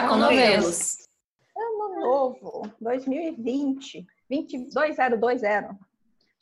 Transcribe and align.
Chá 0.00 0.08
com 0.08 0.16
novelos. 0.16 0.96
Ano 1.54 2.00
novo, 2.00 2.70
2020. 2.80 4.06
22020. 4.30 5.78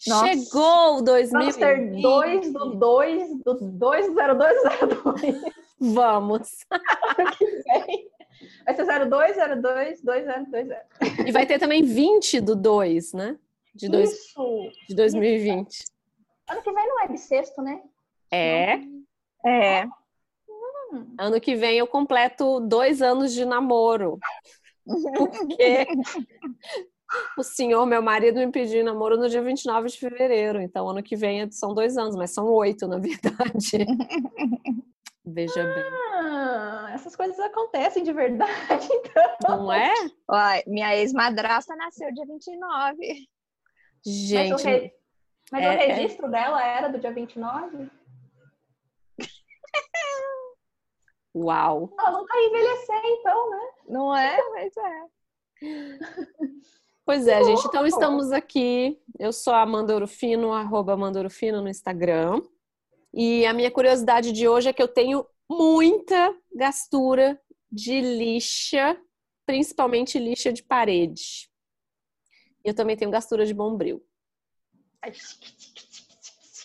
Nossa. 0.07 0.27
Chegou 0.27 1.03
2020. 1.03 1.33
Vamos 1.33 1.57
ter 1.57 2.01
2 2.01 2.53
do 2.53 2.75
2 2.77 3.43
do 3.43 3.55
2 3.55 4.07
do 4.07 4.15
0202. 4.15 5.43
Vamos. 5.81 6.67
Vai 8.65 8.75
ser 8.77 8.85
0202 8.85 10.03
2020. 10.03 11.27
E 11.27 11.33
vai 11.33 11.45
ter 11.47 11.59
também 11.59 11.83
20 11.83 12.41
do 12.41 12.55
2, 12.55 13.13
né? 13.13 13.37
De, 13.75 13.89
dois, 13.89 14.13
Isso. 14.13 14.71
de 14.89 14.95
2020. 14.95 15.85
Ano 16.49 16.63
que 16.63 16.73
vem 16.73 16.87
não 16.87 17.03
é 17.03 17.09
bissexto, 17.09 17.61
né? 17.61 17.83
É. 18.31 18.79
É. 19.45 19.85
Hum. 20.93 21.15
Ano 21.19 21.41
que 21.41 21.55
vem 21.55 21.79
eu 21.79 21.87
completo 21.87 22.61
dois 22.61 23.03
anos 23.03 23.33
de 23.33 23.45
namoro. 23.45 24.19
Porque 24.85 25.87
o 27.37 27.43
senhor, 27.43 27.87
meu 27.87 28.03
marido, 28.03 28.39
me 28.39 28.51
pediu 28.51 28.85
namoro 28.85 29.17
no 29.17 29.29
dia 29.29 29.43
29 29.43 29.89
de 29.89 29.99
fevereiro. 29.99 30.61
Então, 30.61 30.89
ano 30.89 31.03
que 31.03 31.17
vem 31.17 31.51
são 31.51 31.75
dois 31.75 31.97
anos, 31.97 32.17
mas 32.17 32.33
são 32.33 32.47
oito, 32.47 32.87
na 32.87 32.99
verdade. 32.99 33.87
Veja 35.25 35.63
ah, 35.63 36.85
bem. 36.87 36.95
Essas 36.95 37.15
coisas 37.15 37.39
acontecem 37.39 38.03
de 38.03 38.13
verdade, 38.13 38.89
então. 38.91 39.59
Não 39.59 39.73
é? 39.73 39.93
Uai, 40.31 40.63
minha 40.67 40.97
ex-madrasta 40.97 41.77
nasceu 41.77 42.13
dia 42.13 42.25
29. 42.27 43.29
Gente. 44.07 44.51
Mas 44.53 44.63
o, 44.63 44.67
re... 44.67 44.93
mas 45.53 45.65
é, 45.65 45.69
o 45.69 45.79
registro 45.79 46.27
é... 46.27 46.31
dela 46.31 46.65
era 46.65 46.89
do 46.89 46.99
dia 46.99 47.13
29? 47.13 47.91
Uau! 51.35 51.93
Ela 51.99 52.11
não 52.11 52.27
vai 52.27 52.47
envelhecer, 52.47 53.01
então, 53.05 53.51
né? 53.51 53.71
Não 53.89 54.17
é? 54.17 54.39
Mas 54.51 54.77
é. 54.77 55.09
Pois 57.05 57.27
é, 57.27 57.43
gente. 57.45 57.67
Então 57.67 57.87
estamos 57.87 58.33
aqui. 58.33 59.01
Eu 59.19 59.33
sou 59.33 59.53
a 59.53 59.63
Amanda 59.63 59.95
Orofino, 59.95 60.53
arroba 60.53 60.95
Amanda 60.95 61.19
Orofino 61.19 61.63
no 61.63 61.69
Instagram. 61.69 62.43
E 63.13 63.47
a 63.47 63.53
minha 63.53 63.71
curiosidade 63.71 64.33
de 64.33 64.49
hoje 64.49 64.69
é 64.69 64.73
que 64.73 64.83
eu 64.83 64.89
tenho 64.89 65.27
muita 65.49 66.35
gastura 66.55 67.41
de 67.71 68.01
lixa, 68.01 69.01
principalmente 69.47 70.19
lixa 70.19 70.53
de 70.53 70.63
parede. 70.63 71.49
Eu 72.65 72.75
também 72.75 72.97
tenho 72.97 73.11
gastura 73.11 73.47
de 73.47 73.55
bombril. 73.55 74.05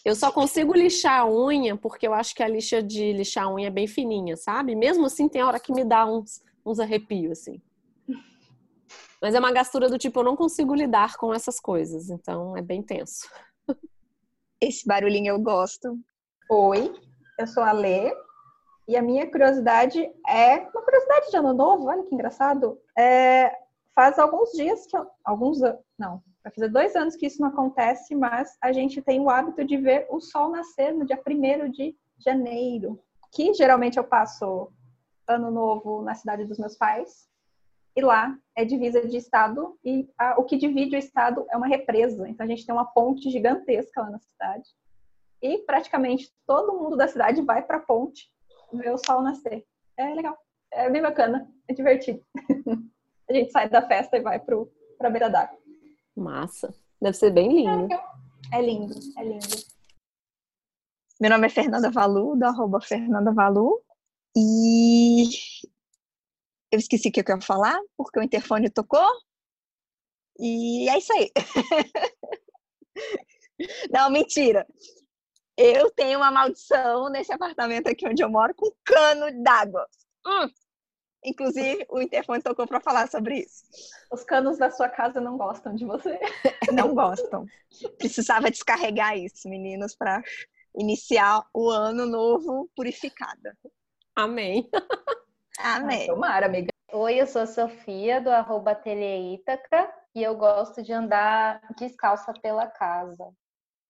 Eu 0.06 0.16
só 0.16 0.32
consigo 0.32 0.74
lixar 0.74 1.22
a 1.22 1.30
unha 1.30 1.78
porque 1.78 2.06
eu 2.06 2.14
acho 2.14 2.36
que 2.36 2.44
a 2.44 2.48
lixa 2.48 2.84
de 2.84 3.14
lixar 3.14 3.46
a 3.46 3.54
unha 3.54 3.68
é 3.68 3.72
bem 3.72 3.88
fininha, 3.88 4.36
sabe? 4.36 4.76
Mesmo 4.76 5.06
assim, 5.06 5.30
tem 5.30 5.42
hora 5.42 5.60
que 5.60 5.72
me 5.72 5.86
dá 5.86 6.06
uns, 6.06 6.44
uns 6.66 6.80
arrepios, 6.80 7.40
assim. 7.40 7.62
Mas 9.22 9.34
é 9.34 9.40
uma 9.40 9.54
gastura 9.54 9.90
do 9.90 9.98
tipo, 9.98 10.20
eu 10.20 10.24
não 10.26 10.36
consigo 10.36 10.76
lidar 10.76 11.16
com 11.16 11.34
essas 11.34 11.58
coisas, 11.58 12.10
então 12.10 12.58
é 12.58 12.62
bem 12.62 12.84
tenso. 12.84 13.30
Esse 14.60 14.86
barulhinho 14.86 15.30
eu 15.30 15.40
gosto. 15.40 15.98
Oi, 16.52 16.94
eu 17.40 17.48
sou 17.48 17.64
a 17.64 17.72
Lê 17.72 18.14
e 18.86 18.98
a 18.98 19.02
minha 19.02 19.30
curiosidade 19.32 20.00
é 20.28 20.58
uma 20.58 20.82
curiosidade 20.82 21.32
de 21.32 21.38
ano 21.38 21.54
novo, 21.54 21.86
olha 21.86 22.04
que 22.04 22.14
engraçado. 22.14 22.78
É, 22.98 23.50
faz 23.96 24.20
alguns 24.20 24.52
dias 24.52 24.86
que 24.86 24.98
eu, 24.98 25.08
alguns 25.24 25.60
não, 25.98 26.22
vai 26.44 26.54
fazer 26.54 26.70
dois 26.70 26.96
anos 26.96 27.16
que 27.16 27.26
isso 27.26 27.42
não 27.42 27.50
acontece, 27.50 28.14
mas 28.14 28.58
a 28.62 28.72
gente 28.72 29.02
tem 29.02 29.20
o 29.20 29.30
hábito 29.30 29.64
de 29.64 29.78
ver 29.78 30.06
o 30.10 30.20
sol 30.20 30.50
nascer 30.50 30.94
no 30.94 31.06
dia 31.06 31.20
1 31.26 31.72
de 31.72 31.96
janeiro, 32.18 33.02
que 33.32 33.54
geralmente 33.54 33.98
eu 33.98 34.04
passo 34.04 34.72
ano 35.28 35.50
novo 35.50 36.02
na 36.02 36.14
cidade 36.14 36.46
dos 36.46 36.60
meus 36.60 36.76
pais, 36.76 37.30
e 37.96 38.02
lá 38.02 38.38
é 38.56 38.66
divisa 38.66 39.08
de 39.08 39.18
estado, 39.18 39.78
e 39.84 40.10
a, 40.18 40.40
o 40.40 40.44
que 40.44 40.58
divide 40.58 40.96
o 40.96 41.00
estado 41.00 41.46
é 41.50 41.56
uma 41.56 41.68
represa, 41.68 42.28
então 42.28 42.46
a 42.46 42.50
gente 42.50 42.66
tem 42.66 42.76
uma 42.76 42.86
ponte 42.86 43.30
gigantesca 43.30 44.02
lá 44.02 44.10
na 44.10 44.20
cidade, 44.20 44.68
e 45.42 45.60
praticamente 45.60 46.32
todo 46.46 46.78
mundo 46.78 46.98
da 46.98 47.08
cidade 47.08 47.42
vai 47.42 47.62
para 47.62 47.78
a 47.78 47.82
ponte 47.82 48.30
ver 48.74 48.92
o 48.92 48.98
sol 48.98 49.22
nascer. 49.22 49.66
É 49.96 50.14
legal, 50.14 50.38
é 50.72 50.90
bem 50.90 51.02
bacana, 51.02 51.48
é 51.68 51.74
divertido. 51.74 52.22
a 53.30 53.34
gente 53.34 53.52
sai 53.52 53.70
da 53.70 53.82
festa 53.82 54.18
e 54.18 54.22
vai 54.22 54.40
para 54.40 54.58
a 55.02 55.10
beira 55.10 55.30
d'água. 55.30 55.63
Massa. 56.16 56.74
Deve 57.02 57.18
ser 57.18 57.32
bem 57.32 57.54
lindo. 57.54 57.88
É 58.52 58.62
lindo, 58.62 58.94
é 59.18 59.24
lindo. 59.24 59.48
Meu 61.20 61.30
nome 61.30 61.48
é 61.48 61.50
Fernanda 61.50 61.90
Valu, 61.90 62.36
do 62.36 62.46
arroba 62.46 62.82
Fernanda 62.82 63.32
Valu. 63.32 63.82
E 64.36 65.30
eu 66.72 66.80
esqueci 66.80 67.10
o 67.10 67.12
que 67.12 67.22
eu 67.22 67.36
ia 67.36 67.42
falar, 67.42 67.80
porque 67.96 68.20
o 68.20 68.24
interfone 68.24 68.70
tocou. 68.70 69.08
E 70.40 70.90
é 70.90 70.98
isso 70.98 71.14
aí. 71.14 71.32
Não, 73.92 74.10
mentira. 74.10 74.68
Eu 75.56 75.92
tenho 75.92 76.20
uma 76.20 76.32
maldição 76.32 77.10
nesse 77.10 77.32
apartamento 77.32 77.88
aqui 77.88 78.08
onde 78.08 78.24
eu 78.24 78.30
moro 78.30 78.54
com 78.56 78.72
cano 78.84 79.44
d'água. 79.44 79.88
Hum. 80.26 80.50
Inclusive, 81.26 81.86
o 81.90 82.02
interfone 82.02 82.42
tocou 82.42 82.68
para 82.68 82.80
falar 82.80 83.10
sobre 83.10 83.40
isso. 83.40 83.64
Os 84.12 84.24
canos 84.24 84.58
da 84.58 84.70
sua 84.70 84.90
casa 84.90 85.22
não 85.22 85.38
gostam 85.38 85.74
de 85.74 85.86
você. 85.86 86.20
Não 86.72 86.96
gostam. 86.96 87.46
Precisava 87.98 88.50
descarregar 88.50 89.18
isso, 89.18 89.50
meninos, 89.50 89.96
para 89.96 90.24
iniciar 90.76 91.46
o 91.54 91.70
ano 91.70 92.06
novo 92.06 92.70
purificada. 92.76 93.58
Amém. 94.16 94.70
Amém. 95.60 96.04
Ah, 96.04 96.14
tomara, 96.14 96.46
amiga. 96.48 96.70
Oi, 96.92 97.22
eu 97.22 97.28
sou 97.28 97.42
a 97.42 97.48
Sofia, 97.48 98.22
do 98.22 98.30
arroba 98.30 98.80
Ítaca, 98.86 99.92
e 100.16 100.22
eu 100.22 100.36
gosto 100.36 100.84
de 100.84 100.94
andar 100.94 101.62
descalça 101.78 102.34
pela 102.34 102.68
casa. 102.68 103.34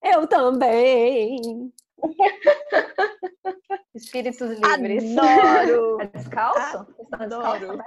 Eu 0.02 0.28
também. 0.28 1.72
Espíritos 3.96 4.60
livres. 4.60 5.18
Adoro! 5.18 6.02
É 6.02 6.08
descalço? 6.18 6.88
Ah, 7.12 7.24
adoro. 7.24 7.78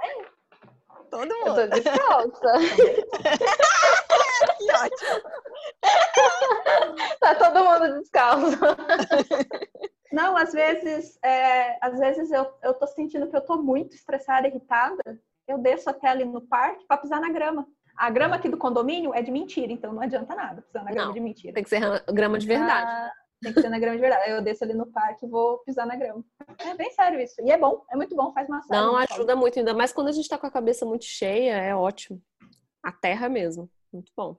Todo 1.09 1.35
mundo. 1.39 1.59
Eu 1.61 1.69
tô 1.69 1.75
descalça. 1.75 2.53
que 4.57 4.71
ótimo. 4.71 5.21
Tá 7.19 7.35
todo 7.35 7.63
mundo 7.63 7.99
descalço. 7.99 8.57
Não, 10.11 10.35
às 10.37 10.53
vezes, 10.53 11.17
é, 11.23 11.77
às 11.81 11.99
vezes 11.99 12.31
eu, 12.31 12.51
eu 12.63 12.73
tô 12.73 12.87
sentindo 12.87 13.27
que 13.27 13.35
eu 13.35 13.41
tô 13.41 13.61
muito 13.61 13.95
estressada, 13.95 14.47
irritada. 14.47 15.19
Eu 15.47 15.57
desço 15.57 15.89
até 15.89 16.09
ali 16.09 16.25
no 16.25 16.41
parque 16.41 16.85
para 16.85 16.97
pisar 16.97 17.21
na 17.21 17.31
grama. 17.31 17.67
A 17.95 18.09
grama 18.09 18.35
aqui 18.35 18.47
do 18.47 18.57
condomínio 18.57 19.13
é 19.13 19.21
de 19.21 19.31
mentira, 19.31 19.71
então 19.71 19.91
não 19.91 20.01
adianta 20.01 20.35
nada 20.35 20.61
pisar 20.61 20.83
na 20.83 20.91
grama 20.91 21.07
Não, 21.07 21.13
de 21.13 21.19
mentira. 21.19 21.53
Tem 21.53 21.63
que 21.63 21.69
ser 21.69 21.81
grama 22.13 22.37
de 22.37 22.47
verdade. 22.47 22.85
Ah, 22.85 23.11
tem 23.41 23.53
que 23.53 23.61
ser 23.61 23.69
na 23.69 23.79
grama 23.79 23.95
de 23.95 24.01
verdade. 24.01 24.31
Eu 24.31 24.41
desço 24.41 24.63
ali 24.63 24.73
no 24.73 24.87
parque 24.87 25.25
e 25.25 25.29
vou 25.29 25.59
pisar 25.59 25.85
na 25.85 25.95
grama. 25.95 26.23
É 26.59 26.73
bem 26.75 26.91
sério 26.91 27.19
isso. 27.19 27.35
E 27.41 27.51
é 27.51 27.57
bom, 27.57 27.83
é 27.91 27.95
muito 27.95 28.15
bom, 28.15 28.33
faz 28.33 28.47
massagem. 28.47 28.83
Não, 28.83 28.95
ajuda 28.95 29.35
muito, 29.35 29.59
ainda 29.59 29.73
mais 29.73 29.93
quando 29.93 30.07
a 30.07 30.11
gente 30.11 30.29
tá 30.29 30.37
com 30.37 30.47
a 30.47 30.51
cabeça 30.51 30.85
muito 30.85 31.05
cheia, 31.05 31.53
é 31.53 31.75
ótimo. 31.75 32.21
A 32.83 32.91
terra 32.91 33.29
mesmo, 33.29 33.69
muito 33.91 34.11
bom. 34.15 34.37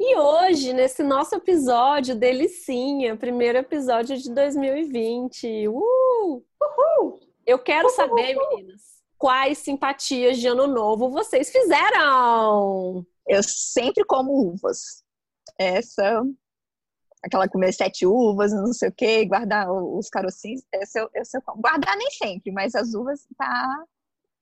E 0.00 0.16
hoje, 0.16 0.72
nesse 0.72 1.02
nosso 1.02 1.34
episódio, 1.34 2.14
delicinha, 2.14 3.16
primeiro 3.16 3.58
episódio 3.58 4.16
de 4.16 4.32
2020. 4.32 5.68
Uh! 5.68 6.44
Uhul! 6.62 7.20
Eu 7.44 7.58
quero 7.58 7.88
saber, 7.90 8.36
meninas, 8.36 9.02
quais 9.18 9.58
simpatias 9.58 10.38
de 10.38 10.46
ano 10.46 10.68
novo 10.68 11.10
vocês 11.10 11.50
fizeram? 11.50 13.04
Eu 13.26 13.42
sempre 13.42 14.04
como 14.04 14.32
uvas. 14.32 15.02
Essa, 15.58 16.22
aquela 17.22 17.48
comer 17.48 17.72
sete 17.72 18.06
uvas, 18.06 18.52
não 18.52 18.72
sei 18.72 18.88
o 18.88 18.92
que, 18.92 19.24
guardar 19.26 19.70
os 19.70 20.08
carocinhos, 20.08 20.62
essa 20.72 21.00
eu, 21.00 21.10
essa 21.14 21.38
eu 21.38 21.42
como. 21.42 21.60
Guardar 21.60 21.96
nem 21.96 22.10
sempre, 22.10 22.52
mas 22.52 22.74
as 22.74 22.94
uvas 22.94 23.26
tá. 23.36 23.84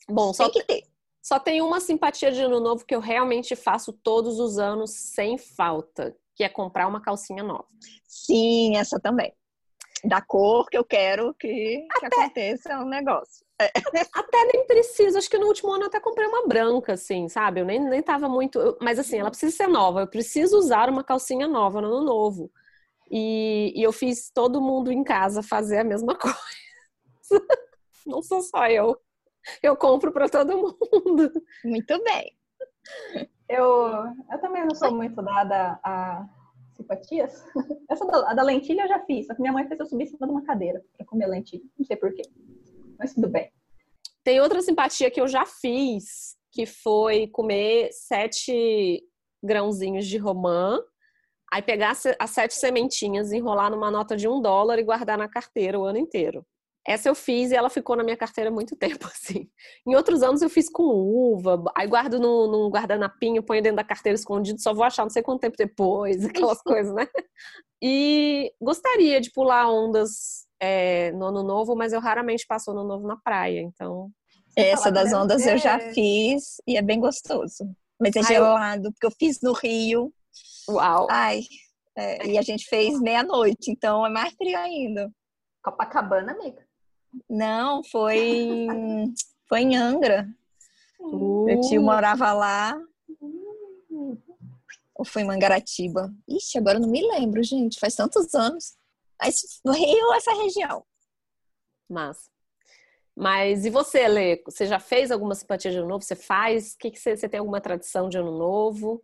Bom, 0.09 0.33
só 0.33 0.45
Tem 0.49 0.61
que 0.61 0.67
ter. 0.67 0.83
Só 1.23 1.41
tem 1.41 1.61
uma 1.61 1.81
simpatia 1.81 2.31
de 2.31 2.41
ano 2.41 2.61
novo 2.61 2.85
que 2.85 2.95
eu 2.95 3.01
realmente 3.01 3.57
faço 3.57 3.93
todos 3.93 4.39
os 4.39 4.59
anos 4.59 4.93
sem 4.93 5.37
falta, 5.37 6.17
que 6.37 6.45
é 6.45 6.49
comprar 6.49 6.87
uma 6.87 7.01
calcinha 7.01 7.43
nova. 7.43 7.67
Sim, 8.07 8.77
essa 8.77 9.01
também. 9.01 9.33
Da 10.05 10.21
cor 10.21 10.69
que 10.69 10.79
eu 10.79 10.85
quero 10.85 11.35
que, 11.35 11.85
que 11.99 12.07
aconteça 12.07 12.79
um 12.79 12.89
negócio. 12.89 13.45
Até 14.15 14.45
nem 14.53 14.67
preciso, 14.67 15.19
acho 15.19 15.29
que 15.29 15.39
no 15.39 15.47
último 15.47 15.73
ano 15.73 15.85
eu 15.85 15.87
até 15.89 15.99
comprei 15.99 16.29
uma 16.29 16.47
branca, 16.47 16.93
assim, 16.93 17.29
sabe? 17.29 17.61
Eu 17.61 17.65
nem, 17.65 17.81
nem 17.81 18.03
tava 18.03 18.29
muito. 18.29 18.61
eu- 18.61 18.79
Mas 18.81 18.99
assim, 18.99 19.19
ela 19.19 19.31
precisa 19.31 19.57
ser 19.57 19.67
nova. 19.67 20.03
Eu 20.03 20.07
preciso 20.07 20.57
usar 20.59 20.89
uma 20.91 21.03
calcinha 21.03 21.49
nova 21.49 21.81
no 21.81 21.89
ano 21.89 22.05
novo. 22.05 22.53
E, 23.11 23.73
e 23.75 23.83
eu 23.83 23.93
fiz 23.93 24.31
todo 24.31 24.61
mundo 24.61 24.91
em 24.91 25.05
casa 25.05 25.43
fazer 25.43 25.79
a 25.79 25.85
mesma 25.85 26.17
coisa. 26.19 26.37
Não 28.07 28.23
sou 28.23 28.43
só 28.43 28.69
eu. 28.69 28.97
Eu 29.63 29.77
compro 29.77 30.13
pra 30.13 30.29
todo 30.29 30.57
mundo. 30.57 31.31
Muito 31.65 32.03
bem. 32.03 32.37
Eu, 33.49 33.89
eu 34.31 34.41
também 34.41 34.65
não 34.65 34.75
sou 34.75 34.93
muito 34.95 35.23
dada 35.23 35.79
a 35.85 36.27
simpatias. 36.77 37.45
Essa 37.89 38.05
da, 38.07 38.31
a 38.31 38.35
da 38.35 38.43
lentilha 38.43 38.83
eu 38.83 38.89
já 38.89 39.01
fiz, 39.01 39.27
só 39.27 39.35
que 39.35 39.41
minha 39.41 39.53
mãe 39.53 39.67
fez 39.67 39.81
eu 39.81 39.87
subir 39.87 40.05
em 40.05 40.07
cima 40.07 40.27
de 40.27 40.33
uma 40.33 40.45
cadeira 40.45 40.85
para 40.97 41.07
comer 41.07 41.27
lentilha. 41.27 41.65
Não 41.79 41.85
sei 41.85 41.97
porquê. 41.97 42.23
Mas 42.99 43.15
tudo 43.15 43.29
bem. 43.29 43.51
Tem 44.23 44.41
outra 44.41 44.61
simpatia 44.61 45.11
que 45.11 45.21
eu 45.21 45.29
já 45.29 45.47
fiz, 45.47 46.37
que 46.51 46.67
foi 46.67 47.29
comer 47.29 47.91
sete 47.93 49.03
grãozinhos 49.43 50.07
de 50.07 50.19
romã, 50.19 50.81
aí 51.53 51.63
pegar 51.63 51.97
as 52.19 52.31
sete 52.31 52.55
sementinhas, 52.55 53.33
enrolar 53.33 53.71
numa 53.71 53.91
nota 53.91 54.17
de 54.17 54.29
um 54.29 54.41
dólar 54.41 54.79
e 54.79 54.85
guardar 54.85 55.19
na 55.19 55.29
carteira 55.29 55.79
o 55.79 55.85
ano 55.85 55.99
inteiro. 55.99 56.45
Essa 56.87 57.09
eu 57.09 57.17
fiz 57.17 57.51
e 57.51 57.57
ela 57.57 57.69
ficou 57.69 57.97
na 57.97 58.05
minha 58.05 58.17
carteira 58.17 58.51
muito 58.51 58.77
tempo, 58.79 59.07
assim. 59.07 59.49
Em 59.87 59.97
outros 59.97 60.23
anos 60.23 60.41
eu 60.41 60.49
fiz 60.49 60.71
com 60.71 60.85
uva, 60.85 61.63
aí 61.77 61.87
guardo 61.87 62.21
num, 62.21 62.47
num 62.47 62.71
guardanapinho, 62.71 63.43
ponho 63.43 63.63
dentro 63.63 63.77
da 63.77 63.85
carteira 63.85 64.15
escondido, 64.15 64.61
só 64.61 64.73
vou 64.73 64.85
achar 64.85 65.03
não 65.03 65.11
sei 65.11 65.23
quanto 65.23 65.41
tempo 65.41 65.57
depois, 65.59 66.25
aquelas 66.25 66.63
coisas, 66.63 66.95
né? 66.95 67.09
E 67.83 68.53
gostaria 68.61 69.21
de 69.21 69.31
pular 69.33 69.71
ondas 69.71 70.47
é, 70.61 71.13
no 71.13 71.27
ano 71.27 71.43
novo, 71.43 71.75
mas 71.75 71.93
eu 71.93 72.01
raramente 72.01 72.47
passo 72.47 72.71
ano 72.71 72.85
novo 72.85 73.07
na 73.07 73.17
praia, 73.17 73.61
então. 73.61 74.11
Essa 74.57 74.91
das 74.91 75.13
ondas 75.13 75.47
eu 75.47 75.59
já 75.59 75.79
fiz 75.93 76.63
e 76.67 76.79
é 76.79 76.83
bem 76.83 76.99
gostoso. 76.99 77.69
Mas 78.01 78.17
é 78.17 78.21
Ai, 78.21 78.25
gelado, 78.25 78.89
eu... 78.89 78.93
porque 78.93 79.07
eu 79.07 79.11
fiz 79.11 79.41
no 79.43 79.53
Rio. 79.53 80.13
Uau! 80.69 81.07
Ai, 81.11 81.43
é, 81.97 82.27
e 82.27 82.39
a 82.39 82.43
gente 82.43 82.67
fez 82.69 83.01
meia-noite, 83.01 83.71
então 83.71 84.05
é 84.05 84.11
mais 84.11 84.35
frio 84.35 84.59
ainda. 84.59 85.11
Copacabana, 85.63 86.33
amiga? 86.33 86.67
Não, 87.29 87.83
foi, 87.85 88.67
foi 89.49 89.61
em 89.61 89.77
Angra. 89.77 90.29
Uh. 91.01 91.45
Meu 91.45 91.61
tio 91.63 91.83
morava 91.83 92.33
lá. 92.33 92.79
Ou 94.95 95.05
foi 95.05 95.23
em 95.23 95.27
Mangaratiba? 95.27 96.13
Ixi, 96.29 96.59
agora 96.59 96.79
eu 96.79 96.83
não 96.83 96.89
me 96.89 97.03
lembro, 97.03 97.43
gente. 97.43 97.79
Faz 97.79 97.95
tantos 97.95 98.35
anos. 98.35 98.75
Mas 99.21 99.61
no 99.65 99.73
Rio, 99.73 100.13
essa 100.15 100.35
região. 100.35 100.85
Mas. 101.89 102.31
Mas 103.15 103.65
e 103.65 103.71
você, 103.71 104.07
Lê? 104.07 104.43
Você 104.45 104.67
já 104.67 104.79
fez 104.79 105.11
alguma 105.11 105.35
simpatia 105.35 105.71
de 105.71 105.79
ano 105.79 105.89
novo? 105.89 106.05
Você 106.05 106.17
faz? 106.17 106.73
O 106.73 106.79
que, 106.79 106.91
que 106.91 106.99
você, 106.99 107.17
você 107.17 107.29
tem 107.29 107.41
alguma 107.41 107.61
tradição 107.61 108.09
de 108.09 108.19
ano 108.19 108.37
novo? 108.37 109.03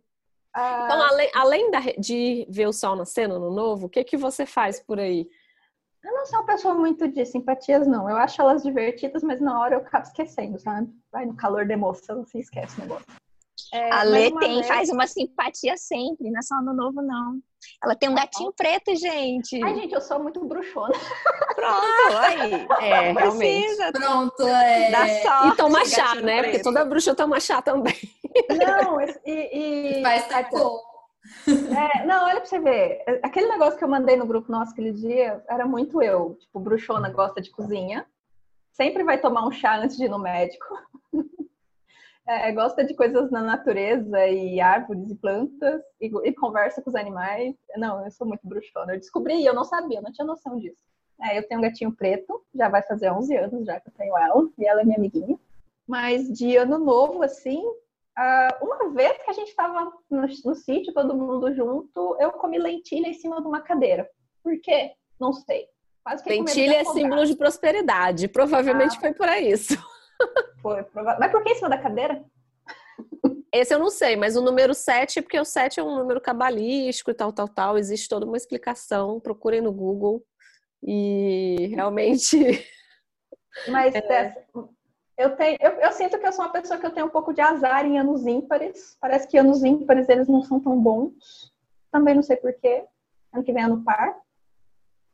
Ah, 0.53 0.83
então, 0.85 1.01
além, 1.01 1.31
além 1.33 1.71
da, 1.71 1.79
de 1.97 2.45
ver 2.49 2.67
o 2.67 2.73
sol 2.73 2.95
nascer 2.95 3.27
no 3.27 3.51
novo, 3.51 3.87
o 3.87 3.89
que, 3.89 4.03
que 4.03 4.17
você 4.17 4.45
faz 4.45 4.79
por 4.79 4.99
aí? 4.99 5.27
Eu 6.03 6.11
não 6.11 6.25
sou 6.25 6.39
uma 6.39 6.45
pessoa 6.45 6.73
muito 6.73 7.07
de 7.07 7.25
simpatias, 7.25 7.87
não. 7.87 8.09
Eu 8.09 8.17
acho 8.17 8.41
elas 8.41 8.61
divertidas, 8.61 9.23
mas 9.23 9.39
na 9.39 9.59
hora 9.59 9.75
eu 9.75 9.79
acabo 9.79 10.05
esquecendo, 10.05 10.59
sabe? 10.59 10.89
Vai 11.11 11.25
no 11.25 11.35
calor 11.35 11.65
da 11.65 11.73
emoção, 11.73 12.25
você 12.25 12.39
esquece 12.39 12.77
o 12.77 12.81
negócio. 12.81 13.05
É, 13.73 13.91
a 13.91 14.03
Lê 14.03 14.29
tem, 14.29 14.57
vez... 14.57 14.67
faz 14.67 14.89
uma 14.89 15.07
simpatia 15.07 15.75
sempre, 15.77 16.29
não 16.29 16.37
é 16.37 16.41
só 16.43 16.55
ano 16.57 16.75
novo, 16.75 17.01
não. 17.01 17.39
Ela 17.83 17.95
tem 17.95 18.07
um 18.07 18.13
gatinho 18.13 18.53
preto, 18.53 18.95
gente. 18.95 19.63
Ai, 19.63 19.73
gente, 19.73 19.95
eu 19.95 20.01
sou 20.01 20.21
muito 20.21 20.45
bruxona. 20.45 20.93
Pronto, 21.55 22.17
aí. 22.21 22.67
É, 22.79 23.11
realmente. 23.13 23.91
Pronto, 23.93 24.43
é. 24.43 24.91
Dá 24.91 25.07
sorte, 25.07 25.47
e 25.47 25.57
toma 25.57 25.85
chá, 25.85 26.13
né? 26.15 26.37
Preto. 26.37 26.43
Porque 26.43 26.63
toda 26.63 26.85
bruxa 26.85 27.15
toma 27.15 27.39
chá 27.39 27.63
também. 27.63 27.97
Não, 28.47 29.01
e. 29.25 29.97
e... 29.97 30.03
Faz 30.03 30.27
tempo. 30.27 30.79
É, 31.47 32.05
não, 32.05 32.25
olha 32.25 32.41
pra 32.41 32.45
você 32.45 32.59
ver. 32.59 33.01
Aquele 33.23 33.47
negócio 33.47 33.77
que 33.77 33.83
eu 33.83 33.87
mandei 33.87 34.17
no 34.17 34.25
grupo 34.25 34.51
nosso 34.51 34.73
aquele 34.73 34.91
dia 34.91 35.41
era 35.49 35.65
muito 35.65 36.01
eu. 36.01 36.35
Tipo, 36.39 36.59
bruxona 36.59 37.09
gosta 37.09 37.41
de 37.41 37.49
cozinha. 37.49 38.05
Sempre 38.73 39.03
vai 39.03 39.17
tomar 39.17 39.47
um 39.47 39.51
chá 39.51 39.77
antes 39.77 39.95
de 39.95 40.03
ir 40.03 40.09
no 40.09 40.19
médico. 40.19 40.65
É, 42.25 42.51
gosta 42.53 42.85
de 42.85 42.93
coisas 42.93 43.29
na 43.31 43.41
natureza 43.41 44.25
e 44.27 44.61
árvores 44.61 45.09
e 45.09 45.15
plantas 45.15 45.81
e, 45.99 46.05
e, 46.23 46.33
conversa 46.33 46.81
com 46.81 46.89
os 46.89 46.95
animais. 46.95 47.53
Não, 47.75 48.03
eu 48.03 48.11
sou 48.11 48.25
muito 48.25 48.47
bruxona. 48.47 48.93
Eu 48.93 48.99
descobri 48.99 49.35
e 49.35 49.45
eu 49.45 49.53
não 49.53 49.65
sabia, 49.65 49.97
eu 49.97 50.03
não 50.03 50.11
tinha 50.11 50.25
noção 50.25 50.57
disso. 50.57 50.81
É, 51.21 51.37
eu 51.37 51.47
tenho 51.47 51.59
um 51.59 51.63
gatinho 51.63 51.91
preto, 51.91 52.41
já 52.55 52.69
vai 52.69 52.81
fazer 52.83 53.11
11 53.11 53.35
anos 53.35 53.65
já 53.65 53.79
que 53.79 53.89
eu 53.89 53.93
tenho 53.93 54.17
ela, 54.17 54.49
e 54.57 54.65
ela 54.65 54.81
é 54.81 54.83
minha 54.85 54.97
amiguinha. 54.97 55.37
Mas 55.85 56.31
de 56.31 56.55
ano 56.55 56.79
novo, 56.79 57.23
assim, 57.23 57.61
Uh, 58.17 58.63
uma 58.63 58.89
vez 58.91 59.17
que 59.23 59.31
a 59.31 59.33
gente 59.33 59.49
estava 59.49 59.91
no, 60.09 60.27
no 60.45 60.55
sítio, 60.55 60.93
todo 60.93 61.15
mundo 61.15 61.51
junto, 61.51 62.15
eu 62.19 62.31
comi 62.31 62.59
lentilha 62.59 63.07
em 63.07 63.13
cima 63.13 63.41
de 63.41 63.47
uma 63.47 63.61
cadeira. 63.61 64.07
Por 64.43 64.59
quê? 64.61 64.91
Não 65.19 65.33
sei. 65.33 65.67
lentilha 66.27 66.75
é 66.75 66.85
símbolo 66.85 67.25
de 67.25 67.35
prosperidade. 67.35 68.27
Provavelmente 68.27 68.97
ah, 68.97 68.99
foi 68.99 69.13
por 69.13 69.27
isso. 69.29 69.73
Foi, 70.61 70.83
prova... 70.83 71.17
Mas 71.19 71.31
por 71.31 71.43
que 71.43 71.51
em 71.51 71.55
cima 71.55 71.69
da 71.69 71.77
cadeira? 71.77 72.23
Esse 73.53 73.73
eu 73.73 73.77
não 73.77 73.91
sei, 73.91 74.15
mas 74.15 74.35
o 74.35 74.41
número 74.41 74.73
7 74.73 75.19
é 75.19 75.21
porque 75.21 75.39
o 75.39 75.45
7 75.45 75.79
é 75.79 75.83
um 75.83 75.95
número 75.95 76.19
cabalístico 76.19 77.11
e 77.11 77.13
tal, 77.13 77.31
tal, 77.31 77.47
tal. 77.47 77.77
Existe 77.77 78.09
toda 78.09 78.25
uma 78.25 78.35
explicação. 78.35 79.19
Procurem 79.19 79.61
no 79.61 79.71
Google. 79.71 80.25
E 80.81 81.67
realmente. 81.67 82.37
Mas 83.69 83.93
é. 83.93 84.45
Eu, 85.15 85.35
tenho, 85.35 85.57
eu, 85.61 85.71
eu, 85.73 85.91
sinto 85.91 86.17
que 86.17 86.25
eu 86.25 86.33
sou 86.33 86.43
uma 86.43 86.51
pessoa 86.51 86.79
que 86.79 86.85
eu 86.87 86.91
tenho 86.91 87.05
um 87.05 87.11
pouco 87.11 87.31
de 87.31 87.41
azar 87.41 87.85
em 87.85 87.99
anos 87.99 88.25
ímpares. 88.25 88.97
Parece 88.99 89.27
que 89.27 89.37
anos 89.37 89.63
ímpares 89.63 90.09
eles 90.09 90.27
não 90.27 90.41
são 90.41 90.59
tão 90.59 90.81
bons. 90.81 91.53
Também 91.91 92.15
não 92.15 92.23
sei 92.23 92.35
porquê. 92.37 92.83
Ano 93.31 93.43
que 93.43 93.53
vem 93.53 93.61
é 93.61 93.65
ano 93.65 93.83
par. 93.83 94.17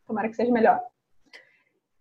Tomara 0.07 0.29
que 0.29 0.35
seja 0.35 0.51
melhor. 0.51 0.81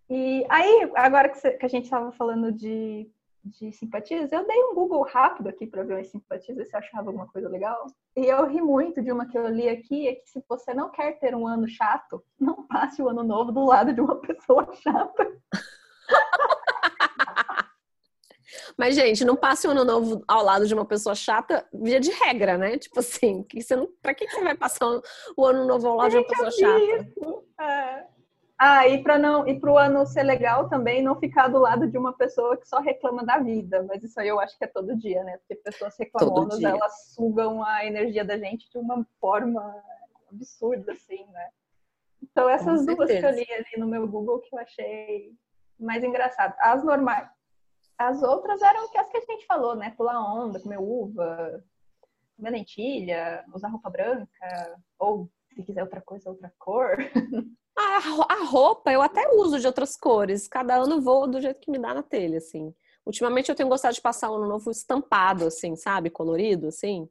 E 0.09 0.43
aí, 0.49 0.91
agora 0.95 1.29
que, 1.29 1.65
a 1.65 1.67
gente 1.67 1.83
estava 1.83 2.11
falando 2.11 2.51
de, 2.51 3.07
de 3.43 3.71
simpatias, 3.71 4.31
eu 4.31 4.47
dei 4.47 4.57
um 4.63 4.73
Google 4.73 5.03
rápido 5.03 5.49
aqui 5.49 5.67
para 5.67 5.83
ver 5.83 5.99
as 5.99 6.07
simpatias, 6.07 6.57
ver 6.57 6.65
se 6.65 6.75
eu 6.75 6.79
achava 6.79 7.09
alguma 7.09 7.27
coisa 7.27 7.47
legal. 7.47 7.85
E 8.15 8.25
eu 8.25 8.47
ri 8.47 8.59
muito 8.59 9.03
de 9.03 9.11
uma 9.11 9.27
que 9.27 9.37
eu 9.37 9.47
li 9.47 9.69
aqui, 9.69 10.07
é 10.07 10.15
que 10.15 10.27
se 10.27 10.43
você 10.49 10.73
não 10.73 10.89
quer 10.89 11.19
ter 11.19 11.35
um 11.35 11.45
ano 11.45 11.67
chato, 11.67 12.23
não 12.39 12.65
passe 12.65 13.03
o 13.03 13.07
ano 13.07 13.23
novo 13.23 13.51
do 13.51 13.63
lado 13.65 13.93
de 13.93 14.01
uma 14.01 14.15
pessoa 14.15 14.67
chata. 14.73 15.31
Mas, 18.75 18.95
gente, 18.95 19.23
não 19.23 19.35
passe 19.35 19.67
o 19.67 19.71
ano 19.71 19.85
novo 19.85 20.23
ao 20.27 20.43
lado 20.43 20.65
de 20.65 20.73
uma 20.73 20.85
pessoa 20.85 21.13
chata, 21.13 21.67
via 21.71 21.99
de 21.99 22.09
regra, 22.11 22.57
né? 22.57 22.79
Tipo 22.79 22.99
assim, 22.99 23.43
que 23.43 23.61
você 23.61 23.75
não, 23.75 23.87
pra 24.01 24.15
que, 24.15 24.27
você 24.27 24.41
vai 24.41 24.55
passar 24.55 24.87
o 25.37 25.45
ano 25.45 25.67
novo 25.67 25.87
ao 25.87 25.97
lado 25.97 26.09
de 26.09 26.17
uma 26.17 26.25
pessoa 26.25 26.49
chata? 26.49 27.07
É. 27.61 28.18
Ah, 28.61 28.85
e 28.85 29.01
para 29.01 29.17
não 29.17 29.47
e 29.47 29.57
para 29.57 29.71
o 29.71 29.77
ano 29.77 30.05
ser 30.05 30.23
legal 30.23 30.67
também, 30.67 31.01
não 31.01 31.17
ficar 31.17 31.47
do 31.47 31.57
lado 31.57 31.87
de 31.89 31.97
uma 31.97 32.11
pessoa 32.11 32.57
que 32.57 32.67
só 32.67 32.81
reclama 32.81 33.25
da 33.25 33.37
vida. 33.37 33.83
Mas 33.83 34.03
isso 34.03 34.19
aí 34.19 34.27
eu 34.27 34.37
acho 34.37 34.57
que 34.57 34.65
é 34.65 34.67
todo 34.67 34.97
dia, 34.97 35.23
né? 35.23 35.37
Porque 35.37 35.55
pessoas 35.55 35.97
reclamonas, 35.97 36.61
elas 36.61 37.13
sugam 37.13 37.63
a 37.63 37.85
energia 37.85 38.25
da 38.25 38.37
gente 38.37 38.69
de 38.69 38.77
uma 38.77 39.07
forma 39.21 39.81
absurda, 40.29 40.91
assim, 40.91 41.25
né? 41.27 41.49
Então 42.21 42.49
essas 42.49 42.85
duas 42.85 43.09
que 43.09 43.25
eu 43.25 43.31
li 43.31 43.47
ali 43.49 43.77
no 43.77 43.87
meu 43.87 44.05
Google 44.05 44.41
que 44.41 44.53
eu 44.53 44.59
achei 44.59 45.31
mais 45.79 46.03
engraçado. 46.03 46.53
As 46.59 46.83
normais, 46.83 47.29
as 47.97 48.21
outras 48.21 48.61
eram 48.61 48.83
as 48.83 49.09
que 49.09 49.17
a 49.17 49.21
gente 49.21 49.45
falou, 49.45 49.73
né? 49.73 49.91
Pular 49.91 50.19
onda, 50.19 50.59
comer 50.59 50.79
uva, 50.81 51.63
comer 52.35 52.49
lentilha, 52.49 53.45
usar 53.53 53.69
roupa 53.69 53.89
branca, 53.89 54.81
ou 54.99 55.29
se 55.53 55.63
quiser 55.63 55.81
outra 55.83 56.01
coisa, 56.01 56.29
outra 56.29 56.51
cor. 56.59 56.97
A, 57.79 58.43
roupa 58.43 58.91
eu 58.91 59.01
até 59.01 59.29
uso 59.29 59.59
de 59.59 59.65
outras 59.65 59.95
cores. 59.95 60.47
Cada 60.47 60.75
ano 60.75 61.01
vou 61.01 61.27
do 61.27 61.39
jeito 61.39 61.61
que 61.61 61.71
me 61.71 61.79
dá 61.79 61.93
na 61.93 62.03
telha, 62.03 62.37
assim. 62.37 62.73
Ultimamente 63.05 63.49
eu 63.49 63.55
tenho 63.55 63.69
gostado 63.69 63.93
de 63.93 64.01
passar 64.01 64.29
o 64.29 64.35
ano 64.35 64.47
novo 64.47 64.69
estampado, 64.69 65.45
assim, 65.45 65.75
sabe? 65.75 66.09
Colorido, 66.09 66.67
assim. 66.67 67.09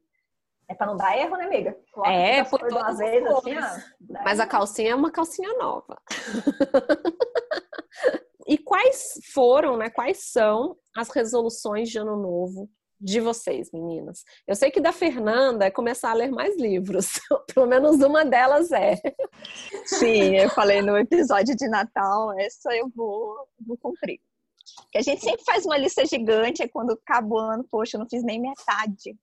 É 0.68 0.74
pra 0.74 0.86
não 0.86 0.96
dar 0.96 1.16
erro, 1.16 1.36
né, 1.36 1.46
amiga? 1.46 1.78
Coloca 1.90 2.12
é, 2.12 2.44
por 2.44 2.60
todas 2.60 2.84
as 2.84 2.98
vezes, 2.98 3.26
assim, 3.26 3.56
ó. 3.56 4.22
Mas 4.22 4.38
a 4.38 4.46
calcinha 4.46 4.90
é 4.90 4.94
uma 4.94 5.10
calcinha 5.10 5.54
nova. 5.54 6.00
E 8.48 8.56
quais 8.56 9.20
foram, 9.34 9.76
né? 9.76 9.90
Quais 9.90 10.30
são 10.30 10.74
as 10.96 11.10
resoluções 11.10 11.90
de 11.90 11.98
ano 11.98 12.16
novo 12.16 12.66
de 13.00 13.20
vocês, 13.20 13.70
meninas? 13.72 14.24
Eu 14.46 14.54
sei 14.54 14.70
que 14.70 14.80
da 14.80 14.92
Fernanda 14.92 15.66
é 15.66 15.70
começar 15.70 16.10
a 16.10 16.14
ler 16.14 16.30
mais 16.30 16.56
livros. 16.56 17.20
Pelo 17.54 17.66
menos 17.66 18.00
uma 18.00 18.24
delas 18.24 18.72
é. 18.72 18.94
Sim, 19.84 20.36
eu 20.36 20.50
falei 20.50 20.82
no 20.82 20.96
episódio 20.96 21.54
de 21.56 21.68
Natal, 21.68 22.38
essa 22.38 22.74
eu 22.74 22.88
vou, 22.94 23.36
vou 23.66 23.76
cumprir. 23.78 24.20
Que 24.90 24.98
a 24.98 25.02
gente 25.02 25.22
sempre 25.22 25.44
faz 25.44 25.64
uma 25.64 25.78
lista 25.78 26.04
gigante, 26.04 26.62
e 26.62 26.68
quando 26.68 26.92
acaba 26.92 27.34
o 27.34 27.38
ano, 27.38 27.66
poxa, 27.70 27.96
eu 27.96 28.00
não 28.00 28.08
fiz 28.08 28.22
nem 28.22 28.40
metade. 28.40 29.16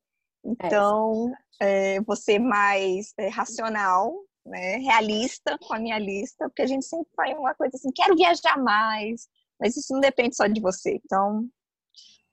Então, 0.44 1.32
é, 1.60 2.00
vou 2.01 2.15
ser 2.15 2.39
mais 2.39 3.13
é, 3.17 3.29
racional 3.29 4.13
né, 4.46 4.77
realista 4.77 5.58
com 5.58 5.74
a 5.74 5.79
minha 5.79 5.98
lista, 5.98 6.48
porque 6.48 6.62
a 6.62 6.67
gente 6.67 6.86
sempre 6.86 7.10
faz 7.15 7.38
uma 7.38 7.55
coisa 7.55 7.75
assim, 7.75 7.89
quero 7.94 8.15
viajar 8.15 8.58
mais, 8.58 9.27
mas 9.60 9.75
isso 9.75 9.94
não 9.94 10.00
depende 10.00 10.36
só 10.36 10.46
de 10.46 10.62
você. 10.62 11.00
Então, 11.03 11.48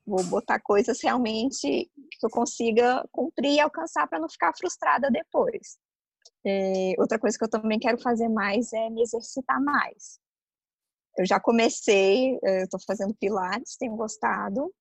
vou 0.07 0.23
botar 0.25 0.61
coisas 0.61 1.01
realmente 1.03 1.91
que 2.19 2.27
eu 2.27 2.31
consiga 2.31 3.07
cumprir 3.11 3.55
e 3.55 3.61
alcançar 3.61 4.07
para 4.09 4.19
não 4.19 4.29
ficar 4.29 4.53
frustrada 4.57 5.11
depois. 5.11 5.79
É, 6.45 6.95
outra 6.99 7.19
coisa 7.19 7.39
que 7.39 7.45
eu 7.45 7.51
também 7.51 7.79
quero 7.79 8.01
fazer 8.01 8.29
mais 8.29 8.73
é 8.73 8.91
me 8.91 9.03
exercitar 9.03 9.63
mais. 9.63 10.21
Eu 11.17 11.27
já 11.27 11.39
comecei, 11.39 12.39
eu 12.43 12.65
estou 12.65 12.81
fazendo 12.87 13.15
pilates, 13.15 13.77
tenho 13.77 13.95
gostado 13.97 14.73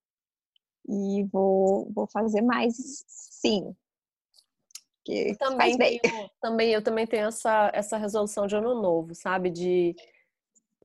e 0.87 1.23
vou, 1.31 1.91
vou 1.93 2.07
fazer 2.07 2.41
mais, 2.41 2.75
sim. 3.07 3.75
Que 5.03 5.35
também, 5.35 5.77
tenho, 5.77 5.99
também 6.39 6.71
eu 6.71 6.83
também 6.83 7.07
tenho 7.07 7.27
essa, 7.27 7.71
essa 7.73 7.97
resolução 7.97 8.47
de 8.47 8.55
ano 8.55 8.81
novo, 8.81 9.13
sabe? 9.13 9.49
De, 9.49 9.95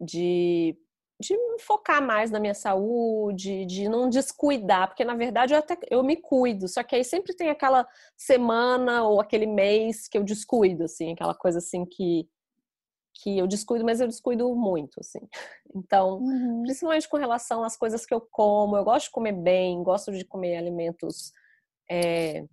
de 0.01 0.77
de 1.19 1.35
focar 1.61 2.03
mais 2.03 2.31
na 2.31 2.39
minha 2.39 2.55
saúde, 2.55 3.65
de 3.65 3.89
não 3.89 4.09
descuidar, 4.09 4.89
porque 4.89 5.05
na 5.05 5.15
verdade 5.15 5.55
eu 5.55 5.59
até 5.59 5.79
eu 5.91 6.03
me 6.03 6.17
cuido, 6.17 6.69
só 6.69 6.83
que 6.83 6.95
aí 6.95 7.05
sempre 7.05 7.35
tem 7.35 7.49
aquela 7.49 7.87
semana 8.17 9.03
ou 9.05 9.21
aquele 9.21 9.47
mês 9.47 10.09
que 10.09 10.19
eu 10.19 10.23
descuido, 10.23 10.85
assim, 10.85 11.13
aquela 11.13 11.35
coisa 11.35 11.59
assim 11.59 11.85
que 11.85 12.29
que 13.19 13.39
eu 13.39 13.47
descuido, 13.47 13.83
mas 13.83 13.99
eu 13.99 14.07
descuido 14.07 14.55
muito, 14.55 15.01
assim. 15.01 15.21
Então, 15.75 16.21
uhum. 16.21 16.63
principalmente 16.63 17.07
com 17.07 17.19
relação 17.19 17.63
às 17.63 17.77
coisas 17.77 18.07
que 18.07 18.15
eu 18.15 18.21
como, 18.21 18.79
eu 18.79 18.85
gosto 18.85 19.07
de 19.07 19.11
comer 19.11 19.33
bem, 19.33 19.83
gosto 19.83 20.11
de 20.11 20.25
comer 20.25 20.57
alimentos 20.57 21.33
é, 21.91 22.47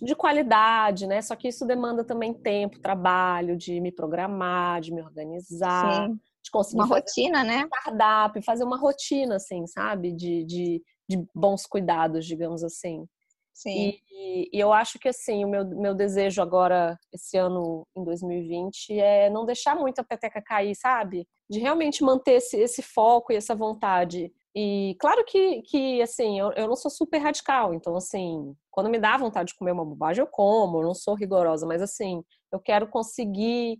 de 0.00 0.14
qualidade, 0.14 1.08
né? 1.08 1.20
Só 1.22 1.34
que 1.34 1.48
isso 1.48 1.66
demanda 1.66 2.04
também 2.04 2.32
tempo, 2.32 2.78
trabalho, 2.78 3.56
de 3.56 3.80
me 3.80 3.90
programar, 3.90 4.80
de 4.80 4.92
me 4.92 5.02
organizar. 5.02 6.06
Sim 6.08 6.20
de 6.42 6.50
conseguir 6.50 6.76
uma 6.76 6.86
rotina, 6.86 7.44
né? 7.44 7.64
Um 7.64 7.68
cardápio, 7.68 8.42
fazer 8.42 8.64
uma 8.64 8.78
rotina, 8.78 9.36
assim, 9.36 9.66
sabe? 9.66 10.12
De, 10.12 10.44
de, 10.44 10.82
de 11.08 11.24
bons 11.34 11.66
cuidados, 11.66 12.26
digamos 12.26 12.62
assim. 12.64 13.06
Sim. 13.52 13.98
E, 14.10 14.48
e, 14.52 14.58
eu 14.58 14.72
acho 14.72 14.98
que, 14.98 15.08
assim, 15.08 15.44
o 15.44 15.48
meu, 15.48 15.66
meu 15.66 15.94
desejo 15.94 16.40
agora, 16.40 16.98
esse 17.12 17.36
ano, 17.36 17.86
em 17.94 18.02
2020, 18.02 18.98
é 18.98 19.28
não 19.28 19.44
deixar 19.44 19.76
muito 19.76 19.98
a 19.98 20.04
peteca 20.04 20.40
cair, 20.40 20.74
sabe? 20.74 21.26
De 21.48 21.58
realmente 21.58 22.02
manter 22.02 22.36
esse, 22.36 22.56
esse 22.56 22.80
foco 22.80 23.32
e 23.32 23.36
essa 23.36 23.54
vontade. 23.54 24.32
E 24.54 24.96
claro 24.98 25.22
que, 25.26 25.60
que 25.62 26.00
assim, 26.00 26.38
eu, 26.40 26.52
eu 26.52 26.66
não 26.66 26.74
sou 26.74 26.90
super 26.90 27.18
radical, 27.18 27.74
então, 27.74 27.94
assim, 27.96 28.54
quando 28.70 28.88
me 28.88 28.98
dá 28.98 29.16
vontade 29.16 29.48
de 29.48 29.58
comer 29.58 29.72
uma 29.72 29.84
bobagem, 29.84 30.22
eu 30.22 30.26
como, 30.26 30.78
eu 30.78 30.86
não 30.86 30.94
sou 30.94 31.14
rigorosa, 31.14 31.66
mas, 31.66 31.82
assim, 31.82 32.22
eu 32.50 32.58
quero 32.58 32.88
conseguir 32.88 33.78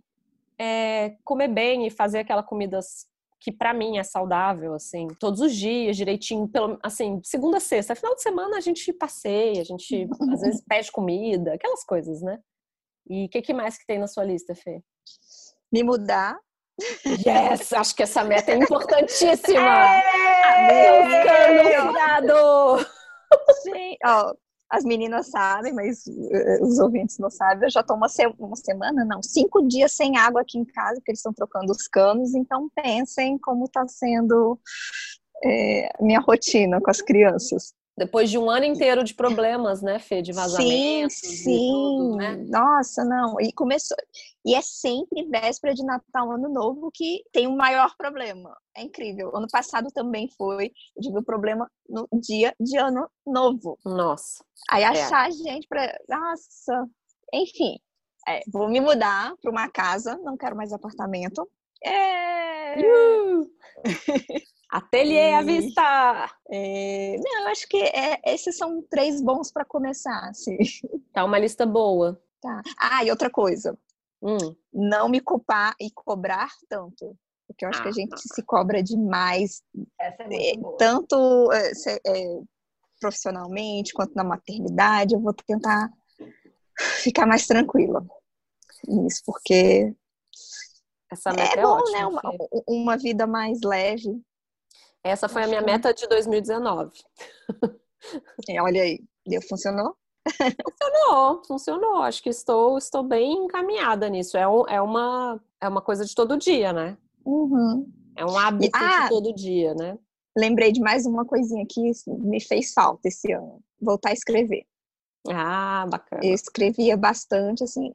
é, 0.61 1.15
comer 1.23 1.47
bem 1.47 1.87
e 1.87 1.89
fazer 1.89 2.19
aquela 2.19 2.43
comida 2.43 2.79
que 3.39 3.51
para 3.51 3.73
mim 3.73 3.97
é 3.97 4.03
saudável, 4.03 4.75
assim, 4.75 5.07
todos 5.19 5.41
os 5.41 5.55
dias, 5.55 5.97
direitinho, 5.97 6.47
pelo, 6.47 6.77
assim, 6.83 7.19
segunda 7.23 7.57
a 7.57 7.59
sexta. 7.59 7.95
Final 7.95 8.13
de 8.13 8.21
semana 8.21 8.57
a 8.57 8.59
gente 8.59 8.93
passeia, 8.93 9.61
a 9.61 9.63
gente 9.63 10.07
às 10.31 10.41
vezes 10.41 10.61
pede 10.69 10.91
comida, 10.91 11.55
aquelas 11.55 11.83
coisas, 11.83 12.21
né? 12.21 12.37
E 13.09 13.25
o 13.25 13.29
que, 13.29 13.41
que, 13.41 13.53
mais 13.53 13.79
que 13.79 13.87
tem 13.87 13.97
na 13.97 14.05
sua 14.05 14.23
lista, 14.23 14.53
Fê? 14.53 14.83
Me 15.73 15.81
mudar. 15.81 16.37
Yes! 17.25 17.73
Acho 17.73 17.95
que 17.95 18.03
essa 18.03 18.23
meta 18.23 18.51
é 18.51 18.57
importantíssima! 18.61 19.59
É! 19.59 21.01
Adeus, 22.17 22.85
Sim, 23.63 23.95
ó, 24.05 24.33
as 24.71 24.85
meninas 24.85 25.27
sabem, 25.27 25.73
mas 25.73 26.05
uh, 26.07 26.63
os 26.63 26.79
ouvintes 26.79 27.17
não 27.19 27.29
sabem, 27.29 27.65
eu 27.65 27.69
já 27.69 27.81
estou 27.81 27.97
uma, 27.97 28.07
se 28.07 28.25
uma, 28.39 28.55
semana, 28.55 29.03
não, 29.03 29.21
cinco 29.21 29.67
dias 29.67 29.91
sem 29.91 30.17
água 30.17 30.41
aqui 30.41 30.57
em 30.57 30.63
casa, 30.63 30.95
porque 30.95 31.11
eles 31.11 31.19
estão 31.19 31.33
trocando 31.33 31.71
os 31.71 31.87
canos, 31.89 32.33
então 32.33 32.69
pensem 32.73 33.37
como 33.37 33.65
está 33.65 33.85
sendo 33.87 34.57
é, 35.43 35.89
minha 35.99 36.21
rotina 36.21 36.79
com 36.79 36.89
as 36.89 37.01
crianças. 37.01 37.73
Depois 37.97 38.29
de 38.29 38.37
um 38.37 38.49
ano 38.49 38.65
inteiro 38.65 39.03
de 39.03 39.13
problemas, 39.13 39.81
né, 39.81 39.99
Fê? 39.99 40.21
De 40.21 40.31
vazamentos. 40.31 41.17
Sim, 41.17 41.35
sim. 41.35 41.69
Tudo, 41.71 42.15
né? 42.15 42.35
Nossa, 42.47 43.03
não. 43.03 43.39
E 43.39 43.51
começou. 43.51 43.97
E 44.45 44.55
é 44.55 44.61
sempre 44.61 45.27
véspera 45.27 45.73
de 45.73 45.83
Natal, 45.83 46.31
Ano 46.31 46.49
Novo, 46.49 46.89
que 46.91 47.21
tem 47.31 47.47
o 47.47 47.51
um 47.51 47.55
maior 47.55 47.95
problema. 47.97 48.57
É 48.75 48.81
incrível. 48.81 49.35
Ano 49.35 49.47
passado 49.51 49.89
também 49.93 50.29
foi. 50.37 50.71
Eu 50.95 51.03
tive 51.03 51.19
um 51.19 51.23
problema 51.23 51.69
no 51.87 52.07
dia 52.13 52.55
de 52.59 52.77
Ano 52.77 53.09
Novo. 53.25 53.77
Nossa. 53.85 54.43
Aí 54.69 54.83
é. 54.83 54.87
achar 54.87 55.27
é. 55.27 55.31
gente 55.31 55.67
para. 55.67 55.93
Nossa. 56.07 56.87
Enfim. 57.33 57.77
É, 58.27 58.41
vou 58.51 58.69
me 58.69 58.79
mudar 58.79 59.35
para 59.41 59.51
uma 59.51 59.67
casa, 59.69 60.15
não 60.17 60.37
quero 60.37 60.55
mais 60.55 60.71
apartamento. 60.71 61.47
É... 61.83 62.79
Uh! 62.79 63.51
Ateliê 64.71 65.31
e... 65.31 65.33
à 65.33 65.41
vista! 65.41 66.35
É... 66.49 67.17
Não, 67.17 67.47
acho 67.47 67.67
que 67.67 67.77
é, 67.77 68.21
esses 68.25 68.57
são 68.57 68.81
três 68.89 69.21
bons 69.21 69.51
para 69.51 69.65
começar. 69.65 70.29
Assim. 70.29 70.57
Tá 71.13 71.25
uma 71.25 71.37
lista 71.37 71.65
boa. 71.65 72.21
Tá. 72.41 72.61
Ah, 72.79 73.03
e 73.03 73.11
outra 73.11 73.29
coisa. 73.29 73.77
Hum. 74.21 74.55
Não 74.73 75.09
me 75.09 75.19
culpar 75.19 75.75
e 75.79 75.91
cobrar 75.91 76.49
tanto. 76.69 77.17
Porque 77.47 77.65
eu 77.65 77.69
acho 77.69 77.79
ah, 77.79 77.83
que 77.83 77.89
a 77.89 77.93
gente 77.93 78.17
se 78.17 78.41
cobra 78.43 78.81
demais. 78.81 79.61
Essa 79.99 80.23
é 80.23 80.53
tanto 80.77 81.51
é, 81.51 81.71
é, 82.07 82.39
profissionalmente 82.99 83.93
quanto 83.93 84.15
na 84.15 84.23
maternidade. 84.23 85.13
Eu 85.13 85.19
vou 85.19 85.33
tentar 85.33 85.89
ficar 87.03 87.25
mais 87.25 87.45
tranquila 87.45 88.05
nisso, 88.87 89.21
porque 89.25 89.93
essa 91.11 91.31
meta 91.33 91.55
é, 91.55 91.59
é 91.59 91.61
bom, 91.61 91.69
ótima, 91.69 91.99
né? 91.99 92.05
Uma, 92.05 92.63
uma, 92.67 92.97
vida 92.97 93.27
mais 93.27 93.59
leve. 93.63 94.21
Essa 95.03 95.27
foi 95.27 95.43
a 95.43 95.47
minha 95.47 95.61
meta 95.61 95.93
de 95.93 96.07
2019. 96.07 96.91
É, 98.49 98.61
olha 98.61 98.81
aí, 98.81 98.99
deu, 99.25 99.41
funcionou? 99.43 99.95
Funcionou, 100.27 101.43
funcionou. 101.45 102.01
Acho 102.03 102.21
que 102.21 102.29
estou, 102.29 102.77
estou 102.77 103.03
bem 103.03 103.45
encaminhada 103.45 104.09
nisso. 104.09 104.37
É, 104.37 104.47
um, 104.47 104.67
é, 104.67 104.81
uma, 104.81 105.39
é 105.59 105.67
uma 105.67 105.81
coisa 105.81 106.05
de 106.05 106.13
todo 106.13 106.37
dia, 106.37 106.73
né? 106.73 106.97
Uhum. 107.25 107.91
É 108.15 108.25
um 108.25 108.37
hábito 108.37 108.77
ah, 108.77 109.03
de 109.03 109.09
todo 109.09 109.33
dia, 109.33 109.73
né? 109.75 109.97
Lembrei 110.37 110.71
de 110.71 110.79
mais 110.79 111.05
uma 111.05 111.25
coisinha 111.25 111.65
que 111.67 111.91
me 112.07 112.39
fez 112.39 112.73
falta 112.73 113.07
esse 113.07 113.31
ano. 113.31 113.61
Voltar 113.79 114.09
a 114.09 114.13
escrever. 114.13 114.65
Ah, 115.29 115.85
bacana. 115.89 116.21
Eu 116.23 116.33
escrevia 116.33 116.97
bastante, 116.97 117.63
assim, 117.63 117.91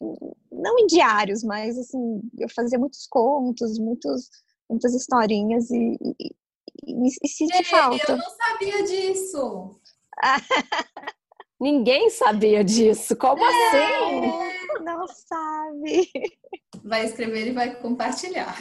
não 0.52 0.78
em 0.78 0.86
diários, 0.86 1.42
mas 1.42 1.76
assim, 1.76 2.20
eu 2.38 2.48
fazia 2.48 2.78
muitos 2.78 3.06
contos, 3.08 3.78
muitos, 3.78 4.30
muitas 4.70 4.94
historinhas 4.94 5.70
e, 5.70 5.98
e, 6.20 6.34
e, 6.84 7.08
e 7.22 7.28
senti 7.28 7.64
falta. 7.64 8.12
Eu 8.12 8.16
não 8.16 8.30
sabia 8.30 8.82
disso. 8.84 9.80
Ninguém 11.60 12.10
sabia 12.10 12.62
disso. 12.62 13.16
Como 13.16 13.42
é. 13.42 13.48
assim? 13.48 14.84
Não 14.84 15.06
sabe. 15.06 16.10
Vai 16.84 17.06
escrever 17.06 17.48
e 17.48 17.52
vai 17.52 17.74
compartilhar. 17.80 18.54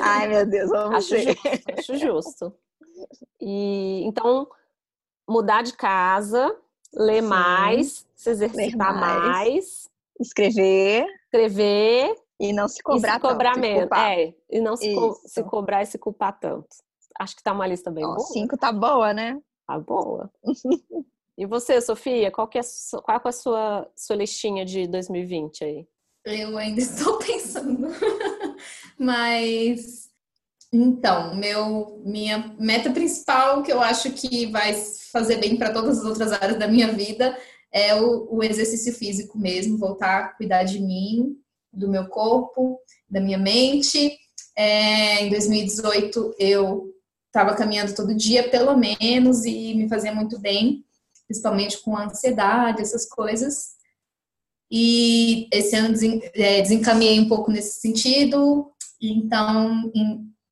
Ai, 0.00 0.28
meu 0.28 0.46
Deus, 0.46 0.68
vamos 0.68 0.96
acho 0.96 1.10
ver. 1.10 1.36
Justo, 1.36 1.72
acho 1.78 1.96
justo. 1.96 2.54
E 3.40 4.02
então 4.04 4.48
mudar 5.28 5.62
de 5.62 5.72
casa, 5.74 6.54
ler 6.92 7.22
Sim. 7.22 7.28
mais, 7.28 8.06
se 8.14 8.30
exercitar 8.30 8.98
mais. 8.98 9.22
mais, 9.22 9.90
escrever, 10.18 11.06
escrever 11.24 12.14
e 12.38 12.52
não 12.52 12.66
se 12.66 12.82
cobrar, 12.82 13.12
e 13.12 13.14
se 13.14 13.20
cobrar 13.20 13.54
tanto, 13.54 13.60
menos, 13.60 13.90
é, 13.92 14.34
e 14.50 14.60
não 14.60 14.76
se, 14.76 14.94
co 14.94 15.14
se, 15.24 15.44
cobrar 15.44 15.82
e 15.82 15.86
se 15.86 15.98
culpar 15.98 16.38
tanto. 16.38 16.68
Acho 17.20 17.36
que 17.36 17.42
tá 17.42 17.52
uma 17.52 17.66
lista 17.66 17.90
bem 17.90 18.02
Ó, 18.02 18.14
boa. 18.14 18.26
Cinco 18.28 18.56
tá 18.56 18.72
boa, 18.72 19.12
né? 19.12 19.38
Tá 19.66 19.78
boa. 19.78 20.32
e 21.36 21.44
você, 21.44 21.78
Sofia, 21.82 22.30
qual 22.30 22.48
que 22.48 22.58
é, 22.58 22.62
qual 23.02 23.20
é 23.22 23.28
a 23.28 23.32
sua, 23.32 23.90
sua 23.94 24.16
listinha 24.16 24.64
de 24.64 24.86
2020 24.86 25.62
aí? 25.62 25.86
Eu 26.24 26.56
ainda 26.56 26.80
estou 26.80 27.18
pensando. 27.18 27.88
Mas 28.98 30.08
então, 30.72 31.34
meu, 31.34 32.00
minha 32.06 32.56
meta 32.58 32.90
principal, 32.90 33.62
que 33.62 33.70
eu 33.70 33.82
acho 33.82 34.12
que 34.12 34.46
vai 34.46 34.72
fazer 35.12 35.36
bem 35.36 35.58
para 35.58 35.74
todas 35.74 35.98
as 35.98 36.04
outras 36.06 36.32
áreas 36.32 36.58
da 36.58 36.66
minha 36.66 36.90
vida, 36.90 37.36
é 37.70 37.94
o, 38.00 38.28
o, 38.30 38.42
exercício 38.42 38.94
físico 38.94 39.36
mesmo, 39.38 39.76
voltar 39.76 40.18
a 40.18 40.28
cuidar 40.28 40.62
de 40.62 40.80
mim, 40.80 41.36
do 41.70 41.86
meu 41.86 42.08
corpo, 42.08 42.80
da 43.10 43.20
minha 43.20 43.38
mente. 43.38 44.16
É, 44.56 45.22
em 45.22 45.28
2018, 45.28 46.34
eu 46.38 46.90
estava 47.30 47.54
caminhando 47.54 47.94
todo 47.94 48.14
dia, 48.14 48.48
pelo 48.48 48.76
menos, 48.76 49.44
e 49.44 49.74
me 49.74 49.88
fazia 49.88 50.12
muito 50.12 50.38
bem, 50.38 50.84
principalmente 51.26 51.80
com 51.80 51.96
ansiedade, 51.96 52.82
essas 52.82 53.08
coisas. 53.08 53.76
E 54.70 55.48
esse 55.52 55.74
ano 55.76 55.96
é, 56.34 56.60
desencaminhei 56.60 57.18
um 57.20 57.28
pouco 57.28 57.50
nesse 57.50 57.80
sentido. 57.80 58.70
Então, 59.00 59.90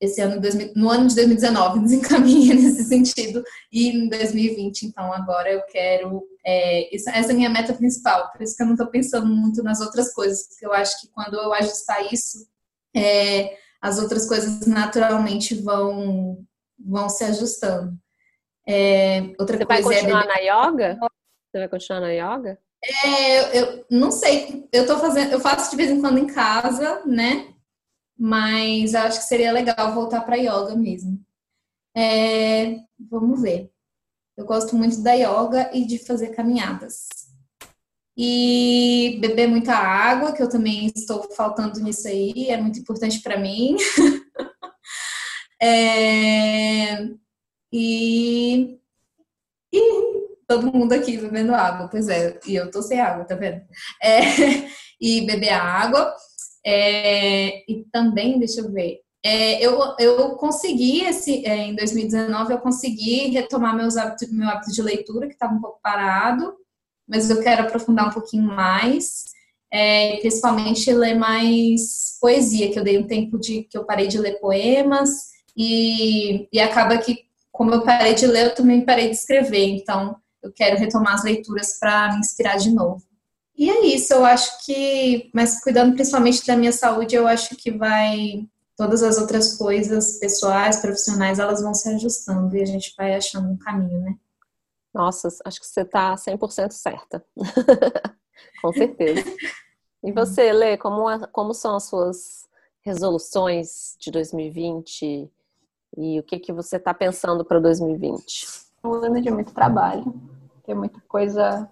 esse 0.01 0.21
ano, 0.21 0.41
no 0.77 0.89
ano 0.89 1.09
de 1.09 1.15
2019, 1.17 1.81
desencaminha 1.83 2.55
nesse 2.55 2.85
sentido, 2.85 3.43
e 3.73 3.89
em 3.89 4.09
2020, 4.09 4.87
então 4.87 5.13
agora 5.13 5.51
eu 5.51 5.63
quero. 5.67 6.23
É, 6.47 6.95
essa 6.95 7.11
é 7.11 7.31
a 7.33 7.35
minha 7.35 7.51
meta 7.51 7.75
principal, 7.75 8.31
por 8.31 8.41
isso 8.41 8.57
que 8.57 8.63
eu 8.63 8.67
não 8.67 8.75
estou 8.75 8.87
pensando 8.87 9.27
muito 9.27 9.63
nas 9.63 9.81
outras 9.81 10.15
coisas, 10.15 10.47
porque 10.49 10.65
eu 10.65 10.73
acho 10.73 11.01
que 11.01 11.09
quando 11.09 11.35
eu 11.35 11.53
ajustar 11.53 12.13
isso, 12.13 12.47
é, 12.97 13.57
as 13.81 13.99
outras 13.99 14.27
coisas 14.27 14.67
naturalmente 14.67 15.55
vão, 15.57 16.45
vão 16.79 17.09
se 17.09 17.25
ajustando. 17.25 17.99
É, 18.67 19.35
outra 19.39 19.57
Você 19.57 19.67
coisa 19.67 19.83
vai 19.83 19.95
é 19.95 20.01
continuar 20.01 20.25
é 20.25 20.27
na 20.27 20.39
yoga? 20.39 20.99
Você 21.01 21.59
vai 21.59 21.69
continuar 21.69 22.01
na 22.01 22.11
yoga? 22.11 22.59
É, 23.05 23.39
eu, 23.39 23.67
eu 23.67 23.87
não 23.91 24.11
sei, 24.11 24.69
eu 24.73 24.87
tô 24.87 24.99
fazendo, 24.99 25.33
eu 25.33 25.41
faço 25.41 25.71
de 25.71 25.77
vez 25.77 25.91
em 25.91 26.01
quando 26.01 26.19
em 26.19 26.27
casa, 26.27 27.03
né? 27.05 27.53
mas 28.19 28.95
acho 28.97 29.21
que 29.21 29.27
seria 29.27 29.53
legal 29.53 29.95
voltar 29.95 30.23
para 30.23 30.37
yoga 30.37 30.75
mesmo. 30.75 31.25
É, 31.97 32.81
vamos 32.99 33.41
ver. 33.41 33.71
Eu 34.37 34.45
gosto 34.45 34.75
muito 34.75 35.01
da 35.03 35.13
yoga 35.13 35.71
e 35.73 35.85
de 35.85 35.99
fazer 35.99 36.35
caminhadas. 36.35 37.07
E 38.17 39.19
beber 39.21 39.47
muita 39.47 39.75
água, 39.75 40.33
que 40.33 40.43
eu 40.43 40.49
também 40.49 40.87
estou 40.87 41.23
faltando 41.35 41.79
nisso 41.81 42.09
aí, 42.09 42.49
é 42.49 42.57
muito 42.57 42.81
importante 42.81 43.21
para 43.21 43.39
mim. 43.39 43.77
É, 45.61 47.05
e, 47.73 48.79
e 49.73 49.81
todo 50.47 50.73
mundo 50.73 50.93
aqui 50.93 51.19
bebendo 51.19 51.55
água, 51.55 51.89
pois 51.89 52.09
é, 52.09 52.39
e 52.47 52.55
eu 52.55 52.71
tô 52.71 52.83
sem 52.83 53.01
água, 53.01 53.25
tá 53.25 53.35
vendo? 53.35 53.63
É, 54.03 54.21
e 55.01 55.27
beber 55.27 55.51
água. 55.51 56.15
É, 56.65 57.71
e 57.71 57.85
também, 57.93 58.39
deixa 58.39 58.61
eu 58.61 58.71
ver, 58.71 59.01
é, 59.25 59.61
eu, 59.65 59.79
eu 59.99 60.37
consegui, 60.37 61.03
esse, 61.05 61.45
é, 61.45 61.57
em 61.57 61.75
2019, 61.75 62.53
eu 62.53 62.59
consegui 62.59 63.29
retomar 63.29 63.77
meus 63.77 63.97
hábitos, 63.97 64.31
meu 64.31 64.49
hábito 64.49 64.73
de 64.73 64.83
leitura, 64.83 65.27
que 65.27 65.33
estava 65.33 65.55
um 65.55 65.61
pouco 65.61 65.81
parado, 65.83 66.55
mas 67.09 67.29
eu 67.31 67.43
quero 67.43 67.63
aprofundar 67.63 68.09
um 68.09 68.13
pouquinho 68.13 68.45
mais, 68.45 69.25
é, 69.73 70.17
principalmente 70.19 70.93
ler 70.93 71.15
mais 71.15 72.17
poesia, 72.21 72.71
que 72.71 72.79
eu 72.79 72.85
dei 72.85 72.99
um 72.99 73.07
tempo 73.07 73.39
de 73.39 73.65
que 73.65 73.77
eu 73.77 73.85
parei 73.85 74.07
de 74.07 74.19
ler 74.19 74.39
poemas, 74.41 75.11
e, 75.59 76.49
e 76.53 76.61
acaba 76.61 76.97
que, 76.99 77.25
como 77.51 77.75
eu 77.75 77.83
parei 77.83 78.15
de 78.15 78.29
ler, 78.29 78.47
eu 78.47 78.55
também 78.55 78.85
parei 78.85 79.11
de 79.11 79.17
escrever, 79.17 79.67
então 79.67 80.17
eu 80.41 80.53
quero 80.53 80.79
retomar 80.79 81.15
as 81.15 81.25
leituras 81.25 81.77
para 81.81 82.13
me 82.13 82.21
inspirar 82.21 82.57
de 82.57 82.71
novo. 82.71 83.03
E 83.57 83.69
é 83.69 83.87
isso, 83.87 84.13
eu 84.15 84.25
acho 84.25 84.65
que, 84.65 85.29
mas 85.35 85.61
cuidando 85.61 85.95
principalmente 85.95 86.47
da 86.47 86.55
minha 86.55 86.71
saúde, 86.71 87.17
eu 87.17 87.27
acho 87.27 87.57
que 87.57 87.73
vai 87.73 88.47
todas 88.77 89.03
as 89.03 89.19
outras 89.19 89.57
coisas 89.57 90.21
pessoais, 90.21 90.81
profissionais, 90.81 91.41
elas 91.41 91.61
vão 91.61 91.75
se 91.75 91.89
ajustando 91.89 92.57
e 92.57 92.63
a 92.63 92.65
gente 92.65 92.95
vai 92.97 93.17
achando 93.17 93.49
um 93.51 93.57
caminho, 93.57 94.01
né? 94.01 94.15
Nossa, 94.95 95.27
acho 95.45 95.61
que 95.61 95.67
você 95.67 95.81
está 95.81 96.15
100% 96.15 96.71
certa. 96.71 97.25
Com 98.63 98.73
certeza. 98.73 99.25
E 100.05 100.13
você, 100.13 100.53
Lê, 100.53 100.77
como, 100.77 101.07
como 101.33 101.53
são 101.53 101.75
as 101.75 101.85
suas 101.85 102.47
resoluções 102.83 103.97
de 103.99 104.13
2020 104.13 105.29
e 105.97 106.19
o 106.19 106.23
que, 106.23 106.39
que 106.39 106.53
você 106.53 106.77
está 106.77 106.93
pensando 106.93 107.45
para 107.45 107.59
2020? 107.61 108.47
Um 108.85 108.93
ano 108.93 109.21
de 109.21 109.31
muito 109.31 109.53
trabalho, 109.53 110.15
tem 110.65 110.75
muita 110.75 111.01
coisa 111.09 111.69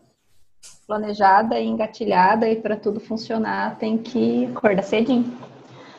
planejada 0.87 1.59
e 1.59 1.67
engatilhada 1.67 2.49
e 2.49 2.61
para 2.61 2.77
tudo 2.77 3.01
funcionar 3.01 3.79
tem 3.79 3.99
que 3.99 4.47
acordar 4.47 4.83
cedinho. 4.83 5.37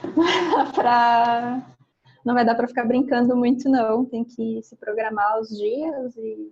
pra... 0.73 1.61
Não 2.25 2.33
vai 2.33 2.43
dar 2.43 2.55
para 2.55 2.67
ficar 2.67 2.85
brincando 2.85 3.35
muito, 3.35 3.69
não. 3.69 4.03
Tem 4.03 4.23
que 4.23 4.61
se 4.61 4.75
programar 4.75 5.39
os 5.39 5.47
dias 5.49 6.15
e, 6.17 6.51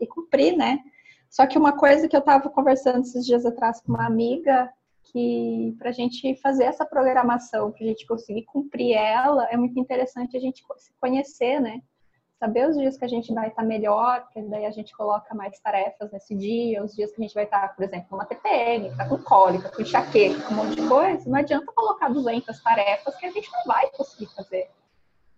e 0.00 0.06
cumprir, 0.06 0.56
né? 0.56 0.78
Só 1.28 1.46
que 1.46 1.58
uma 1.58 1.72
coisa 1.72 2.08
que 2.08 2.16
eu 2.16 2.20
estava 2.20 2.48
conversando 2.48 3.00
esses 3.00 3.26
dias 3.26 3.44
atrás 3.44 3.80
com 3.80 3.92
uma 3.92 4.06
amiga, 4.06 4.70
que 5.12 5.74
para 5.78 5.90
a 5.90 5.92
gente 5.92 6.34
fazer 6.36 6.64
essa 6.64 6.84
programação, 6.84 7.70
para 7.70 7.84
a 7.84 7.88
gente 7.88 8.06
conseguir 8.06 8.44
cumprir 8.44 8.92
ela, 8.94 9.46
é 9.50 9.56
muito 9.56 9.78
interessante 9.78 10.36
a 10.36 10.40
gente 10.40 10.64
se 10.78 10.92
conhecer, 11.00 11.60
né? 11.60 11.80
saber 12.44 12.68
os 12.68 12.76
dias 12.76 12.98
que 12.98 13.04
a 13.04 13.08
gente 13.08 13.32
vai 13.32 13.48
estar 13.48 13.62
melhor, 13.62 14.22
porque 14.24 14.42
daí 14.42 14.66
a 14.66 14.70
gente 14.70 14.94
coloca 14.94 15.34
mais 15.34 15.58
tarefas 15.60 16.12
nesse 16.12 16.34
dia, 16.34 16.84
os 16.84 16.94
dias 16.94 17.10
que 17.10 17.20
a 17.20 17.24
gente 17.24 17.34
vai 17.34 17.44
estar, 17.44 17.74
por 17.74 17.84
exemplo, 17.84 18.06
com 18.10 18.16
uma 18.16 18.26
TPM, 18.26 18.94
tá 18.96 19.08
com 19.08 19.18
cólica, 19.18 19.70
com 19.70 19.80
enxaqueca, 19.80 20.42
com 20.42 20.54
um 20.54 20.56
monte 20.58 20.76
de 20.76 20.86
coisa, 20.86 21.28
não 21.28 21.38
adianta 21.38 21.72
colocar 21.74 22.08
200 22.10 22.62
tarefas 22.62 23.16
que 23.16 23.26
a 23.26 23.30
gente 23.30 23.50
não 23.50 23.64
vai 23.64 23.88
conseguir 23.90 24.26
fazer. 24.34 24.63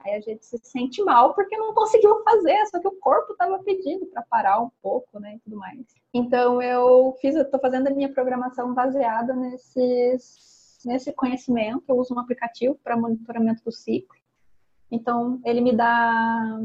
Aí 0.07 0.15
a 0.15 0.21
gente 0.21 0.47
se 0.47 0.57
sente 0.63 1.03
mal 1.03 1.35
porque 1.35 1.57
não 1.57 1.75
conseguiu 1.75 2.23
fazer, 2.23 2.65
só 2.67 2.79
que 2.79 2.87
o 2.87 2.93
corpo 2.93 3.33
estava 3.33 3.59
pedindo 3.59 4.07
para 4.07 4.23
parar 4.23 4.61
um 4.63 4.71
pouco, 4.81 5.19
né, 5.19 5.35
e 5.35 5.39
tudo 5.41 5.57
mais. 5.57 5.85
Então 6.15 6.63
eu 6.63 7.17
fiz, 7.21 7.35
fazendo 7.61 7.89
a 7.89 7.91
minha 7.91 8.13
programação 8.13 8.73
baseada 8.73 9.35
nesses, 9.35 10.79
nesse 10.85 11.13
conhecimento. 11.13 11.85
Eu 11.89 11.97
uso 11.97 12.15
um 12.15 12.21
aplicativo 12.21 12.79
para 12.83 12.97
monitoramento 12.97 13.65
do 13.65 13.73
ciclo. 13.73 14.17
Então 14.91 15.41
ele 15.45 15.61
me 15.61 15.75
dá 15.75 16.61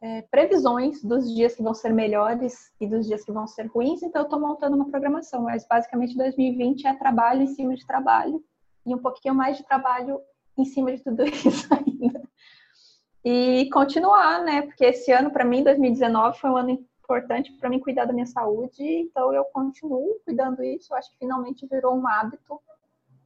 é, 0.00 0.22
previsões 0.22 1.02
dos 1.02 1.32
dias 1.32 1.54
que 1.54 1.62
vão 1.62 1.74
ser 1.74 1.92
melhores 1.92 2.72
e 2.80 2.86
dos 2.86 3.06
dias 3.06 3.24
que 3.24 3.32
vão 3.32 3.46
ser 3.46 3.66
ruins, 3.66 4.02
então 4.02 4.22
eu 4.22 4.26
estou 4.26 4.40
montando 4.40 4.76
uma 4.76 4.88
programação, 4.88 5.42
mas 5.42 5.66
basicamente 5.66 6.16
2020 6.16 6.86
é 6.86 6.94
trabalho 6.94 7.42
em 7.42 7.48
cima 7.48 7.74
de 7.74 7.86
trabalho 7.86 8.42
e 8.84 8.94
um 8.94 8.98
pouquinho 8.98 9.34
mais 9.34 9.56
de 9.56 9.64
trabalho 9.64 10.20
em 10.56 10.64
cima 10.64 10.94
de 10.94 11.02
tudo 11.02 11.22
isso 11.26 11.68
ainda. 11.72 12.27
E 13.24 13.68
continuar, 13.72 14.42
né? 14.42 14.62
Porque 14.62 14.84
esse 14.84 15.12
ano, 15.12 15.30
para 15.30 15.44
mim, 15.44 15.62
2019, 15.62 16.38
foi 16.38 16.50
um 16.50 16.56
ano 16.56 16.70
importante 17.02 17.52
para 17.54 17.70
mim 17.70 17.80
cuidar 17.80 18.04
da 18.04 18.12
minha 18.12 18.26
saúde, 18.26 18.82
então 18.82 19.32
eu 19.32 19.44
continuo 19.46 20.20
cuidando 20.24 20.62
disso. 20.62 20.92
Eu 20.92 20.96
acho 20.96 21.10
que 21.12 21.18
finalmente 21.18 21.66
virou 21.66 21.96
um 21.96 22.06
hábito. 22.06 22.60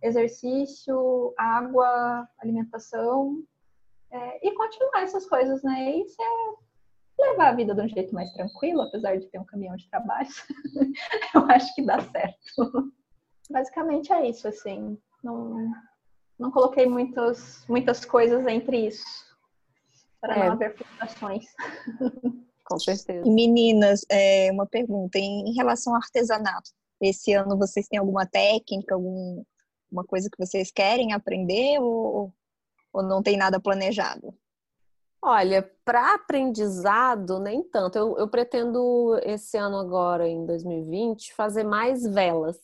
Exercício, 0.00 1.32
água, 1.38 2.28
alimentação, 2.40 3.40
é, 4.12 4.46
e 4.46 4.52
continuar 4.52 5.02
essas 5.02 5.26
coisas, 5.26 5.62
né? 5.62 5.96
Isso 5.96 6.16
é 6.20 7.22
levar 7.22 7.48
a 7.48 7.54
vida 7.54 7.74
de 7.74 7.80
um 7.80 7.88
jeito 7.88 8.14
mais 8.14 8.30
tranquilo, 8.32 8.82
apesar 8.82 9.16
de 9.16 9.26
ter 9.28 9.38
um 9.38 9.44
caminhão 9.44 9.74
de 9.74 9.88
trabalho. 9.88 10.28
eu 11.34 11.40
acho 11.48 11.74
que 11.74 11.82
dá 11.82 11.98
certo. 12.00 12.92
Basicamente 13.50 14.12
é 14.12 14.28
isso, 14.28 14.46
assim. 14.46 14.98
Não, 15.22 15.72
não 16.38 16.50
coloquei 16.50 16.86
muitas, 16.86 17.64
muitas 17.68 18.04
coisas 18.04 18.46
entre 18.46 18.86
isso. 18.86 19.31
Para 20.22 20.36
é. 20.36 20.46
não 20.46 20.52
haver 20.52 20.74
frustrações. 20.74 21.44
Com 22.64 22.78
certeza. 22.78 23.28
Meninas, 23.28 24.06
é, 24.10 24.50
uma 24.50 24.64
pergunta. 24.66 25.18
Em 25.18 25.52
relação 25.52 25.92
ao 25.92 26.00
artesanato, 26.00 26.70
esse 26.98 27.34
ano 27.34 27.58
vocês 27.58 27.86
têm 27.86 27.98
alguma 27.98 28.24
técnica, 28.24 28.94
alguma 28.94 29.44
coisa 30.06 30.30
que 30.30 30.38
vocês 30.38 30.70
querem 30.70 31.12
aprender 31.12 31.78
ou 31.80 32.32
ou 32.92 33.02
não 33.02 33.22
tem 33.22 33.36
nada 33.36 33.58
planejado? 33.58 34.34
Olha, 35.20 35.70
para 35.84 36.14
aprendizado, 36.14 37.38
nem 37.38 37.62
tanto. 37.62 37.96
Eu, 37.96 38.18
eu, 38.18 38.28
pretendo 38.28 39.18
esse 39.22 39.56
ano 39.56 39.78
agora, 39.78 40.28
em 40.28 40.44
2020, 40.44 41.32
fazer 41.32 41.64
mais 41.64 42.02
velas. 42.04 42.58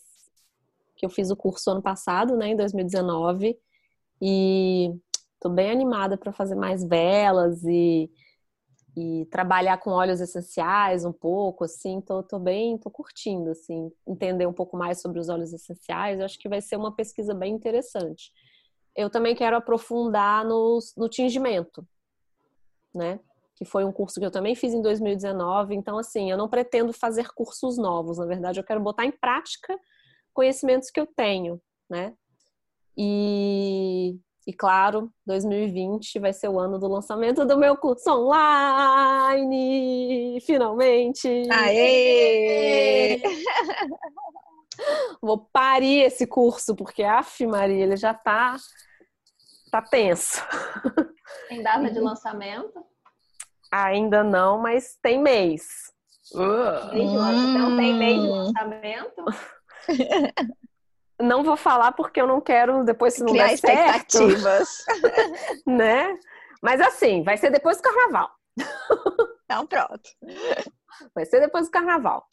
Que 0.97 1.07
eu 1.07 1.11
fiz 1.11 1.31
o 1.31 1.37
curso 1.37 1.71
ano 1.71 1.81
passado, 1.81 2.37
né, 2.37 2.49
em 2.49 2.57
2019, 2.57 3.57
e 4.21 4.92
tô 5.40 5.48
bem 5.48 5.70
animada 5.70 6.16
para 6.16 6.33
fazer 6.33 6.55
mais 6.55 6.85
velas 6.85 7.62
e, 7.64 8.11
e 8.96 9.27
trabalhar 9.27 9.79
com 9.79 9.90
óleos 9.90 10.20
essenciais 10.20 11.05
um 11.05 11.12
pouco, 11.12 11.64
assim. 11.64 12.01
Tô, 12.01 12.22
tô 12.22 12.38
bem, 12.38 12.79
tô 12.79 12.90
curtindo, 12.90 13.51
assim, 13.51 13.90
entender 14.07 14.46
um 14.46 14.53
pouco 14.53 14.77
mais 14.77 15.01
sobre 15.01 15.20
os 15.20 15.29
óleos 15.29 15.53
essenciais. 15.53 16.18
Eu 16.18 16.24
acho 16.24 16.38
que 16.38 16.48
vai 16.48 16.61
ser 16.61 16.77
uma 16.77 16.94
pesquisa 16.94 17.35
bem 17.35 17.55
interessante 17.55 18.33
eu 18.98 19.09
também 19.09 19.33
quero 19.33 19.57
aprofundar 19.57 20.44
no, 20.44 20.81
no 20.96 21.09
tingimento, 21.09 21.87
né? 22.92 23.20
Que 23.55 23.64
foi 23.64 23.85
um 23.85 23.92
curso 23.92 24.18
que 24.18 24.27
eu 24.27 24.31
também 24.31 24.57
fiz 24.57 24.74
em 24.74 24.83
2019. 24.83 25.77
Então, 25.77 25.96
assim, 25.98 26.29
eu 26.29 26.37
não 26.37 26.48
pretendo 26.48 26.92
fazer 26.92 27.29
cursos 27.33 27.79
novos. 27.79 28.18
Na 28.18 28.27
verdade, 28.27 28.59
eu 28.59 28.64
quero 28.64 28.81
botar 28.81 29.05
em 29.07 29.12
prática 29.12 29.79
conhecimentos 30.35 30.90
que 30.90 30.98
eu 30.98 31.07
tenho, 31.07 31.62
né? 31.88 32.12
E, 32.96 34.18
e 34.49 34.53
claro, 34.55 35.13
2020 35.27 36.19
vai 36.19 36.33
ser 36.33 36.49
o 36.49 36.59
ano 36.59 36.79
do 36.79 36.89
lançamento 36.89 37.45
do 37.45 37.59
meu 37.59 37.77
curso 37.77 38.11
online, 38.11 39.61
finalmente. 40.41 41.29
Aê! 41.53 43.21
Vou 45.21 45.47
parir 45.53 46.01
esse 46.01 46.27
curso 46.27 46.75
porque 46.75 47.03
af, 47.03 47.47
Maria, 47.47 47.85
ele 47.85 47.99
já 47.99 48.15
tá 48.15 48.57
tá 49.71 49.83
tenso. 49.83 50.43
Tem 51.51 51.63
data 51.63 51.91
de 51.91 52.01
lançamento? 52.01 52.83
Ainda 53.71 54.25
não, 54.25 54.63
mas 54.63 54.97
tem 55.03 55.21
mês. 55.21 55.93
Uh. 56.33 56.89
Então 56.95 57.77
tem 57.77 57.99
mês 57.99 58.23
de 58.23 58.29
hum. 58.29 58.31
lançamento? 58.31 59.25
Não 61.20 61.42
vou 61.42 61.57
falar 61.57 61.92
porque 61.92 62.20
eu 62.20 62.26
não 62.26 62.40
quero 62.40 62.85
depois 62.85 63.14
se 63.14 63.20
não 63.20 63.33
Criar 63.33 63.46
der 63.46 63.54
expectativas. 63.54 64.85
né? 65.66 66.18
Mas 66.62 66.81
assim, 66.81 67.22
vai 67.22 67.37
ser 67.37 67.50
depois 67.50 67.76
do 67.78 67.83
carnaval. 67.83 68.31
Então 69.44 69.66
pronto. 69.66 70.11
Vai 71.14 71.24
ser 71.24 71.40
depois 71.40 71.66
do 71.66 71.70
carnaval. 71.70 72.26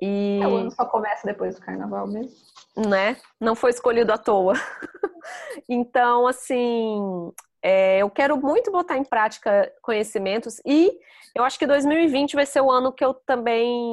E... 0.00 0.40
É, 0.42 0.46
o 0.46 0.56
ano 0.56 0.70
só 0.70 0.84
começa 0.84 1.26
depois 1.26 1.54
do 1.54 1.60
carnaval 1.60 2.06
mesmo. 2.08 2.36
Né? 2.76 3.16
Não 3.40 3.54
foi 3.54 3.70
escolhido 3.70 4.12
à 4.12 4.18
toa. 4.18 4.54
então, 5.68 6.26
assim, 6.26 7.32
é, 7.62 7.98
eu 7.98 8.10
quero 8.10 8.36
muito 8.36 8.72
botar 8.72 8.96
em 8.96 9.04
prática 9.04 9.72
conhecimentos 9.82 10.60
e 10.66 10.92
eu 11.34 11.44
acho 11.44 11.58
que 11.58 11.66
2020 11.66 12.34
vai 12.34 12.44
ser 12.44 12.60
o 12.60 12.70
ano 12.70 12.92
que 12.92 13.04
eu 13.04 13.14
também 13.14 13.88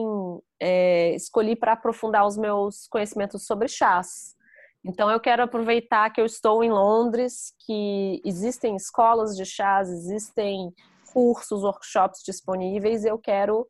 é, 0.59 1.15
escolhi 1.15 1.55
para 1.55 1.73
aprofundar 1.73 2.25
os 2.25 2.37
meus 2.37 2.87
conhecimentos 2.87 3.45
sobre 3.45 3.67
chás. 3.67 4.35
Então, 4.83 5.09
eu 5.11 5.19
quero 5.19 5.43
aproveitar 5.43 6.09
que 6.09 6.21
eu 6.21 6.25
estou 6.25 6.63
em 6.63 6.71
Londres, 6.71 7.53
que 7.65 8.21
existem 8.25 8.75
escolas 8.75 9.35
de 9.35 9.45
chás, 9.45 9.89
existem 9.89 10.73
cursos, 11.13 11.63
workshops 11.63 12.21
disponíveis, 12.25 13.03
eu 13.03 13.17
quero 13.17 13.67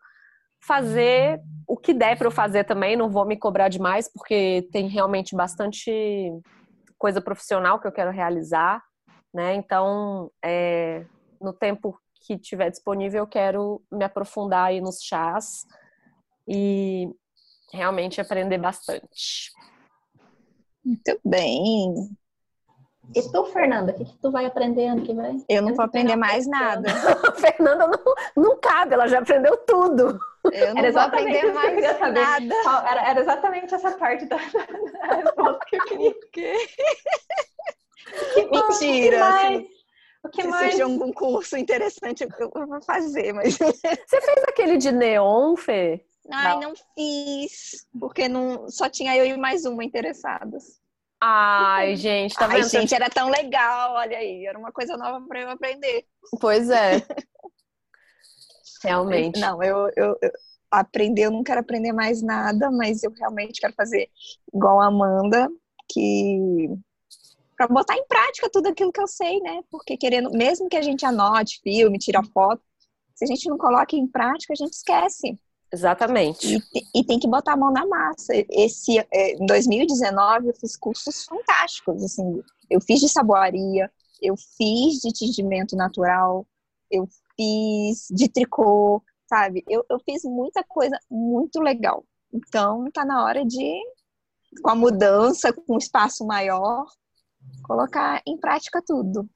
fazer 0.61 1.41
o 1.67 1.77
que 1.77 1.93
der 1.93 2.17
para 2.17 2.27
eu 2.27 2.31
fazer 2.31 2.63
também, 2.65 2.95
não 2.95 3.09
vou 3.09 3.25
me 3.25 3.37
cobrar 3.37 3.69
demais, 3.69 4.11
porque 4.11 4.67
tem 4.71 4.87
realmente 4.87 5.35
bastante 5.35 6.31
coisa 6.97 7.21
profissional 7.21 7.79
que 7.79 7.87
eu 7.87 7.91
quero 7.91 8.11
realizar. 8.11 8.83
Né? 9.33 9.55
Então, 9.55 10.31
é, 10.43 11.05
no 11.41 11.53
tempo 11.53 11.99
que 12.21 12.37
tiver 12.37 12.69
disponível, 12.69 13.23
eu 13.23 13.27
quero 13.27 13.81
me 13.91 14.03
aprofundar 14.03 14.67
aí 14.67 14.81
nos 14.81 15.01
chás 15.01 15.65
e 16.47 17.09
realmente 17.71 18.19
aprender 18.19 18.57
bastante. 18.57 19.51
Muito 20.83 21.19
bem. 21.23 21.93
E 23.15 23.21
tu, 23.31 23.45
Fernanda, 23.45 23.91
o 23.91 23.95
que, 23.95 24.05
que 24.05 24.17
tu 24.17 24.29
vai 24.31 24.45
aprender 24.45 24.85
ano 24.85 25.01
que 25.01 25.13
vem? 25.13 25.43
Eu 25.49 25.63
não 25.63 25.73
vou 25.73 25.83
aprender 25.83 26.15
mais 26.15 26.45
nada. 26.45 26.87
A 27.27 27.31
Fernanda 27.33 27.87
não, 27.87 28.43
não 28.43 28.59
cabe, 28.59 28.93
ela 28.93 29.07
já 29.07 29.19
aprendeu 29.19 29.57
tudo. 29.57 30.19
Eu 30.51 30.73
não 30.73 30.79
Era 30.79 30.91
vou 30.91 31.01
aprender 31.01 31.41
que 31.41 31.51
mais 31.51 31.97
saber. 31.97 32.21
nada. 32.21 32.55
Era, 32.87 33.09
era 33.09 33.19
exatamente 33.19 33.73
essa 33.73 33.91
parte 33.97 34.25
da, 34.25 34.37
da 34.37 35.15
resposta 35.15 35.59
que 35.67 35.75
eu 35.75 35.85
queria. 35.85 36.15
Mentira. 38.51 38.59
O 38.61 38.79
que 38.79 39.17
mais? 39.17 39.67
O 40.23 40.29
que 40.29 40.41
Se 40.41 40.47
mais? 40.47 40.67
surgir 40.67 40.81
algum 40.81 41.13
curso 41.13 41.57
interessante, 41.57 42.27
eu 42.39 42.67
vou 42.67 42.81
fazer, 42.81 43.33
mas. 43.33 43.57
Você 43.57 44.21
fez 44.21 44.43
aquele 44.47 44.77
de 44.77 44.91
neon, 44.91 45.55
Fê? 45.55 46.05
Ai, 46.31 46.59
não 46.59 46.73
fiz. 46.95 47.87
Porque 47.99 48.27
não, 48.27 48.69
só 48.69 48.89
tinha 48.89 49.15
eu 49.15 49.25
e 49.25 49.37
mais 49.37 49.65
uma 49.65 49.83
interessadas. 49.83 50.79
Ai, 51.21 51.95
gente, 51.95 52.35
tá 52.35 52.45
Ai, 52.45 52.61
vendo? 52.61 52.69
gente, 52.69 52.93
era 52.93 53.09
tão 53.09 53.29
legal, 53.29 53.93
olha 53.93 54.17
aí. 54.17 54.45
Era 54.45 54.57
uma 54.57 54.71
coisa 54.71 54.95
nova 54.95 55.25
para 55.27 55.41
eu 55.41 55.49
aprender. 55.49 56.05
Pois 56.39 56.69
é. 56.69 57.01
Realmente. 58.83 59.39
Não, 59.39 59.61
eu, 59.61 59.91
eu, 59.95 60.17
eu 60.21 60.31
aprender, 60.71 61.23
eu 61.23 61.31
não 61.31 61.43
quero 61.43 61.59
aprender 61.59 61.91
mais 61.91 62.21
nada, 62.21 62.71
mas 62.71 63.03
eu 63.03 63.11
realmente 63.11 63.59
quero 63.59 63.73
fazer 63.73 64.09
igual 64.53 64.79
a 64.79 64.85
Amanda, 64.85 65.49
que 65.91 66.69
para 67.59 67.67
botar 67.67 67.97
em 67.97 68.05
prática 68.07 68.49
tudo 68.49 68.67
aquilo 68.67 68.93
que 68.93 69.01
eu 69.01 69.07
sei, 69.07 69.41
né? 69.41 69.61
Porque 69.69 69.97
querendo, 69.97 70.31
mesmo 70.31 70.69
que 70.69 70.77
a 70.77 70.81
gente 70.81 71.05
anote 71.05 71.59
filme, 71.61 71.97
tira 71.97 72.23
foto, 72.23 72.61
se 73.13 73.25
a 73.25 73.27
gente 73.27 73.49
não 73.49 73.57
coloca 73.57 73.97
em 73.97 74.07
prática, 74.07 74.53
a 74.53 74.55
gente 74.55 74.71
esquece. 74.71 75.37
Exatamente. 75.69 76.55
E, 76.73 77.01
e 77.01 77.03
tem 77.03 77.19
que 77.19 77.27
botar 77.27 77.53
a 77.53 77.57
mão 77.57 77.69
na 77.69 77.85
massa. 77.85 78.31
Esse, 78.49 78.97
é, 79.11 79.33
em 79.33 79.45
2019, 79.45 80.47
eu 80.47 80.53
fiz 80.55 80.77
cursos 80.77 81.25
fantásticos. 81.25 82.01
Assim, 82.01 82.41
eu 82.69 82.79
fiz 82.79 83.01
de 83.01 83.09
saboaria, 83.09 83.91
eu 84.21 84.35
fiz 84.37 84.99
de 84.99 85.11
tingimento 85.11 85.75
natural, 85.75 86.47
eu 86.89 87.09
fiz 87.35 88.07
de 88.09 88.29
tricô, 88.29 89.03
sabe? 89.27 89.65
Eu, 89.67 89.85
eu 89.89 89.99
fiz 89.99 90.23
muita 90.23 90.63
coisa 90.63 90.97
muito 91.11 91.59
legal. 91.59 92.05
Então, 92.33 92.89
tá 92.93 93.03
na 93.03 93.21
hora 93.25 93.45
de, 93.45 93.81
com 94.61 94.69
a 94.69 94.75
mudança, 94.75 95.51
com 95.51 95.75
um 95.75 95.77
espaço 95.77 96.25
maior, 96.25 96.85
colocar 97.63 98.21
em 98.25 98.37
prática 98.37 98.81
tudo. 98.85 99.29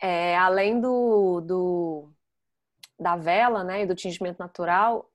É, 0.00 0.36
além 0.36 0.80
do, 0.80 1.40
do 1.40 2.12
da 2.98 3.16
vela, 3.16 3.64
né, 3.64 3.82
e 3.82 3.86
do 3.86 3.94
tingimento 3.94 4.38
natural, 4.38 5.10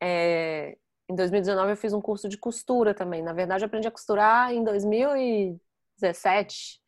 é, 0.00 0.76
em 1.08 1.14
2019 1.14 1.72
eu 1.72 1.76
fiz 1.76 1.92
um 1.92 2.00
curso 2.00 2.28
de 2.28 2.38
costura 2.38 2.94
também. 2.94 3.22
Na 3.22 3.32
verdade, 3.32 3.64
eu 3.64 3.66
aprendi 3.66 3.86
a 3.86 3.90
costurar 3.90 4.52
em 4.52 4.64
2017, 4.64 6.80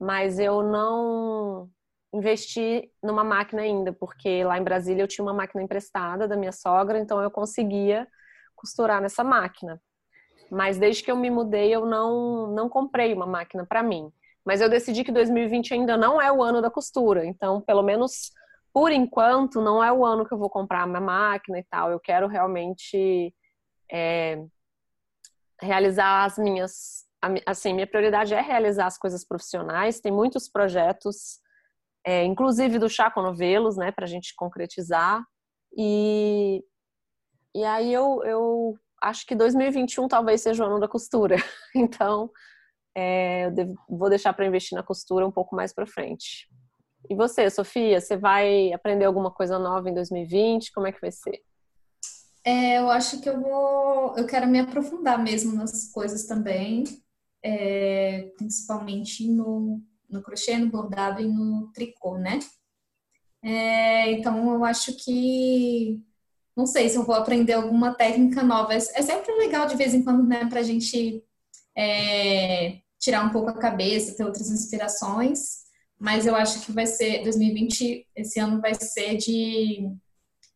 mas 0.00 0.38
eu 0.38 0.62
não 0.62 1.70
investi 2.12 2.90
numa 3.02 3.22
máquina 3.22 3.62
ainda, 3.62 3.92
porque 3.92 4.42
lá 4.44 4.58
em 4.58 4.64
Brasília 4.64 5.02
eu 5.02 5.08
tinha 5.08 5.24
uma 5.24 5.34
máquina 5.34 5.62
emprestada 5.62 6.26
da 6.26 6.36
minha 6.36 6.52
sogra, 6.52 6.98
então 6.98 7.22
eu 7.22 7.30
conseguia 7.30 8.08
costurar 8.56 9.00
nessa 9.00 9.22
máquina. 9.22 9.80
Mas 10.50 10.78
desde 10.78 11.02
que 11.02 11.10
eu 11.10 11.16
me 11.16 11.30
mudei, 11.30 11.74
eu 11.74 11.84
não, 11.84 12.46
não 12.48 12.68
comprei 12.68 13.12
uma 13.12 13.26
máquina 13.26 13.66
para 13.66 13.82
mim. 13.82 14.10
Mas 14.48 14.62
eu 14.62 14.68
decidi 14.70 15.04
que 15.04 15.12
2020 15.12 15.74
ainda 15.74 15.94
não 15.94 16.18
é 16.18 16.32
o 16.32 16.42
ano 16.42 16.62
da 16.62 16.70
costura. 16.70 17.26
Então, 17.26 17.60
pelo 17.60 17.82
menos 17.82 18.32
por 18.72 18.90
enquanto, 18.90 19.60
não 19.60 19.84
é 19.84 19.92
o 19.92 20.06
ano 20.06 20.24
que 20.24 20.32
eu 20.32 20.38
vou 20.38 20.48
comprar 20.48 20.84
a 20.84 20.86
minha 20.86 21.02
máquina 21.02 21.58
e 21.58 21.64
tal. 21.64 21.90
Eu 21.90 22.00
quero 22.00 22.26
realmente 22.26 23.34
é, 23.92 24.42
realizar 25.60 26.24
as 26.24 26.38
minhas. 26.38 27.04
Assim, 27.44 27.74
minha 27.74 27.86
prioridade 27.86 28.32
é 28.32 28.40
realizar 28.40 28.86
as 28.86 28.96
coisas 28.96 29.22
profissionais. 29.22 30.00
Tem 30.00 30.10
muitos 30.10 30.48
projetos, 30.48 31.40
é, 32.02 32.24
inclusive 32.24 32.78
do 32.78 32.88
Chá 32.88 33.10
com 33.10 33.20
Novelos, 33.20 33.76
né, 33.76 33.92
para 33.92 34.06
a 34.06 34.08
gente 34.08 34.34
concretizar. 34.34 35.22
E, 35.76 36.64
e 37.54 37.64
aí 37.64 37.92
eu, 37.92 38.22
eu 38.24 38.78
acho 39.02 39.26
que 39.26 39.34
2021 39.34 40.08
talvez 40.08 40.40
seja 40.40 40.64
o 40.64 40.66
ano 40.66 40.80
da 40.80 40.88
costura. 40.88 41.36
Então, 41.76 42.30
é, 43.00 43.46
eu 43.46 43.52
devo- 43.52 43.78
vou 43.88 44.08
deixar 44.10 44.32
para 44.32 44.44
investir 44.44 44.74
na 44.74 44.82
costura 44.82 45.24
um 45.24 45.30
pouco 45.30 45.54
mais 45.54 45.72
para 45.72 45.86
frente. 45.86 46.48
E 47.08 47.14
você, 47.14 47.48
Sofia, 47.48 48.00
você 48.00 48.16
vai 48.16 48.72
aprender 48.72 49.04
alguma 49.04 49.30
coisa 49.30 49.56
nova 49.56 49.88
em 49.88 49.94
2020? 49.94 50.72
Como 50.72 50.84
é 50.88 50.90
que 50.90 51.00
vai 51.00 51.12
ser? 51.12 51.40
É, 52.44 52.78
eu 52.78 52.90
acho 52.90 53.20
que 53.20 53.28
eu 53.28 53.40
vou, 53.40 54.16
eu 54.16 54.26
quero 54.26 54.48
me 54.48 54.58
aprofundar 54.58 55.22
mesmo 55.22 55.54
nas 55.54 55.92
coisas 55.92 56.26
também, 56.26 56.82
é, 57.40 58.32
principalmente 58.36 59.30
no, 59.30 59.80
no 60.10 60.20
crochê, 60.20 60.56
no 60.58 60.68
bordado 60.68 61.22
e 61.22 61.28
no 61.28 61.70
tricô, 61.72 62.18
né? 62.18 62.40
É, 63.44 64.10
então 64.10 64.54
eu 64.54 64.64
acho 64.64 64.96
que 64.96 66.02
não 66.56 66.66
sei 66.66 66.88
se 66.88 66.96
eu 66.96 67.04
vou 67.04 67.14
aprender 67.14 67.52
alguma 67.52 67.94
técnica 67.94 68.42
nova. 68.42 68.74
É, 68.74 68.78
é 68.78 69.02
sempre 69.02 69.32
legal 69.36 69.68
de 69.68 69.76
vez 69.76 69.94
em 69.94 70.02
quando, 70.02 70.24
né, 70.26 70.46
pra 70.46 70.62
gente 70.64 71.22
é, 71.76 72.80
tirar 72.98 73.24
um 73.24 73.30
pouco 73.30 73.50
a 73.50 73.58
cabeça, 73.58 74.16
ter 74.16 74.24
outras 74.24 74.50
inspirações. 74.50 75.66
Mas 75.98 76.26
eu 76.26 76.34
acho 76.34 76.64
que 76.64 76.72
vai 76.72 76.86
ser 76.86 77.22
2020, 77.24 78.06
esse 78.14 78.38
ano 78.38 78.60
vai 78.60 78.74
ser 78.74 79.16
de 79.16 79.90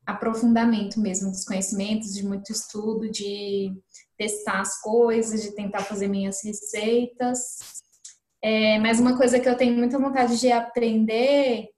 aprofundamento 0.06 1.00
mesmo 1.00 1.30
dos 1.30 1.44
conhecimentos, 1.44 2.14
de 2.14 2.24
muito 2.24 2.52
estudo, 2.52 3.10
de 3.10 3.72
testar 4.16 4.60
as 4.60 4.80
coisas, 4.80 5.42
de 5.42 5.52
tentar 5.52 5.80
fazer 5.80 6.08
minhas 6.08 6.42
receitas. 6.44 7.82
É, 8.40 8.78
mas 8.78 9.00
uma 9.00 9.16
coisa 9.16 9.38
que 9.38 9.48
eu 9.48 9.56
tenho 9.56 9.76
muita 9.76 9.98
vontade 9.98 10.38
de 10.38 10.50
aprender 10.50 11.68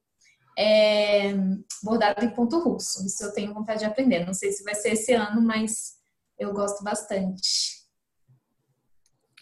é 0.59 1.35
bordado 1.83 2.25
em 2.25 2.31
ponto 2.31 2.59
russo. 2.61 3.05
Isso 3.05 3.25
eu 3.25 3.33
tenho 3.33 3.53
vontade 3.53 3.81
de 3.81 3.87
aprender. 3.87 4.25
Não 4.25 4.35
sei 4.35 4.53
se 4.53 4.63
vai 4.63 4.75
ser 4.75 4.93
esse 4.93 5.13
ano, 5.13 5.43
mas 5.43 5.95
eu 6.39 6.53
gosto 6.53 6.83
bastante. 6.83 7.85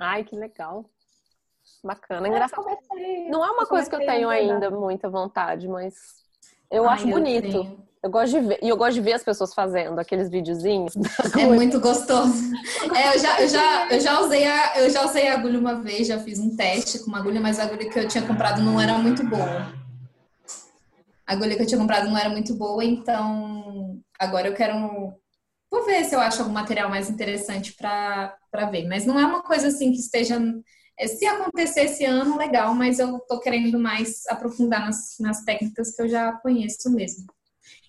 Ai, 0.00 0.24
que 0.24 0.34
legal. 0.34 0.90
Bacana, 1.84 2.28
engraçado. 2.28 2.62
comecei- 2.62 3.28
Não 3.28 3.44
é 3.44 3.50
uma 3.50 3.66
coisa 3.66 3.88
que 3.90 3.96
eu 3.96 4.00
tenho 4.06 4.28
ainda 4.28 4.70
muita 4.70 5.08
vontade, 5.08 5.66
mas 5.68 5.94
eu 6.70 6.88
Ai, 6.88 6.94
acho 6.94 7.08
bonito. 7.08 7.82
Eu, 8.02 8.10
gosto 8.10 8.40
de 8.40 8.46
ver, 8.46 8.58
e 8.62 8.68
eu 8.68 8.76
gosto 8.76 8.94
de 8.94 9.00
ver 9.00 9.12
as 9.12 9.22
pessoas 9.24 9.54
fazendo 9.54 9.98
aqueles 9.98 10.28
videozinhos. 10.28 10.92
É 11.38 11.46
muito 11.46 11.80
gostoso. 11.80 12.52
É, 12.94 13.14
eu 13.14 13.18
já, 13.18 13.40
eu 13.40 13.48
já, 13.48 13.88
eu 13.90 14.00
já 14.00 14.20
usei 14.20 14.44
a, 14.44 14.78
eu 14.80 14.90
já 14.90 15.04
usei 15.04 15.28
agulha 15.28 15.58
uma 15.58 15.76
vez, 15.82 16.06
já 16.06 16.18
fiz 16.18 16.38
um 16.38 16.54
teste 16.56 16.98
com 17.00 17.06
uma 17.06 17.18
agulha, 17.18 17.40
mas 17.40 17.58
a 17.58 17.64
agulha 17.64 17.88
que 17.88 17.98
eu 17.98 18.08
tinha 18.08 18.26
comprado 18.26 18.60
não 18.60 18.80
era 18.80 18.98
muito 18.98 19.24
boa. 19.24 19.72
A 21.26 21.32
agulha 21.32 21.56
que 21.56 21.62
eu 21.62 21.66
tinha 21.66 21.80
comprado 21.80 22.08
não 22.08 22.18
era 22.18 22.28
muito 22.28 22.54
boa, 22.54 22.84
então 22.84 24.00
agora 24.18 24.48
eu 24.48 24.54
quero 24.54 25.14
vou 25.70 25.84
ver 25.84 26.04
se 26.04 26.14
eu 26.14 26.20
acho 26.20 26.42
algum 26.42 26.52
material 26.52 26.90
mais 26.90 27.08
interessante 27.08 27.74
para 27.74 28.36
para 28.50 28.66
ver, 28.66 28.86
mas 28.86 29.06
não 29.06 29.18
é 29.18 29.24
uma 29.24 29.42
coisa 29.42 29.68
assim 29.68 29.90
que 29.92 29.98
esteja 29.98 30.38
se 31.06 31.26
acontecer 31.26 31.82
esse 31.82 32.04
ano, 32.04 32.36
legal, 32.36 32.74
mas 32.74 32.98
eu 32.98 33.18
tô 33.20 33.40
querendo 33.40 33.78
mais 33.78 34.26
aprofundar 34.28 34.86
nas, 34.86 35.16
nas 35.18 35.44
técnicas 35.44 35.94
que 35.94 36.02
eu 36.02 36.08
já 36.08 36.32
conheço 36.32 36.90
mesmo. 36.90 37.26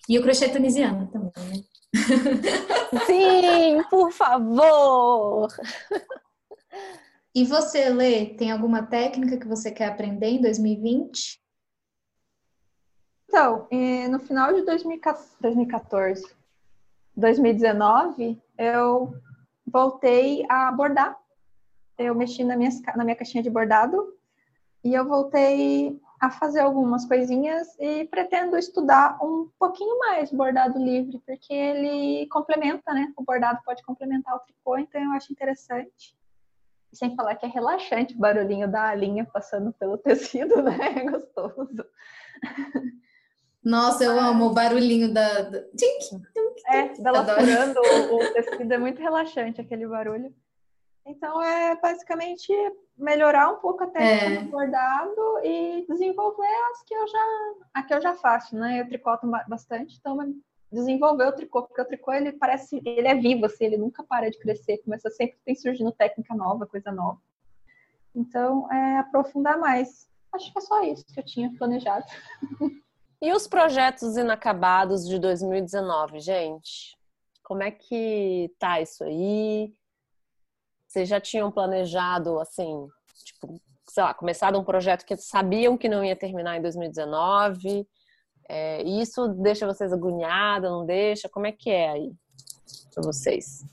E 0.08 0.18
o 0.18 0.22
crochê 0.22 0.48
tunisiano 0.48 1.06
também, 1.08 1.32
né? 1.36 1.62
Sim, 3.06 3.82
por 3.88 4.12
favor! 4.12 5.48
E 7.34 7.44
você, 7.44 7.88
Lê, 7.88 8.26
tem 8.26 8.52
alguma 8.52 8.86
técnica 8.86 9.36
que 9.36 9.48
você 9.48 9.70
quer 9.70 9.88
aprender 9.88 10.28
em 10.28 10.40
2020? 10.40 11.40
Então, 13.26 13.66
eh, 13.72 14.06
no 14.06 14.20
final 14.20 14.52
de 14.52 14.62
2014, 14.62 16.24
2019, 17.16 18.40
eu 18.56 19.12
voltei 19.66 20.44
a 20.48 20.70
bordar. 20.70 21.18
Eu 21.98 22.14
mexi 22.14 22.44
na 22.44 22.56
minha, 22.56 22.70
na 22.96 23.04
minha 23.04 23.16
caixinha 23.16 23.42
de 23.42 23.50
bordado 23.50 24.14
e 24.82 24.92
eu 24.92 25.06
voltei 25.06 25.98
a 26.20 26.30
fazer 26.30 26.60
algumas 26.60 27.04
coisinhas 27.04 27.68
e 27.78 28.04
pretendo 28.06 28.56
estudar 28.56 29.18
um 29.22 29.50
pouquinho 29.58 29.98
mais 29.98 30.30
bordado 30.30 30.78
livre, 30.78 31.20
porque 31.26 31.52
ele 31.52 32.26
complementa, 32.28 32.92
né? 32.92 33.12
O 33.16 33.22
bordado 33.22 33.60
pode 33.64 33.82
complementar 33.82 34.34
o 34.34 34.40
tricô, 34.40 34.78
então 34.78 35.02
eu 35.02 35.10
acho 35.12 35.32
interessante. 35.32 36.16
Sem 36.92 37.14
falar 37.16 37.34
que 37.34 37.44
é 37.44 37.48
relaxante 37.48 38.14
o 38.14 38.18
barulhinho 38.18 38.70
da 38.70 38.94
linha 38.94 39.24
passando 39.24 39.72
pelo 39.72 39.98
tecido, 39.98 40.60
né? 40.62 40.76
É 40.96 41.10
gostoso. 41.10 41.84
Nossa, 43.62 44.04
eu 44.04 44.18
amo 44.20 44.46
o 44.46 44.54
barulhinho 44.54 45.12
da. 45.12 45.50
É, 46.66 46.88
dela 47.00 47.24
furando 47.24 47.80
o, 47.80 48.16
o 48.16 48.32
tecido 48.32 48.72
é 48.72 48.78
muito 48.78 49.00
relaxante 49.00 49.60
aquele 49.60 49.86
barulho. 49.86 50.32
Então 51.06 51.42
é 51.42 51.76
basicamente 51.80 52.50
melhorar 52.96 53.50
um 53.50 53.56
pouco 53.56 53.84
a 53.84 53.86
técnica 53.86 54.40
É. 54.40 54.42
do 54.44 54.50
bordado 54.50 55.40
e 55.44 55.84
desenvolver 55.88 56.46
as 56.72 56.82
que 56.82 56.94
eu 56.94 57.06
já, 57.06 57.24
a 57.74 57.82
que 57.82 57.94
eu 57.94 58.00
já 58.00 58.14
faço, 58.14 58.56
né? 58.56 58.80
Eu 58.80 58.88
tricoto 58.88 59.26
ba- 59.26 59.44
bastante, 59.46 59.96
então 59.98 60.16
desenvolver 60.72 61.26
o 61.26 61.32
tricô, 61.32 61.62
porque 61.62 61.80
o 61.80 61.84
tricô 61.84 62.12
ele 62.12 62.32
parece, 62.32 62.80
ele 62.84 63.06
é 63.06 63.14
vivo, 63.14 63.46
assim, 63.46 63.64
ele 63.66 63.76
nunca 63.76 64.02
para 64.02 64.30
de 64.30 64.38
crescer, 64.38 64.78
começa 64.78 65.10
sempre 65.10 65.36
tem 65.44 65.54
surgindo 65.54 65.92
técnica 65.92 66.34
nova, 66.34 66.66
coisa 66.66 66.90
nova. 66.90 67.20
Então 68.14 68.70
é 68.72 68.98
aprofundar 68.98 69.58
mais. 69.58 70.08
Acho 70.32 70.52
que 70.52 70.58
é 70.58 70.62
só 70.62 70.82
isso 70.82 71.04
que 71.06 71.20
eu 71.20 71.24
tinha 71.24 71.52
planejado. 71.58 72.06
E 73.22 73.32
os 73.32 73.46
projetos 73.48 74.18
inacabados 74.18 75.08
de 75.08 75.18
2019, 75.18 76.20
gente? 76.20 76.94
Como 77.42 77.62
é 77.62 77.70
que 77.70 78.52
tá 78.58 78.82
isso 78.82 79.02
aí? 79.02 79.72
Vocês 80.94 81.08
já 81.08 81.20
tinham 81.20 81.50
planejado, 81.50 82.38
assim, 82.38 82.86
tipo, 83.24 83.60
sei 83.88 84.00
lá, 84.00 84.14
começado 84.14 84.56
um 84.56 84.62
projeto 84.62 85.04
que 85.04 85.16
sabiam 85.16 85.76
que 85.76 85.88
não 85.88 86.04
ia 86.04 86.14
terminar 86.14 86.56
em 86.56 86.62
2019? 86.62 87.84
É, 88.48 88.80
isso 88.84 89.26
deixa 89.42 89.66
vocês 89.66 89.92
agoniadas, 89.92 90.70
não 90.70 90.86
deixa? 90.86 91.28
Como 91.28 91.48
é 91.48 91.52
que 91.52 91.68
é 91.68 91.90
aí 91.90 92.12
pra 92.94 93.02
vocês? 93.02 93.64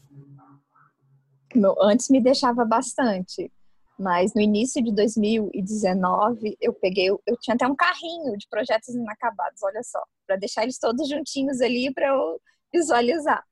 Antes 1.79 2.10
me 2.10 2.19
deixava 2.19 2.65
bastante, 2.65 3.51
mas 3.99 4.34
no 4.34 4.41
início 4.41 4.84
de 4.84 4.91
2019 4.91 6.57
eu 6.60 6.73
peguei, 6.73 7.12
eu 7.12 7.38
tinha 7.39 7.53
até 7.53 7.67
um 7.67 7.75
carrinho 7.75 8.36
de 8.36 8.47
projetos 8.49 8.95
inacabados, 8.95 9.62
olha 9.62 9.84
só, 9.84 10.01
para 10.25 10.38
deixar 10.38 10.63
eles 10.63 10.79
todos 10.79 11.07
juntinhos 11.07 11.62
ali 11.62 11.93
para 11.93 12.07
eu 12.07 12.41
visualizar. 12.73 13.45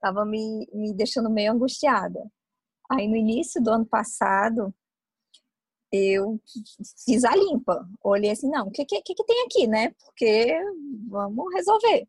Tava 0.00 0.24
me, 0.24 0.66
me 0.72 0.94
deixando 0.94 1.28
meio 1.28 1.52
angustiada. 1.52 2.18
Aí 2.90 3.08
no 3.08 3.16
início 3.16 3.62
do 3.62 3.70
ano 3.70 3.86
passado 3.86 4.74
eu 5.92 6.40
fiz 7.04 7.24
a 7.24 7.34
limpa, 7.36 7.88
olhei 8.02 8.30
assim, 8.30 8.50
não, 8.50 8.66
o 8.66 8.70
que, 8.70 8.84
que, 8.84 9.00
que 9.00 9.24
tem 9.24 9.44
aqui, 9.46 9.66
né? 9.66 9.90
Porque 10.04 10.58
vamos 11.08 11.54
resolver. 11.54 12.08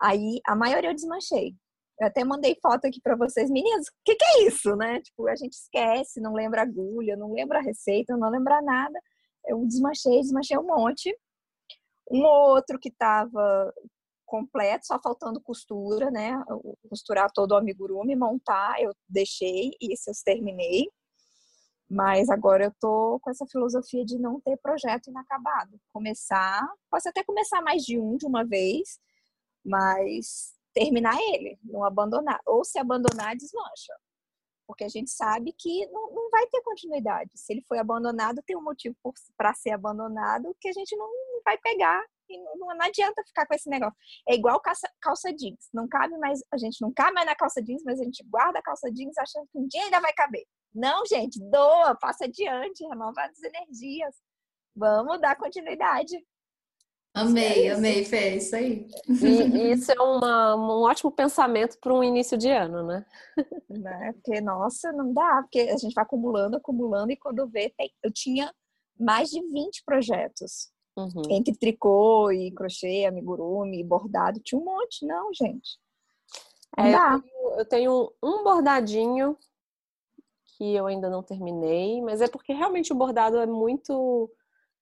Aí 0.00 0.40
a 0.44 0.56
maioria 0.56 0.90
eu 0.90 0.94
desmanchei. 0.94 1.54
Eu 2.00 2.08
até 2.08 2.24
mandei 2.24 2.58
foto 2.60 2.86
aqui 2.86 3.00
para 3.00 3.14
vocês, 3.14 3.48
meninas, 3.48 3.86
o 3.86 3.92
que, 4.04 4.16
que 4.16 4.24
é 4.24 4.46
isso, 4.48 4.74
né? 4.74 5.00
Tipo, 5.00 5.28
a 5.28 5.36
gente 5.36 5.52
esquece, 5.52 6.20
não 6.20 6.32
lembra 6.34 6.62
agulha, 6.62 7.16
não 7.16 7.32
lembra 7.32 7.60
receita, 7.60 8.16
não 8.16 8.28
lembra 8.28 8.60
nada. 8.60 8.98
Eu 9.46 9.64
desmanchei, 9.66 10.20
desmanchei 10.20 10.58
um 10.58 10.66
monte. 10.66 11.16
Um 12.10 12.24
outro 12.24 12.78
que 12.78 12.90
tava 12.90 13.72
completo, 14.32 14.86
só 14.86 14.98
faltando 14.98 15.42
costura, 15.42 16.10
né? 16.10 16.42
Costurar 16.88 17.30
todo 17.30 17.52
o 17.52 17.56
amigurumi, 17.56 18.16
montar, 18.16 18.80
eu 18.80 18.94
deixei 19.06 19.72
e 19.78 19.92
isso 19.92 20.08
eu 20.08 20.14
terminei. 20.24 20.90
Mas 21.86 22.30
agora 22.30 22.64
eu 22.64 22.72
tô 22.80 23.20
com 23.20 23.30
essa 23.30 23.44
filosofia 23.46 24.06
de 24.06 24.18
não 24.18 24.40
ter 24.40 24.56
projeto 24.56 25.08
inacabado. 25.10 25.78
Começar, 25.92 26.66
posso 26.90 27.10
até 27.10 27.22
começar 27.22 27.60
mais 27.60 27.82
de 27.82 27.98
um 27.98 28.16
de 28.16 28.24
uma 28.24 28.42
vez, 28.42 28.98
mas 29.62 30.54
terminar 30.72 31.18
ele, 31.34 31.58
não 31.62 31.84
abandonar. 31.84 32.40
Ou 32.46 32.64
se 32.64 32.78
abandonar, 32.78 33.36
desmancha. 33.36 33.92
Porque 34.66 34.84
a 34.84 34.88
gente 34.88 35.10
sabe 35.10 35.52
que 35.52 35.86
não, 35.88 36.10
não 36.10 36.30
vai 36.30 36.46
ter 36.46 36.62
continuidade. 36.62 37.30
Se 37.34 37.52
ele 37.52 37.62
foi 37.68 37.78
abandonado, 37.78 38.42
tem 38.46 38.56
um 38.56 38.62
motivo 38.62 38.96
para 39.36 39.52
ser 39.52 39.72
abandonado 39.72 40.56
que 40.58 40.68
a 40.68 40.72
gente 40.72 40.96
não 40.96 41.10
vai 41.44 41.58
pegar. 41.58 42.02
E 42.32 42.38
não, 42.42 42.74
não 42.74 42.86
adianta 42.86 43.22
ficar 43.26 43.46
com 43.46 43.54
esse 43.54 43.68
negócio. 43.68 43.96
É 44.28 44.34
igual 44.34 44.60
calça, 44.60 44.88
calça 45.00 45.32
jeans. 45.32 45.68
Não 45.72 45.86
cabe 45.86 46.16
mais, 46.18 46.40
a 46.52 46.56
gente 46.56 46.80
não 46.80 46.92
cabe 46.92 47.12
mais 47.12 47.26
na 47.26 47.36
calça 47.36 47.62
jeans, 47.62 47.82
mas 47.84 48.00
a 48.00 48.04
gente 48.04 48.24
guarda 48.24 48.58
a 48.58 48.62
calça 48.62 48.90
jeans 48.90 49.16
achando 49.18 49.46
que 49.52 49.58
um 49.58 49.66
dia 49.66 49.84
ainda 49.84 50.00
vai 50.00 50.12
caber. 50.12 50.44
Não, 50.74 51.04
gente, 51.04 51.38
doa, 51.50 51.94
passa 51.94 52.24
adiante, 52.24 52.84
renova 52.84 53.22
as 53.22 53.42
energias. 53.42 54.14
Vamos 54.74 55.20
dar 55.20 55.36
continuidade. 55.36 56.16
Amei, 57.14 57.68
é 57.68 57.72
amei, 57.72 58.04
Fê, 58.06 58.36
isso 58.36 58.56
aí. 58.56 58.88
E 59.06 59.72
isso 59.72 59.92
é 59.92 60.00
uma, 60.00 60.56
um 60.56 60.82
ótimo 60.82 61.12
pensamento 61.12 61.78
para 61.78 61.92
um 61.92 62.02
início 62.02 62.38
de 62.38 62.50
ano, 62.50 62.86
né? 62.86 63.04
né? 63.68 64.12
Porque, 64.14 64.40
nossa, 64.40 64.90
não 64.92 65.12
dá, 65.12 65.42
porque 65.42 65.60
a 65.60 65.76
gente 65.76 65.92
vai 65.92 66.04
acumulando, 66.04 66.56
acumulando, 66.56 67.12
e 67.12 67.16
quando 67.16 67.46
vê, 67.48 67.70
tem... 67.76 67.92
eu 68.02 68.10
tinha 68.10 68.50
mais 68.98 69.28
de 69.28 69.42
20 69.46 69.84
projetos. 69.84 70.71
Uhum. 70.96 71.22
Entre 71.30 71.56
tricô 71.56 72.30
e 72.30 72.50
crochê, 72.52 73.04
amigurumi, 73.06 73.82
bordado, 73.82 74.40
tinha 74.40 74.60
um 74.60 74.64
monte, 74.64 75.06
não, 75.06 75.32
gente. 75.32 75.78
Não 76.76 76.84
É, 76.84 76.94
eu, 76.94 77.20
tenho, 77.22 77.58
eu 77.58 77.64
tenho 77.66 78.12
um 78.22 78.44
bordadinho 78.44 79.36
que 80.44 80.74
eu 80.74 80.86
ainda 80.86 81.08
não 81.08 81.22
terminei, 81.22 82.00
mas 82.02 82.20
é 82.20 82.28
porque 82.28 82.52
realmente 82.52 82.92
o 82.92 82.96
bordado 82.96 83.38
é 83.38 83.46
muito 83.46 84.30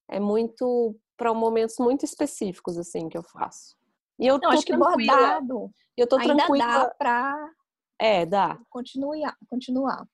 é 0.09 0.19
muito 0.19 0.97
para 1.17 1.33
momentos 1.33 1.77
muito 1.79 2.05
específicos 2.05 2.77
assim 2.77 3.09
que 3.09 3.17
eu 3.17 3.23
faço. 3.23 3.77
E 4.19 4.27
eu 4.27 4.35
Não, 4.35 4.41
tô 4.41 4.49
acho 4.49 4.65
que 4.67 4.77
bordado 4.77 5.71
eu 5.97 6.07
tô 6.07 6.17
ainda 6.17 6.35
tranquila. 6.37 6.67
dá 6.67 6.95
pra 6.99 7.51
É, 7.99 8.27
dá. 8.27 8.59
continuar. 8.69 9.37
continuar. 9.49 10.09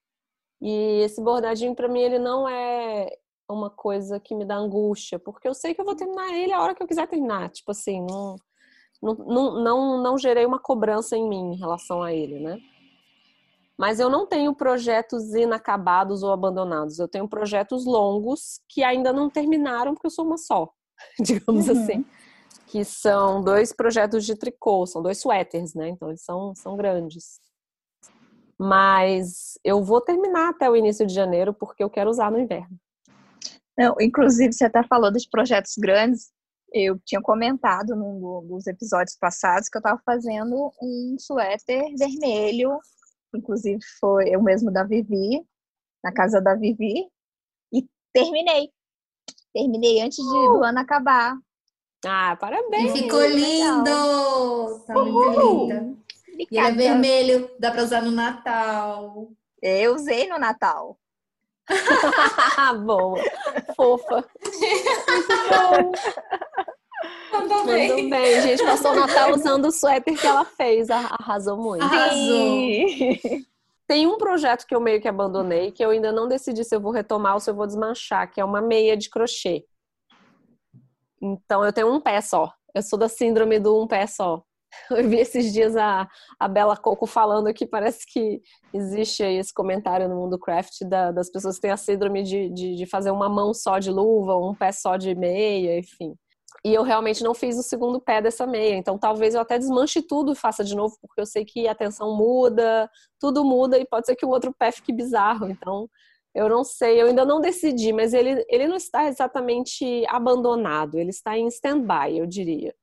E 0.61 1.01
esse 1.03 1.23
bordadinho 1.23 1.75
para 1.75 1.89
mim 1.89 2.01
ele 2.01 2.19
não 2.19 2.49
é 2.49 3.09
uma 3.49 3.71
coisa 3.71 4.19
que 4.19 4.35
me 4.35 4.45
dá 4.45 4.57
angústia, 4.57 5.19
porque 5.19 5.47
eu 5.47 5.55
sei 5.55 5.75
que 5.75 5.81
eu 5.81 5.85
vou 5.85 5.95
terminar 5.97 6.33
ele 6.35 6.53
a 6.53 6.61
hora 6.61 6.75
que 6.75 6.83
eu 6.83 6.87
quiser 6.87 7.07
terminar. 7.09 7.51
Tipo 7.51 7.71
assim, 7.71 8.01
não 8.05 8.37
não, 9.03 9.15
não, 9.15 9.61
não, 9.63 10.03
não 10.03 10.19
gerei 10.19 10.45
uma 10.47 10.59
cobrança 10.59 11.17
em 11.17 11.29
mim 11.29 11.53
em 11.53 11.57
relação 11.57 12.03
a 12.03 12.13
ele, 12.13 12.41
né? 12.41 12.59
Mas 13.79 14.01
eu 14.01 14.09
não 14.09 14.27
tenho 14.27 14.55
projetos 14.55 15.35
inacabados 15.35 16.23
ou 16.23 16.33
abandonados. 16.33 16.99
Eu 16.99 17.07
tenho 17.07 17.29
projetos 17.29 17.85
longos 17.85 18.61
que 18.69 18.83
ainda 18.83 19.13
não 19.13 19.29
terminaram 19.29 19.93
porque 19.93 20.07
eu 20.07 20.11
sou 20.11 20.25
uma 20.25 20.39
só, 20.39 20.73
digamos 21.21 21.69
Uhum. 21.69 21.73
assim. 21.73 22.05
Que 22.69 22.85
são 22.85 23.45
dois 23.45 23.73
projetos 23.73 24.25
de 24.25 24.35
tricô, 24.35 24.87
são 24.87 25.03
dois 25.03 25.21
suéteres, 25.21 25.75
né? 25.75 25.91
Então 25.91 26.09
eles 26.09 26.23
são, 26.23 26.55
são 26.55 26.77
grandes. 26.77 27.39
Mas 28.59 29.59
eu 29.63 29.85
vou 29.85 30.01
terminar 30.01 30.49
até 30.49 30.69
o 30.71 30.75
início 30.75 31.07
de 31.07 31.13
janeiro 31.13 31.53
porque 31.53 31.85
eu 31.85 31.91
quero 31.91 32.09
usar 32.09 32.31
no 32.33 32.41
inverno. 32.41 32.79
Não, 33.79 33.95
inclusive, 34.01 34.53
você 34.53 34.65
até 34.65 34.83
falou 34.85 35.13
dos 35.13 35.27
projetos 35.27 35.75
grandes. 35.79 36.31
Eu 36.73 36.99
tinha 37.05 37.21
comentado 37.21 37.95
num 37.95 38.19
do- 38.19 38.41
dos 38.49 38.67
episódios 38.67 39.17
passados 39.17 39.69
que 39.69 39.77
eu 39.77 39.81
estava 39.81 40.01
fazendo 40.05 40.73
um 40.83 41.17
suéter 41.19 41.95
vermelho. 41.97 42.79
Inclusive, 43.35 43.79
foi 44.01 44.29
eu 44.31 44.43
mesmo 44.43 44.71
da 44.73 44.83
Vivi, 44.83 45.43
na 46.03 46.13
casa 46.13 46.41
da 46.41 46.55
Vivi. 46.55 47.07
E 47.73 47.87
terminei. 48.13 48.71
Terminei 49.55 50.01
antes 50.01 50.19
de, 50.19 50.25
do 50.49 50.63
ano 50.65 50.79
acabar. 50.81 51.37
Ah, 52.05 52.33
E 52.35 52.37
parabéns! 52.39 52.93
ficou 52.93 53.23
lindo! 53.27 54.85
Tá 54.87 54.95
muito 54.95 55.41
linda. 55.41 55.95
E 56.51 56.59
é 56.59 56.71
vermelho, 56.71 57.51
dá 57.59 57.71
pra 57.71 57.83
usar 57.83 58.03
no 58.03 58.11
Natal. 58.11 59.31
Eu 59.63 59.95
usei 59.95 60.29
no 60.29 60.39
Natal. 60.39 60.99
Boa, 62.85 63.21
fofa. 63.75 64.25
Mandou 67.33 67.65
Mandou 67.65 67.67
bem. 67.67 68.39
A 68.39 68.41
gente 68.41 68.65
passou 68.65 68.93
o 68.93 68.97
Natal 68.97 69.33
usando 69.33 69.67
o 69.67 69.73
suéter 69.73 70.19
que 70.19 70.27
ela 70.27 70.45
fez, 70.45 70.91
arrasou 70.91 71.57
muito. 71.57 71.83
Arrasou. 71.83 72.87
Tem 73.87 74.07
um 74.07 74.19
projeto 74.19 74.67
que 74.67 74.75
eu 74.75 74.81
meio 74.81 75.01
que 75.01 75.07
abandonei, 75.07 75.71
que 75.71 75.85
eu 75.85 75.91
ainda 75.91 76.11
não 76.11 76.27
decidi 76.27 76.65
se 76.65 76.75
eu 76.75 76.81
vou 76.81 76.91
retomar 76.91 77.35
ou 77.35 77.41
se 77.41 77.49
eu 77.49 77.55
vou 77.55 77.67
desmanchar, 77.67 78.31
que 78.31 78.41
é 78.41 78.45
uma 78.45 78.61
meia 78.61 78.97
de 78.97 79.09
crochê. 79.09 79.65
Então 81.23 81.65
eu 81.65 81.73
tenho 81.73 81.93
um 81.93 82.01
pé 82.01 82.21
só. 82.21 82.53
Eu 82.75 82.83
sou 82.83 82.99
da 82.99 83.09
síndrome 83.09 83.59
do 83.59 83.81
um 83.81 83.87
pé 83.87 84.07
só. 84.07 84.43
Eu 84.91 85.09
vi 85.09 85.17
esses 85.19 85.53
dias 85.53 85.77
a, 85.77 86.09
a 86.39 86.49
Bela 86.49 86.77
Coco 86.77 87.07
falando 87.07 87.53
que 87.53 87.67
parece 87.67 88.07
que 88.07 88.41
existe 88.73 89.23
esse 89.23 89.53
comentário 89.53 90.09
no 90.09 90.17
mundo 90.17 90.39
craft 90.39 90.83
da- 90.85 91.13
das 91.13 91.31
pessoas 91.31 91.57
que 91.57 91.63
têm 91.63 91.71
a 91.71 91.77
síndrome 91.77 92.23
de, 92.23 92.51
de, 92.51 92.75
de 92.77 92.87
fazer 92.87 93.11
uma 93.11 93.29
mão 93.29 93.55
só 93.55 93.79
de 93.79 93.91
luva, 93.91 94.37
um 94.37 94.55
pé 94.55 94.73
só 94.73 94.97
de 94.97 95.15
meia, 95.15 95.79
enfim. 95.79 96.15
E 96.65 96.75
eu 96.75 96.83
realmente 96.83 97.23
não 97.23 97.35
fiz 97.35 97.57
o 97.59 97.63
segundo 97.63 98.01
pé 98.01 98.21
dessa 98.21 98.47
meia. 98.47 98.77
Então 98.77 98.99
talvez 98.99 99.35
eu 99.35 99.41
até 99.41 99.59
desmanche 99.59 100.03
tudo 100.03 100.33
e 100.33 100.37
faça 100.37 100.65
de 100.65 100.75
novo, 100.75 100.97
porque 101.01 101.21
eu 101.21 101.27
sei 101.27 101.45
que 101.45 101.69
a 101.69 101.75
tensão 101.75 102.17
muda, 102.17 102.91
tudo 103.21 103.45
muda 103.45 103.79
e 103.79 103.87
pode 103.87 104.07
ser 104.07 104.17
que 104.17 104.27
o 104.27 104.31
outro 104.31 104.53
pé 104.53 104.73
fique 104.73 104.93
bizarro. 104.93 105.49
Então, 105.49 105.89
eu 106.35 106.49
não 106.49 106.65
sei, 106.65 107.01
eu 107.01 107.07
ainda 107.07 107.25
não 107.25 107.41
decidi, 107.41 107.93
mas 107.93 108.13
ele, 108.13 108.45
ele 108.49 108.67
não 108.69 108.77
está 108.77 109.07
exatamente 109.09 110.05
abandonado, 110.09 110.99
ele 110.99 111.09
está 111.11 111.39
em 111.39 111.47
stand-by, 111.49 112.19
eu 112.19 112.27
diria. 112.27 112.75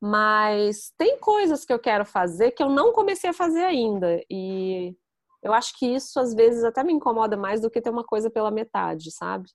Mas 0.00 0.92
tem 0.98 1.18
coisas 1.18 1.64
que 1.64 1.72
eu 1.72 1.78
quero 1.78 2.04
fazer 2.04 2.50
que 2.50 2.62
eu 2.62 2.68
não 2.68 2.92
comecei 2.92 3.30
a 3.30 3.34
fazer 3.34 3.64
ainda. 3.64 4.20
E 4.30 4.94
eu 5.42 5.52
acho 5.52 5.78
que 5.78 5.86
isso 5.86 6.18
às 6.20 6.34
vezes 6.34 6.64
até 6.64 6.82
me 6.82 6.92
incomoda 6.92 7.36
mais 7.36 7.60
do 7.60 7.70
que 7.70 7.80
ter 7.80 7.90
uma 7.90 8.04
coisa 8.04 8.30
pela 8.30 8.50
metade, 8.50 9.10
sabe? 9.10 9.48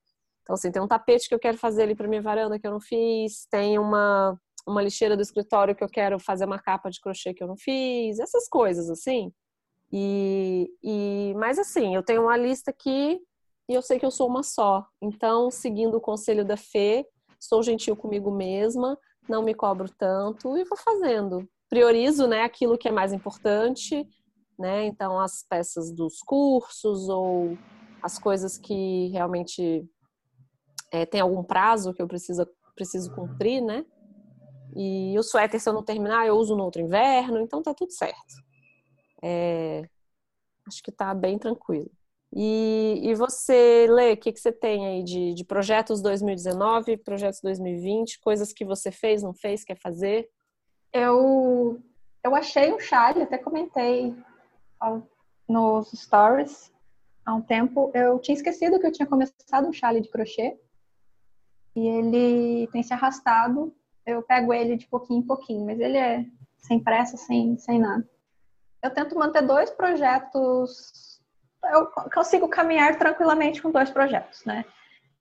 Então, 0.44 0.56
assim, 0.56 0.72
tem 0.72 0.82
um 0.82 0.88
tapete 0.88 1.30
que 1.30 1.36
eu 1.36 1.40
quero 1.40 1.58
fazer 1.58 1.84
ali 1.84 1.96
para 1.96 2.08
minha 2.08 2.22
varanda 2.22 2.58
que 2.58 2.66
eu 2.66 2.72
não 2.72 2.82
fiz, 2.82 3.46
tem 3.52 3.78
uma, 3.78 4.40
uma 4.68 4.82
lixeira 4.82 5.16
do 5.16 5.22
escritório 5.22 5.76
que 5.76 5.84
eu 5.84 5.90
quero 5.90 6.20
fazer 6.20 6.46
uma 6.46 6.60
capa 6.60 6.90
de 6.90 7.00
crochê 7.00 7.34
que 7.34 7.44
eu 7.44 7.48
não 7.48 7.56
fiz, 7.56 8.20
essas 8.20 8.50
coisas, 8.50 8.90
assim. 8.90 9.32
E, 9.92 10.72
e, 10.84 11.34
mas 11.38 11.60
assim, 11.60 11.96
eu 11.96 12.04
tenho 12.04 12.24
uma 12.24 12.38
lista 12.38 12.72
aqui 12.72 13.20
e 13.68 13.74
eu 13.74 13.82
sei 13.82 14.00
que 14.00 14.06
eu 14.06 14.12
sou 14.12 14.28
uma 14.28 14.42
só. 14.42 14.86
Então, 15.02 15.52
seguindo 15.52 15.98
o 15.98 16.02
conselho 16.02 16.44
da 16.44 16.58
Fê, 16.58 17.08
sou 17.40 17.62
gentil 17.62 17.96
comigo 17.96 18.32
mesma, 18.32 18.98
não 19.30 19.44
me 19.44 19.54
cobro 19.54 19.90
tanto 19.90 20.58
e 20.58 20.64
vou 20.64 20.78
fazendo. 20.78 21.48
Priorizo, 21.70 22.28
né, 22.28 22.42
aquilo 22.42 22.78
que 22.78 22.88
é 22.88 22.92
mais 22.92 23.14
importante, 23.14 24.08
né? 24.58 24.86
Então, 24.86 25.20
as 25.20 25.44
peças 25.48 25.92
dos 25.92 26.20
cursos 26.20 27.08
ou 27.08 27.58
as 28.02 28.18
coisas 28.18 28.58
que 28.58 29.08
realmente 29.10 29.88
é, 30.92 31.06
tem 31.06 31.22
algum 31.22 31.44
prazo 31.44 31.94
que 31.94 32.02
eu 32.02 32.08
preciso, 32.08 32.48
preciso 32.76 33.14
cumprir, 33.14 33.62
né? 33.62 33.86
E 34.76 35.18
o 35.18 35.24
suéter, 35.24 35.60
se 35.60 35.70
eu 35.70 35.74
não 35.74 35.84
terminar, 35.84 36.28
eu 36.28 36.36
uso 36.36 36.56
no 36.56 36.64
outro 36.64 36.82
inverno, 36.82 37.40
então 37.40 37.62
tá 37.62 37.74
tudo 37.74 37.92
certo. 37.92 38.36
É, 39.24 39.84
acho 40.68 40.82
que 40.84 40.92
tá 40.92 41.14
bem 41.14 41.38
tranquilo. 41.38 41.92
E, 42.34 43.02
e 43.04 43.16
você, 43.16 43.88
Lê, 43.90 44.14
o 44.14 44.18
que, 44.18 44.32
que 44.32 44.40
você 44.40 44.52
tem 44.52 44.86
aí 44.86 45.04
de, 45.04 45.34
de 45.34 45.44
projetos 45.44 46.02
2019, 46.02 46.98
projetos 46.98 47.42
2020, 47.42 48.20
coisas 48.20 48.54
que 48.54 48.64
você 48.64 48.92
fez, 48.92 49.24
não 49.24 49.34
fez, 49.34 49.64
quer 49.64 49.78
fazer? 49.78 50.30
Eu, 50.94 51.82
eu 52.24 52.36
achei 52.36 52.72
um 52.72 52.80
chale, 52.80 53.24
até 53.24 53.38
comentei 53.38 54.16
nos 55.48 55.92
stories 55.92 56.72
há 57.26 57.34
um 57.34 57.42
tempo. 57.42 57.92
Eu 57.94 58.20
tinha 58.20 58.36
esquecido 58.36 58.80
que 58.80 58.86
eu 58.86 58.92
tinha 58.92 59.08
começado 59.08 59.68
um 59.68 59.74
chale 59.74 60.02
de 60.02 60.10
crochê 60.10 60.58
e 61.76 61.88
ele 61.88 62.68
tem 62.68 62.84
se 62.84 62.94
arrastado. 62.94 63.74
Eu 64.06 64.22
pego 64.22 64.54
ele 64.54 64.78
de 64.78 64.88
pouquinho 64.88 65.20
em 65.20 65.28
pouquinho, 65.28 65.66
mas 65.66 65.80
ele 65.80 65.98
é 65.98 66.26
sem 66.58 66.80
pressa, 66.80 67.18
sem, 67.18 67.58
sem 67.58 67.80
nada. 67.80 68.08
Eu 68.82 68.92
tento 68.92 69.18
manter 69.18 69.42
dois 69.42 69.70
projetos. 69.72 71.09
Eu 71.64 71.88
consigo 72.14 72.48
caminhar 72.48 72.98
tranquilamente 72.98 73.62
com 73.62 73.72
dois 73.72 73.90
projetos, 73.90 74.44
né? 74.46 74.66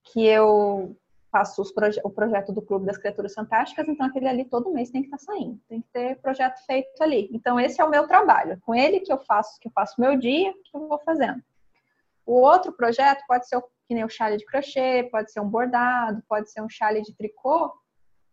Que 0.04 0.24
eu 0.24 0.96
faço 1.30 1.62
proje 1.74 2.00
o 2.02 2.10
projeto 2.10 2.52
do 2.52 2.62
Clube 2.62 2.86
das 2.86 2.96
Criaturas 2.96 3.34
Fantásticas, 3.34 3.86
então 3.86 4.06
aquele 4.06 4.28
ali 4.28 4.44
todo 4.44 4.72
mês 4.72 4.90
tem 4.90 5.02
que 5.02 5.08
estar 5.08 5.18
tá 5.18 5.24
saindo, 5.24 5.60
tem 5.68 5.82
que 5.82 5.88
ter 5.92 6.16
projeto 6.20 6.58
feito 6.64 7.02
ali. 7.02 7.28
Então 7.32 7.60
esse 7.60 7.80
é 7.80 7.84
o 7.84 7.90
meu 7.90 8.06
trabalho, 8.06 8.58
com 8.62 8.74
ele 8.74 9.00
que 9.00 9.12
eu 9.12 9.18
faço, 9.18 9.58
que 9.60 9.68
eu 9.68 9.72
faço 9.72 10.00
meu 10.00 10.16
dia, 10.16 10.52
que 10.52 10.76
eu 10.76 10.88
vou 10.88 10.98
fazendo. 11.00 11.42
O 12.24 12.34
outro 12.40 12.72
projeto 12.72 13.22
pode 13.26 13.46
ser 13.46 13.60
que 13.86 13.94
nem 13.94 14.04
o 14.04 14.08
chale 14.08 14.36
de 14.36 14.44
crochê, 14.44 15.08
pode 15.10 15.32
ser 15.32 15.40
um 15.40 15.48
bordado, 15.48 16.22
pode 16.28 16.50
ser 16.50 16.60
um 16.60 16.68
chale 16.68 17.00
de 17.00 17.14
tricô, 17.14 17.72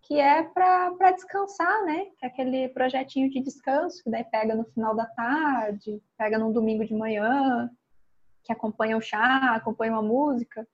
que 0.02 0.20
é 0.20 0.44
para 0.44 1.12
descansar, 1.12 1.86
né? 1.86 2.08
Que 2.18 2.26
é 2.26 2.28
aquele 2.28 2.70
projetinho 2.70 3.30
de 3.30 3.42
descanso, 3.42 4.04
que 4.04 4.12
daí 4.12 4.24
pega 4.26 4.54
no 4.54 4.66
final 4.66 4.94
da 4.94 5.06
tarde, 5.06 6.02
pega 6.18 6.38
num 6.38 6.52
domingo 6.52 6.86
de 6.86 6.94
manhã, 6.94 7.70
que 8.46 8.54
acompanha 8.54 8.96
o 8.96 9.02
chá, 9.02 9.56
acompanha 9.56 9.92
uma 9.92 10.02
música, 10.02 10.66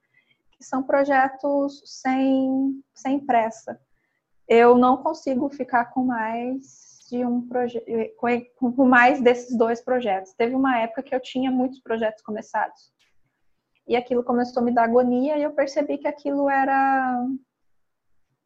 que 0.52 0.64
são 0.64 0.84
projetos 0.84 1.82
sem, 1.86 2.84
sem 2.94 3.20
pressa. 3.26 3.80
Eu 4.48 4.78
não 4.78 4.98
consigo 4.98 5.50
ficar 5.50 5.86
com 5.86 6.04
mais 6.04 6.92
de 7.10 7.26
um 7.26 7.48
projeto, 7.48 7.86
com, 8.58 8.72
com 8.72 8.86
mais 8.86 9.22
desses 9.22 9.58
dois 9.58 9.82
projetos. 9.82 10.34
Teve 10.34 10.54
uma 10.54 10.78
época 10.80 11.02
que 11.02 11.16
eu 11.16 11.20
tinha 11.20 11.50
muitos 11.50 11.80
projetos 11.80 12.22
começados 12.22 12.92
e 13.88 13.96
aquilo 13.96 14.24
começou 14.24 14.62
a 14.62 14.66
me 14.66 14.74
dar 14.74 14.84
agonia 14.84 15.38
e 15.38 15.44
eu 15.44 15.52
percebi 15.52 15.98
que 15.98 16.08
aquilo 16.08 16.50
era 16.50 17.26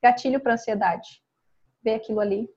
gatilho 0.01 0.39
para 0.39 0.53
ansiedade, 0.53 1.21
ver 1.83 1.95
aquilo 1.95 2.19
ali. 2.19 2.49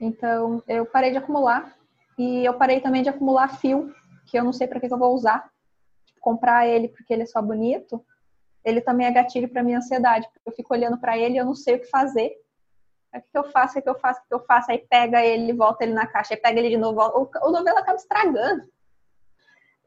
Então 0.00 0.62
eu 0.66 0.86
parei 0.86 1.10
de 1.10 1.18
acumular 1.18 1.76
e 2.18 2.44
eu 2.44 2.54
parei 2.54 2.80
também 2.80 3.02
de 3.02 3.08
acumular 3.08 3.58
fio, 3.58 3.94
que 4.26 4.38
eu 4.38 4.44
não 4.44 4.52
sei 4.52 4.66
para 4.66 4.80
que, 4.80 4.88
que 4.88 4.94
eu 4.94 4.98
vou 4.98 5.14
usar. 5.14 5.50
Comprar 6.20 6.66
ele 6.66 6.88
porque 6.88 7.12
ele 7.12 7.22
é 7.22 7.26
só 7.26 7.40
bonito, 7.40 8.04
ele 8.64 8.80
também 8.80 9.06
é 9.06 9.10
gatilho 9.10 9.48
para 9.48 9.62
minha 9.62 9.78
ansiedade, 9.78 10.28
porque 10.32 10.48
eu 10.48 10.54
fico 10.54 10.74
olhando 10.74 10.98
para 10.98 11.16
ele 11.16 11.34
e 11.34 11.38
eu 11.38 11.46
não 11.46 11.54
sei 11.54 11.76
o 11.76 11.80
que 11.80 11.86
fazer. 11.86 12.36
O 13.14 13.20
que 13.20 13.38
eu 13.38 13.44
faço, 13.50 13.78
o 13.78 13.82
que 13.82 13.88
eu 13.88 13.98
faço, 13.98 14.20
o 14.20 14.28
que 14.28 14.34
eu 14.34 14.44
faço, 14.44 14.70
aí 14.70 14.78
pega 14.78 15.24
ele, 15.24 15.52
volta 15.52 15.82
ele 15.82 15.94
na 15.94 16.06
caixa, 16.06 16.34
aí 16.34 16.40
pega 16.40 16.60
ele 16.60 16.70
de 16.70 16.76
novo, 16.76 16.96
volta. 16.96 17.44
o 17.44 17.50
novelo 17.50 17.78
acaba 17.78 17.96
estragando 17.96 18.68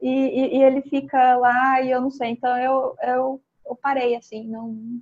e, 0.00 0.08
e, 0.08 0.58
e, 0.58 0.62
ele 0.62 0.82
fica 0.82 1.36
lá 1.36 1.80
e 1.80 1.90
eu 1.90 2.00
não 2.00 2.10
sei. 2.10 2.30
Então 2.30 2.56
eu, 2.58 2.94
eu, 3.02 3.42
eu 3.66 3.74
parei 3.74 4.14
assim, 4.14 4.46
não, 4.46 5.00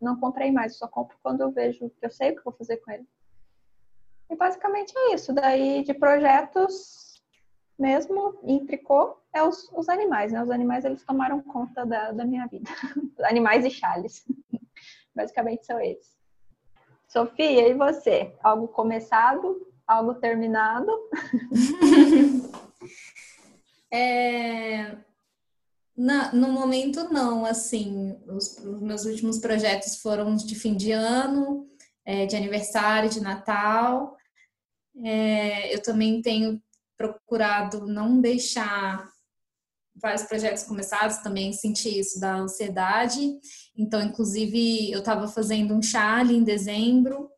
não 0.00 0.18
comprei 0.18 0.50
mais, 0.50 0.76
só 0.76 0.88
compro 0.88 1.16
quando 1.22 1.42
eu 1.42 1.52
vejo 1.52 1.88
que 1.90 2.04
eu 2.04 2.10
sei 2.10 2.32
o 2.32 2.36
que 2.36 2.44
vou 2.44 2.52
fazer 2.54 2.78
com 2.78 2.90
ele. 2.90 3.06
E 4.28 4.34
basicamente 4.34 4.92
é 4.96 5.14
isso. 5.14 5.32
Daí 5.32 5.84
de 5.84 5.94
projetos 5.94 7.09
mesmo 7.80 8.38
em 8.44 8.64
tricô 8.66 9.16
é 9.32 9.42
os, 9.42 9.70
os 9.72 9.88
animais, 9.88 10.32
né? 10.32 10.42
Os 10.42 10.50
animais 10.50 10.84
eles 10.84 11.02
tomaram 11.02 11.42
conta 11.42 11.86
da, 11.86 12.12
da 12.12 12.24
minha 12.24 12.46
vida. 12.46 12.70
animais 13.24 13.64
e 13.64 13.70
chales. 13.70 14.24
basicamente 15.14 15.66
são 15.66 15.80
eles. 15.80 16.16
Sofia, 17.08 17.68
e 17.68 17.74
você? 17.74 18.32
Algo 18.42 18.68
começado? 18.68 19.66
Algo 19.86 20.14
terminado? 20.14 20.92
É... 23.92 24.96
Na, 25.96 26.32
no 26.32 26.52
momento, 26.52 27.12
não. 27.12 27.44
Assim, 27.44 28.16
os, 28.28 28.56
os, 28.58 28.80
meus 28.80 29.04
últimos 29.04 29.38
projetos 29.38 30.00
foram 30.00 30.36
de 30.36 30.54
fim 30.54 30.76
de 30.76 30.92
ano, 30.92 31.68
é, 32.04 32.24
de 32.24 32.36
aniversário, 32.36 33.10
de 33.10 33.20
Natal. 33.20 34.16
É, 35.04 35.74
eu 35.74 35.82
também 35.82 36.22
tenho 36.22 36.62
procurado 37.00 37.86
não 37.86 38.20
deixar 38.20 39.08
vários 39.94 40.22
projetos 40.24 40.64
começados, 40.64 41.18
também 41.18 41.50
senti 41.52 41.98
isso 41.98 42.20
da 42.20 42.34
ansiedade. 42.36 43.38
Então, 43.76 44.02
inclusive, 44.02 44.92
eu 44.92 44.98
estava 44.98 45.26
fazendo 45.26 45.74
um 45.74 45.80
chale 45.80 46.36
em 46.36 46.44
dezembro, 46.44 47.30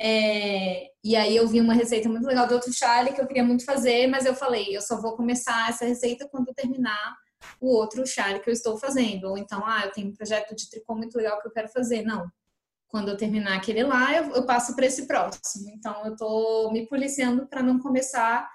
é, 0.00 0.88
e 1.04 1.14
aí 1.14 1.36
eu 1.36 1.46
vi 1.46 1.60
uma 1.60 1.74
receita 1.74 2.08
muito 2.08 2.26
legal 2.26 2.46
do 2.46 2.54
outro 2.54 2.72
chale 2.72 3.12
que 3.12 3.20
eu 3.20 3.26
queria 3.26 3.44
muito 3.44 3.64
fazer, 3.64 4.06
mas 4.06 4.24
eu 4.24 4.34
falei, 4.34 4.74
eu 4.74 4.80
só 4.80 5.00
vou 5.00 5.14
começar 5.14 5.68
essa 5.68 5.84
receita 5.84 6.28
quando 6.30 6.54
terminar 6.54 7.14
o 7.60 7.68
outro 7.68 8.06
chale 8.06 8.40
que 8.40 8.48
eu 8.48 8.54
estou 8.54 8.78
fazendo. 8.78 9.24
Ou 9.24 9.38
então, 9.38 9.62
ah, 9.64 9.82
eu 9.84 9.92
tenho 9.92 10.08
um 10.08 10.14
projeto 10.14 10.54
de 10.54 10.70
tricô 10.70 10.94
muito 10.94 11.16
legal 11.16 11.40
que 11.40 11.48
eu 11.48 11.52
quero 11.52 11.68
fazer. 11.68 12.02
Não. 12.02 12.30
Quando 12.88 13.10
eu 13.10 13.16
terminar 13.16 13.56
aquele 13.56 13.82
lá, 13.82 14.14
eu, 14.14 14.34
eu 14.34 14.46
passo 14.46 14.74
para 14.74 14.86
esse 14.86 15.06
próximo. 15.06 15.70
Então, 15.70 16.04
eu 16.04 16.12
estou 16.12 16.72
me 16.72 16.86
policiando 16.86 17.46
para 17.46 17.62
não 17.62 17.78
começar 17.78 18.48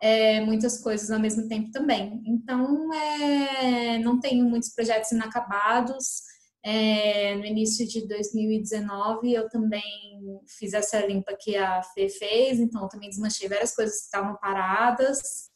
é, 0.00 0.40
muitas 0.40 0.78
coisas 0.78 1.10
ao 1.10 1.20
mesmo 1.20 1.46
tempo 1.46 1.70
também. 1.70 2.22
Então, 2.26 2.92
é, 2.92 3.98
não 3.98 4.18
tenho 4.18 4.48
muitos 4.48 4.70
projetos 4.70 5.12
inacabados. 5.12 6.22
É, 6.62 7.34
no 7.36 7.44
início 7.44 7.86
de 7.86 8.06
2019, 8.06 9.32
eu 9.32 9.48
também 9.48 10.20
fiz 10.58 10.72
essa 10.72 11.04
limpa 11.06 11.36
que 11.38 11.56
a 11.56 11.82
Fê 11.82 12.08
fez, 12.08 12.58
então 12.58 12.88
também 12.88 13.08
desmanchei 13.08 13.48
várias 13.48 13.74
coisas 13.74 13.96
que 13.96 14.04
estavam 14.04 14.36
paradas, 14.36 15.50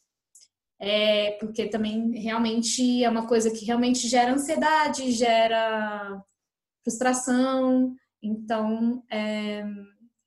é, 0.81 1.33
porque 1.33 1.69
também 1.69 2.19
realmente 2.19 3.05
é 3.05 3.09
uma 3.09 3.27
coisa 3.27 3.51
que 3.51 3.67
realmente 3.67 4.09
gera 4.09 4.33
ansiedade, 4.33 5.13
gera 5.13 6.23
frustração, 6.83 7.95
então 8.23 9.03
é, 9.11 9.63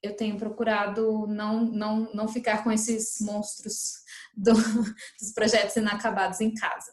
eu 0.03 0.15
tenho 0.15 0.37
procurado 0.37 1.25
não, 1.27 1.65
não, 1.65 2.13
não 2.13 2.27
ficar 2.27 2.63
com 2.63 2.71
esses 2.71 3.19
monstros 3.21 4.06
do, 4.37 4.53
dos 5.19 5.33
projetos 5.33 5.75
inacabados 5.75 6.39
em 6.39 6.53
casa. 6.53 6.91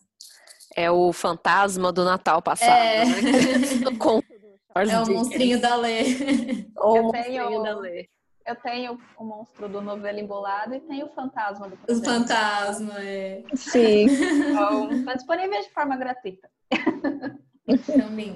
É 0.75 0.91
o 0.91 1.13
fantasma 1.13 1.93
do 1.93 2.05
Natal 2.05 2.43
passado, 2.43 2.71
é. 2.71 3.05
né? 3.05 3.13
é 4.91 4.99
o 5.01 5.07
monstrinho 5.13 5.61
da 5.61 5.77
Lê. 5.77 6.67
Ou 6.77 6.99
o 6.99 7.03
monstrinho 7.05 7.63
da 7.63 7.79
Lê. 7.79 8.09
Eu 8.47 8.57
tenho 8.57 8.99
o 9.17 9.25
monstro 9.25 9.69
do 9.69 9.81
novelo 9.81 10.19
embolado 10.19 10.75
e 10.75 10.81
tenho 10.81 11.07
o 11.07 11.15
fantasma 11.15 11.69
do 11.69 11.77
projeto. 11.77 12.03
O 12.03 12.05
fantasma, 12.05 12.95
é. 12.99 13.43
Sim. 13.55 14.07
Então, 14.55 15.05
tá 15.05 15.15
disponível 15.15 15.63
de 15.63 15.71
forma 15.71 15.97
gratuita. 15.97 16.51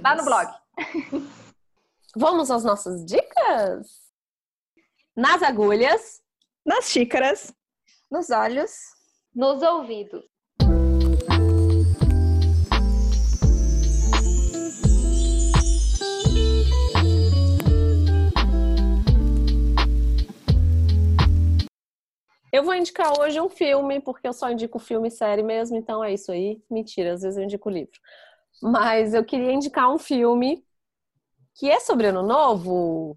Lá 0.03 0.15
no 0.17 0.25
blog. 0.25 0.51
Vamos 2.17 2.51
às 2.51 2.65
nossas 2.65 3.05
dicas? 3.05 3.87
Nas 5.15 5.43
agulhas. 5.43 6.23
Nas 6.65 6.91
xícaras. 6.91 7.53
Nos 8.11 8.31
olhos. 8.31 8.98
Nos 9.39 9.63
ouvidos. 9.63 10.25
Eu 22.53 22.65
vou 22.65 22.75
indicar 22.75 23.13
hoje 23.21 23.41
um 23.41 23.49
filme, 23.49 24.01
porque 24.01 24.27
eu 24.27 24.33
só 24.33 24.51
indico 24.51 24.81
filme 24.81 25.07
e 25.07 25.13
série 25.13 25.45
mesmo, 25.45 25.77
então 25.77 26.03
é 26.03 26.13
isso 26.13 26.33
aí. 26.33 26.61
Mentira, 26.69 27.13
às 27.13 27.23
vezes 27.23 27.39
eu 27.39 27.45
indico 27.45 27.71
livro. 27.71 28.01
Mas 28.61 29.15
eu 29.15 29.25
queria 29.25 29.53
indicar 29.53 29.89
um 29.89 29.99
filme 29.99 30.65
que 31.55 31.71
é 31.71 31.79
sobre 31.79 32.09
Ano 32.09 32.25
Novo. 32.25 33.17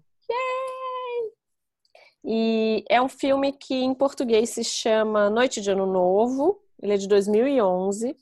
E 2.24 2.84
é 2.88 3.02
um 3.02 3.08
filme 3.08 3.52
que 3.52 3.74
em 3.74 3.94
português 3.94 4.50
se 4.50 4.62
chama 4.62 5.28
Noite 5.28 5.60
de 5.60 5.70
Ano 5.70 5.86
Novo. 5.86 6.62
Ele 6.80 6.94
é 6.94 6.96
de 6.96 7.08
2011. 7.08 8.16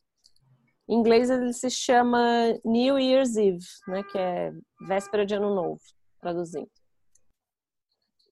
Em 0.88 0.94
inglês 0.94 1.30
ele 1.30 1.52
se 1.52 1.70
chama 1.70 2.58
New 2.64 2.98
Year's 2.98 3.36
Eve, 3.36 3.64
né? 3.86 4.02
Que 4.02 4.18
é 4.18 4.52
véspera 4.80 5.24
de 5.24 5.34
ano 5.34 5.54
novo, 5.54 5.80
traduzindo. 6.20 6.70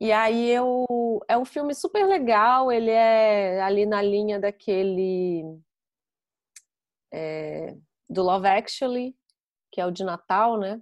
E 0.01 0.13
aí 0.13 0.49
eu, 0.49 0.87
é 1.29 1.37
um 1.37 1.45
filme 1.45 1.75
super 1.75 2.07
legal, 2.07 2.71
ele 2.71 2.91
é 2.91 3.61
ali 3.61 3.85
na 3.85 4.01
linha 4.01 4.39
daquele 4.39 5.43
é, 7.13 7.77
do 8.09 8.23
Love 8.23 8.47
Actually, 8.47 9.17
que 9.73 9.81
é 9.81 9.87
o 9.87 9.91
de 9.91 10.05
Natal, 10.05 10.57
né? 10.57 10.81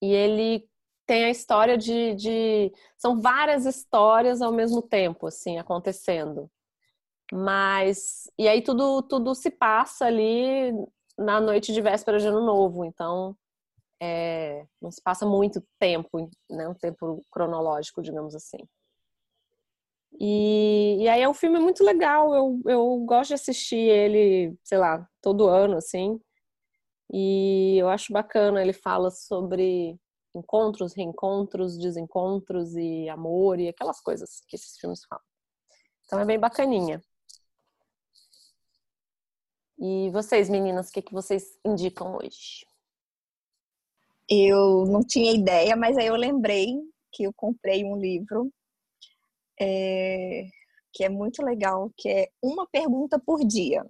E 0.00 0.12
ele 0.12 0.68
tem 1.08 1.24
a 1.24 1.30
história 1.30 1.78
de, 1.78 2.14
de, 2.14 2.70
São 2.98 3.18
várias 3.18 3.64
histórias 3.64 4.42
ao 4.42 4.52
mesmo 4.52 4.82
tempo, 4.82 5.26
assim, 5.26 5.58
acontecendo. 5.58 6.50
Mas. 7.32 8.30
E 8.38 8.46
aí 8.46 8.60
tudo, 8.62 9.02
tudo 9.02 9.34
se 9.34 9.50
passa 9.50 10.04
ali 10.04 10.70
na 11.16 11.40
noite 11.40 11.72
de 11.72 11.80
véspera 11.80 12.18
de 12.18 12.26
ano 12.26 12.44
novo. 12.44 12.84
Então, 12.84 13.34
é, 14.00 14.66
não 14.82 14.90
se 14.90 15.02
passa 15.02 15.24
muito 15.24 15.64
tempo, 15.78 16.30
né? 16.50 16.68
Um 16.68 16.74
tempo 16.74 17.24
cronológico, 17.30 18.02
digamos 18.02 18.34
assim. 18.34 18.58
E, 20.20 20.98
e 21.00 21.08
aí 21.08 21.22
é 21.22 21.28
um 21.28 21.34
filme 21.34 21.58
muito 21.58 21.82
legal. 21.82 22.34
Eu, 22.34 22.60
eu 22.66 22.98
gosto 23.06 23.28
de 23.28 23.34
assistir 23.34 23.76
ele, 23.76 24.54
sei 24.62 24.76
lá, 24.76 25.08
todo 25.22 25.48
ano, 25.48 25.78
assim. 25.78 26.20
E 27.10 27.78
eu 27.78 27.88
acho 27.88 28.12
bacana. 28.12 28.60
Ele 28.60 28.74
fala 28.74 29.10
sobre 29.10 29.98
encontros, 30.38 30.94
reencontros, 30.94 31.78
desencontros 31.78 32.74
e 32.76 33.08
amor 33.08 33.58
e 33.60 33.68
aquelas 33.68 34.00
coisas 34.00 34.40
que 34.48 34.56
esses 34.56 34.78
filmes 34.78 35.04
falam. 35.04 35.24
Então 36.04 36.20
é 36.20 36.24
bem 36.24 36.38
bacaninha. 36.38 37.02
E 39.78 40.10
vocês, 40.10 40.48
meninas, 40.48 40.88
o 40.88 40.92
que, 40.92 41.02
que 41.02 41.12
vocês 41.12 41.58
indicam 41.64 42.16
hoje? 42.16 42.66
Eu 44.28 44.84
não 44.86 45.00
tinha 45.00 45.32
ideia, 45.32 45.76
mas 45.76 45.96
aí 45.96 46.06
eu 46.06 46.16
lembrei 46.16 46.74
que 47.12 47.24
eu 47.24 47.32
comprei 47.32 47.84
um 47.84 47.96
livro 47.96 48.52
é, 49.60 50.48
que 50.92 51.04
é 51.04 51.08
muito 51.08 51.42
legal, 51.44 51.92
que 51.96 52.08
é 52.08 52.28
Uma 52.42 52.66
Pergunta 52.66 53.18
por 53.18 53.44
Dia. 53.44 53.84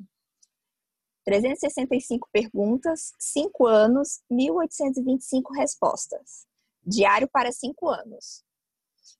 365 1.28 2.26
perguntas, 2.32 3.12
5 3.18 3.66
anos, 3.66 4.22
1.825 4.32 5.54
respostas. 5.54 6.46
Diário 6.82 7.28
para 7.28 7.52
5 7.52 7.86
anos. 7.86 8.42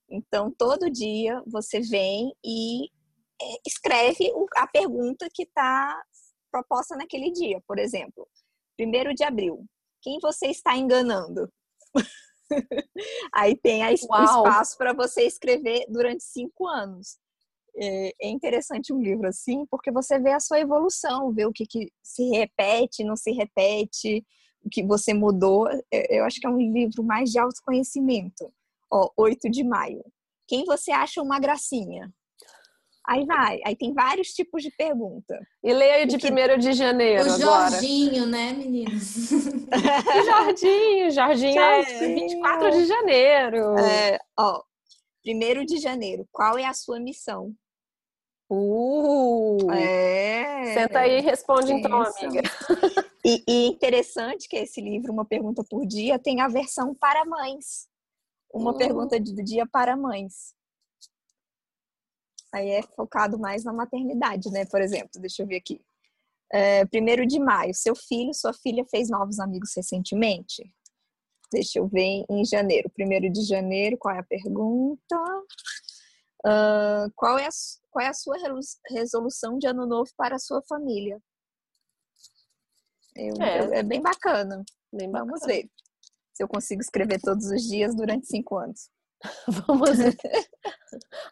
Então, 0.08 0.50
todo 0.50 0.90
dia 0.90 1.42
você 1.46 1.80
vem 1.80 2.34
e 2.42 2.86
é, 3.40 3.60
escreve 3.66 4.32
a 4.56 4.66
pergunta 4.66 5.28
que 5.30 5.42
está 5.42 6.02
proposta 6.50 6.96
naquele 6.96 7.30
dia. 7.30 7.62
Por 7.66 7.78
exemplo, 7.78 8.26
1 8.80 9.14
de 9.14 9.24
abril, 9.24 9.66
quem 10.00 10.18
você 10.18 10.46
está 10.46 10.78
enganando? 10.78 11.52
Aí 13.34 13.54
tem 13.54 13.84
o 13.84 13.90
espaço 13.90 14.78
para 14.78 14.94
você 14.94 15.26
escrever 15.26 15.84
durante 15.90 16.24
cinco 16.24 16.66
anos. 16.66 17.18
É, 17.80 18.12
é 18.22 18.28
interessante 18.28 18.92
um 18.92 19.00
livro 19.00 19.28
assim, 19.28 19.64
porque 19.70 19.90
você 19.90 20.18
vê 20.18 20.32
a 20.32 20.40
sua 20.40 20.60
evolução, 20.60 21.32
vê 21.32 21.46
o 21.46 21.52
que, 21.52 21.64
que 21.64 21.90
se 22.02 22.28
repete, 22.30 23.04
não 23.04 23.16
se 23.16 23.30
repete, 23.30 24.24
o 24.64 24.68
que 24.68 24.84
você 24.84 25.14
mudou. 25.14 25.68
Eu 25.92 26.24
acho 26.24 26.40
que 26.40 26.46
é 26.46 26.50
um 26.50 26.58
livro 26.58 27.02
mais 27.04 27.30
de 27.30 27.38
autoconhecimento. 27.38 28.52
Ó, 28.90 29.10
8 29.16 29.48
de 29.50 29.62
maio. 29.62 30.04
Quem 30.46 30.64
você 30.64 30.90
acha 30.90 31.22
uma 31.22 31.38
gracinha? 31.38 32.10
Aí 33.06 33.24
vai, 33.24 33.58
aí 33.64 33.74
tem 33.74 33.94
vários 33.94 34.28
tipos 34.28 34.62
de 34.62 34.70
pergunta. 34.70 35.40
E 35.64 35.72
leia 35.72 36.06
de 36.06 36.18
que... 36.18 36.30
1 36.30 36.58
de 36.58 36.72
janeiro. 36.74 37.26
O 37.26 37.32
agora. 37.32 37.70
Jorginho, 37.70 38.26
né, 38.26 38.52
meninas? 38.52 39.30
Jorginho, 40.26 41.10
Jorginho 41.10 41.58
é 41.58 41.82
24 41.82 42.70
de 42.70 42.84
janeiro. 42.84 43.78
É, 43.78 44.18
ó, 44.38 44.62
1 45.26 45.64
de 45.64 45.78
janeiro, 45.78 46.26
qual 46.30 46.58
é 46.58 46.66
a 46.66 46.74
sua 46.74 47.00
missão? 47.00 47.54
Uh! 48.50 49.70
É. 49.72 50.74
Senta 50.74 51.00
aí 51.00 51.18
e 51.18 51.20
responde 51.20 51.72
então, 51.72 52.02
amiga. 52.02 52.42
E, 53.24 53.44
e 53.46 53.66
interessante 53.66 54.48
que 54.48 54.56
esse 54.56 54.80
livro, 54.80 55.12
Uma 55.12 55.24
Pergunta 55.24 55.62
por 55.68 55.84
Dia, 55.84 56.18
tem 56.18 56.40
a 56.40 56.48
versão 56.48 56.94
para 56.94 57.24
mães. 57.26 57.86
Uma 58.52 58.70
uh. 58.70 58.76
pergunta 58.76 59.20
do 59.20 59.44
dia 59.44 59.66
para 59.66 59.96
mães. 59.96 60.54
Aí 62.52 62.70
é 62.70 62.82
focado 62.82 63.38
mais 63.38 63.64
na 63.64 63.72
maternidade, 63.72 64.50
né? 64.50 64.64
Por 64.64 64.80
exemplo, 64.80 65.20
deixa 65.20 65.42
eu 65.42 65.46
ver 65.46 65.56
aqui. 65.56 65.80
É, 66.50 66.86
primeiro 66.86 67.26
de 67.26 67.38
maio, 67.38 67.74
seu 67.74 67.94
filho, 67.94 68.32
sua 68.32 68.54
filha 68.54 68.84
fez 68.86 69.10
novos 69.10 69.38
amigos 69.38 69.72
recentemente? 69.76 70.64
Deixa 71.52 71.78
eu 71.78 71.86
ver 71.86 72.24
em 72.30 72.44
janeiro. 72.44 72.88
Primeiro 72.90 73.30
de 73.30 73.42
janeiro, 73.42 73.98
qual 73.98 74.14
é 74.14 74.20
a 74.20 74.22
pergunta? 74.22 75.16
Uh, 76.46 77.10
qual, 77.16 77.38
é 77.38 77.46
a, 77.46 77.50
qual 77.90 78.04
é 78.04 78.08
a 78.08 78.14
sua 78.14 78.36
resolução 78.90 79.58
de 79.58 79.66
ano 79.66 79.86
novo 79.86 80.10
para 80.16 80.36
a 80.36 80.38
sua 80.38 80.62
família? 80.62 81.20
Eu, 83.16 83.34
é. 83.42 83.60
Eu, 83.60 83.72
é 83.74 83.82
bem 83.82 84.00
bacana. 84.00 84.64
Bem 84.92 85.10
Vamos 85.10 85.40
bacana. 85.40 85.52
ver 85.52 85.68
se 86.32 86.42
eu 86.42 86.48
consigo 86.48 86.80
escrever 86.80 87.20
todos 87.20 87.50
os 87.50 87.62
dias 87.62 87.94
durante 87.94 88.26
cinco 88.26 88.56
anos. 88.56 88.88
Vamos. 89.66 89.98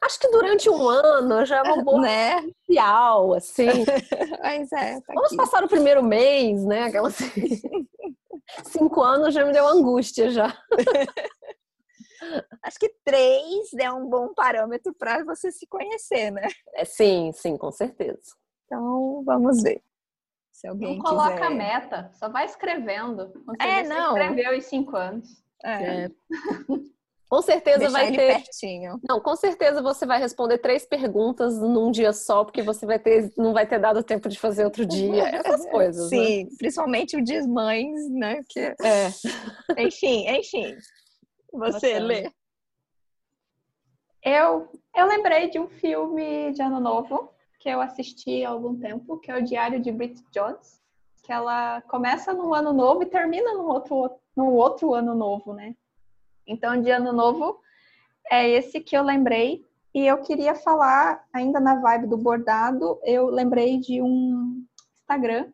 Acho 0.02 0.18
que 0.18 0.28
durante 0.30 0.68
um 0.68 0.88
ano 0.88 1.46
já 1.46 1.58
é 1.58 1.62
uma 1.62 1.82
boa 1.84 2.00
né? 2.00 2.42
inicial, 2.42 3.34
assim. 3.34 3.66
Mas 4.42 4.72
é, 4.72 5.00
tá 5.00 5.14
Vamos 5.14 5.26
aqui. 5.26 5.36
passar 5.36 5.62
o 5.64 5.68
primeiro 5.68 6.02
mês, 6.02 6.64
né? 6.64 6.84
Aquela 6.84 7.08
assim. 7.08 7.62
Cinco 8.64 9.02
anos 9.02 9.34
já 9.34 9.44
me 9.44 9.52
deu 9.52 9.66
angústia 9.66 10.30
já. 10.30 10.56
Acho 12.62 12.78
que 12.78 12.88
três 13.04 13.72
é 13.78 13.90
um 13.92 14.08
bom 14.08 14.32
parâmetro 14.34 14.94
para 14.94 15.24
você 15.24 15.50
se 15.50 15.66
conhecer, 15.66 16.30
né? 16.30 16.48
É, 16.74 16.84
sim, 16.84 17.30
sim, 17.32 17.56
com 17.56 17.70
certeza. 17.70 18.34
Então, 18.64 19.22
vamos 19.24 19.62
ver. 19.62 19.82
Se 20.52 20.66
alguém 20.66 20.96
não 20.96 21.04
coloca 21.04 21.34
quiser... 21.34 21.50
meta, 21.50 22.10
só 22.14 22.28
vai 22.28 22.46
escrevendo. 22.46 23.32
Você 23.46 23.62
é, 23.62 23.82
não. 23.82 24.16
escreveu 24.16 24.54
em 24.54 24.60
cinco 24.60 24.96
anos. 24.96 25.42
É. 25.62 26.04
é. 26.04 26.10
Com 27.28 27.42
certeza 27.42 27.78
Deixar 27.78 27.92
vai 27.92 28.10
ter. 28.12 28.42
Pertinho. 28.42 29.00
Não, 29.08 29.20
com 29.20 29.34
certeza 29.34 29.82
você 29.82 30.06
vai 30.06 30.20
responder 30.20 30.58
três 30.58 30.86
perguntas 30.86 31.58
num 31.58 31.90
dia 31.90 32.12
só, 32.12 32.44
porque 32.44 32.62
você 32.62 32.86
vai 32.86 33.00
ter, 33.00 33.32
não 33.36 33.52
vai 33.52 33.66
ter 33.66 33.80
dado 33.80 34.02
tempo 34.02 34.28
de 34.28 34.38
fazer 34.38 34.64
outro 34.64 34.86
dia. 34.86 35.24
Essas 35.34 35.66
coisas. 35.66 36.10
Né? 36.10 36.16
Sim, 36.16 36.44
né? 36.44 36.50
principalmente 36.56 37.16
o 37.16 37.24
dia 37.24 37.46
mães, 37.46 38.08
né? 38.10 38.42
Que... 38.48 38.60
É. 38.60 39.08
enfim, 39.76 40.28
enfim. 40.28 40.76
Você 41.56 41.98
lê. 41.98 42.30
Eu, 44.22 44.68
eu 44.94 45.06
lembrei 45.06 45.48
de 45.48 45.58
um 45.58 45.68
filme 45.68 46.52
de 46.52 46.60
Ano 46.60 46.80
Novo 46.80 47.32
que 47.58 47.68
eu 47.68 47.80
assisti 47.80 48.44
há 48.44 48.50
algum 48.50 48.78
tempo, 48.78 49.18
que 49.18 49.30
é 49.30 49.38
o 49.38 49.42
Diário 49.42 49.80
de 49.80 49.90
Bridget 49.90 50.24
Jones, 50.32 50.80
que 51.22 51.32
ela 51.32 51.80
começa 51.82 52.32
no 52.32 52.54
ano 52.54 52.72
novo 52.72 53.02
e 53.02 53.06
termina 53.06 53.54
no 53.54 53.66
outro, 53.66 54.18
no 54.36 54.52
outro 54.52 54.94
ano 54.94 55.14
novo, 55.14 55.52
né? 55.52 55.74
Então, 56.46 56.80
de 56.80 56.90
ano 56.90 57.12
novo, 57.12 57.60
é 58.30 58.48
esse 58.48 58.80
que 58.80 58.96
eu 58.96 59.02
lembrei. 59.02 59.64
E 59.92 60.06
eu 60.06 60.18
queria 60.18 60.54
falar, 60.54 61.24
ainda 61.32 61.58
na 61.58 61.80
vibe 61.80 62.06
do 62.06 62.16
bordado, 62.16 63.00
eu 63.02 63.26
lembrei 63.26 63.78
de 63.78 64.02
um 64.02 64.64
Instagram 64.94 65.50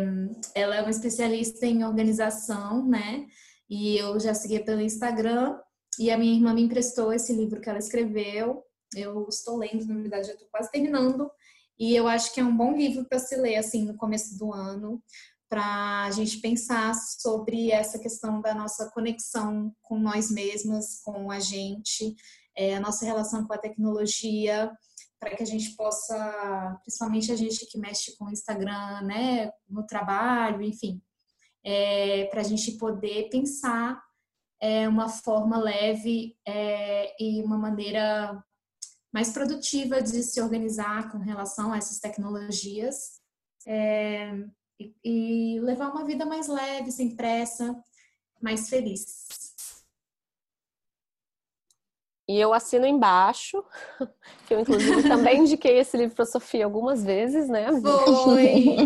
ela 0.54 0.76
é 0.76 0.80
uma 0.80 0.90
especialista 0.90 1.66
em 1.66 1.84
organização, 1.84 2.88
né? 2.88 3.26
E 3.68 3.98
eu 3.98 4.18
já 4.18 4.32
segui 4.32 4.60
pelo 4.60 4.80
Instagram. 4.80 5.60
E 5.98 6.10
a 6.10 6.16
minha 6.16 6.34
irmã 6.34 6.54
me 6.54 6.62
emprestou 6.62 7.12
esse 7.12 7.34
livro 7.34 7.60
que 7.60 7.68
ela 7.68 7.78
escreveu. 7.78 8.64
Eu 8.96 9.26
estou 9.28 9.58
lendo, 9.58 9.84
na 9.84 10.00
verdade, 10.00 10.30
eu 10.30 10.34
estou 10.34 10.48
quase 10.50 10.70
terminando. 10.70 11.30
E 11.78 11.94
eu 11.94 12.08
acho 12.08 12.32
que 12.32 12.40
é 12.40 12.44
um 12.44 12.56
bom 12.56 12.72
livro 12.72 13.04
para 13.04 13.18
se 13.18 13.36
ler 13.36 13.56
assim 13.56 13.84
no 13.84 13.96
começo 13.98 14.38
do 14.38 14.54
ano, 14.54 15.02
para 15.52 16.04
a 16.04 16.10
gente 16.10 16.38
pensar 16.38 16.94
sobre 16.94 17.70
essa 17.70 17.98
questão 17.98 18.40
da 18.40 18.54
nossa 18.54 18.90
conexão 18.90 19.70
com 19.82 19.98
nós 19.98 20.30
mesmas, 20.30 21.02
com 21.02 21.30
a 21.30 21.40
gente, 21.40 22.16
é, 22.56 22.74
a 22.74 22.80
nossa 22.80 23.04
relação 23.04 23.46
com 23.46 23.52
a 23.52 23.58
tecnologia, 23.58 24.72
para 25.20 25.36
que 25.36 25.42
a 25.42 25.46
gente 25.46 25.76
possa, 25.76 26.78
principalmente 26.80 27.30
a 27.30 27.36
gente 27.36 27.66
que 27.66 27.76
mexe 27.78 28.16
com 28.16 28.24
o 28.24 28.30
Instagram, 28.30 29.02
né, 29.02 29.52
no 29.68 29.84
trabalho, 29.84 30.62
enfim, 30.62 31.02
é, 31.62 32.24
para 32.30 32.40
a 32.40 32.44
gente 32.44 32.78
poder 32.78 33.28
pensar 33.28 34.02
é, 34.58 34.88
uma 34.88 35.10
forma 35.10 35.58
leve 35.58 36.34
é, 36.48 37.14
e 37.22 37.42
uma 37.42 37.58
maneira 37.58 38.42
mais 39.12 39.30
produtiva 39.30 40.00
de 40.00 40.22
se 40.22 40.40
organizar 40.40 41.12
com 41.12 41.18
relação 41.18 41.74
a 41.74 41.76
essas 41.76 41.98
tecnologias. 41.98 43.20
É, 43.66 44.32
e, 44.78 44.94
e 45.04 45.60
levar 45.60 45.90
uma 45.90 46.04
vida 46.04 46.24
mais 46.24 46.48
leve, 46.48 46.90
sem 46.90 47.14
pressa, 47.14 47.74
mais 48.40 48.68
feliz. 48.68 49.26
E 52.28 52.40
eu 52.40 52.54
assino 52.54 52.86
embaixo, 52.86 53.62
que 54.46 54.54
eu 54.54 54.60
inclusive 54.60 55.02
também 55.02 55.40
indiquei 55.40 55.78
esse 55.78 55.96
livro 55.96 56.14
para 56.14 56.24
Sofia 56.24 56.64
algumas 56.64 57.04
vezes, 57.04 57.48
né? 57.48 57.68
Foi! 57.80 58.76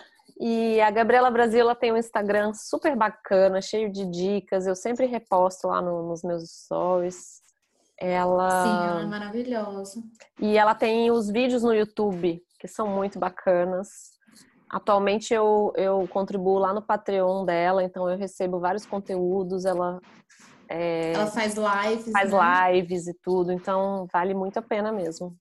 E 0.40 0.80
a 0.80 0.90
Gabriela 0.90 1.30
Brasil 1.32 1.60
ela 1.60 1.74
tem 1.74 1.92
um 1.92 1.96
Instagram 1.96 2.54
super 2.54 2.94
bacana, 2.94 3.60
cheio 3.60 3.90
de 3.90 4.04
dicas. 4.06 4.68
Eu 4.68 4.76
sempre 4.76 5.06
reposto 5.06 5.66
lá 5.66 5.82
no, 5.82 6.08
nos 6.08 6.22
meus 6.22 6.48
stories. 6.48 7.42
Ela. 7.98 8.48
Sim, 8.48 8.88
ela 8.88 9.00
é 9.02 9.06
maravilhosa. 9.06 10.00
E 10.40 10.56
ela 10.56 10.76
tem 10.76 11.10
os 11.10 11.28
vídeos 11.28 11.64
no 11.64 11.74
YouTube, 11.74 12.40
que 12.60 12.68
são 12.68 12.86
muito 12.86 13.18
bacanas. 13.18 14.16
Atualmente 14.70 15.32
eu, 15.32 15.72
eu 15.76 16.06
contribuo 16.08 16.58
lá 16.58 16.74
no 16.74 16.82
Patreon 16.82 17.44
dela, 17.44 17.82
então 17.82 18.08
eu 18.08 18.18
recebo 18.18 18.60
vários 18.60 18.84
conteúdos. 18.84 19.64
Ela. 19.64 20.00
É, 20.68 21.12
ela 21.12 21.26
faz 21.26 21.54
lives. 21.54 22.12
Faz 22.12 22.32
né? 22.32 22.72
lives 22.72 23.06
e 23.06 23.14
tudo, 23.22 23.52
então 23.52 24.06
vale 24.12 24.34
muito 24.34 24.58
a 24.58 24.62
pena 24.62 24.92
mesmo. 24.92 25.34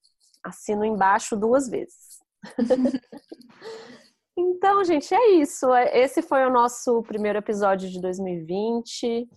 Assino 0.43 0.85
embaixo 0.85 1.35
duas 1.35 1.67
vezes. 1.67 2.19
então, 4.37 4.83
gente, 4.85 5.13
é 5.13 5.31
isso. 5.31 5.73
Esse 5.75 6.21
foi 6.21 6.45
o 6.45 6.51
nosso 6.51 7.03
primeiro 7.03 7.39
episódio 7.39 7.89
de 7.89 7.99
2020. 7.99 9.27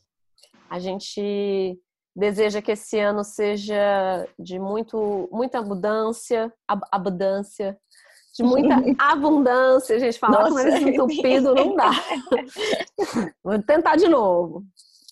A 0.69 0.79
gente 0.79 1.77
deseja 2.15 2.63
que 2.63 2.73
esse 2.73 2.99
ano 2.99 3.25
seja 3.25 4.29
de 4.39 4.59
muito, 4.59 5.29
muita 5.33 5.59
abundância, 5.59 6.53
ab 6.69 6.83
abundância, 6.93 7.79
de 8.35 8.43
muita 8.43 8.75
abundância. 8.99 9.97
A 9.97 9.99
gente 9.99 10.19
fala 10.19 10.49
com 10.49 10.59
eles 10.59 10.81
entupido 10.83 11.55
não 11.55 11.75
dá. 11.75 11.91
Vou 13.43 13.63
tentar 13.63 13.97
de 13.97 14.09
novo. 14.09 14.65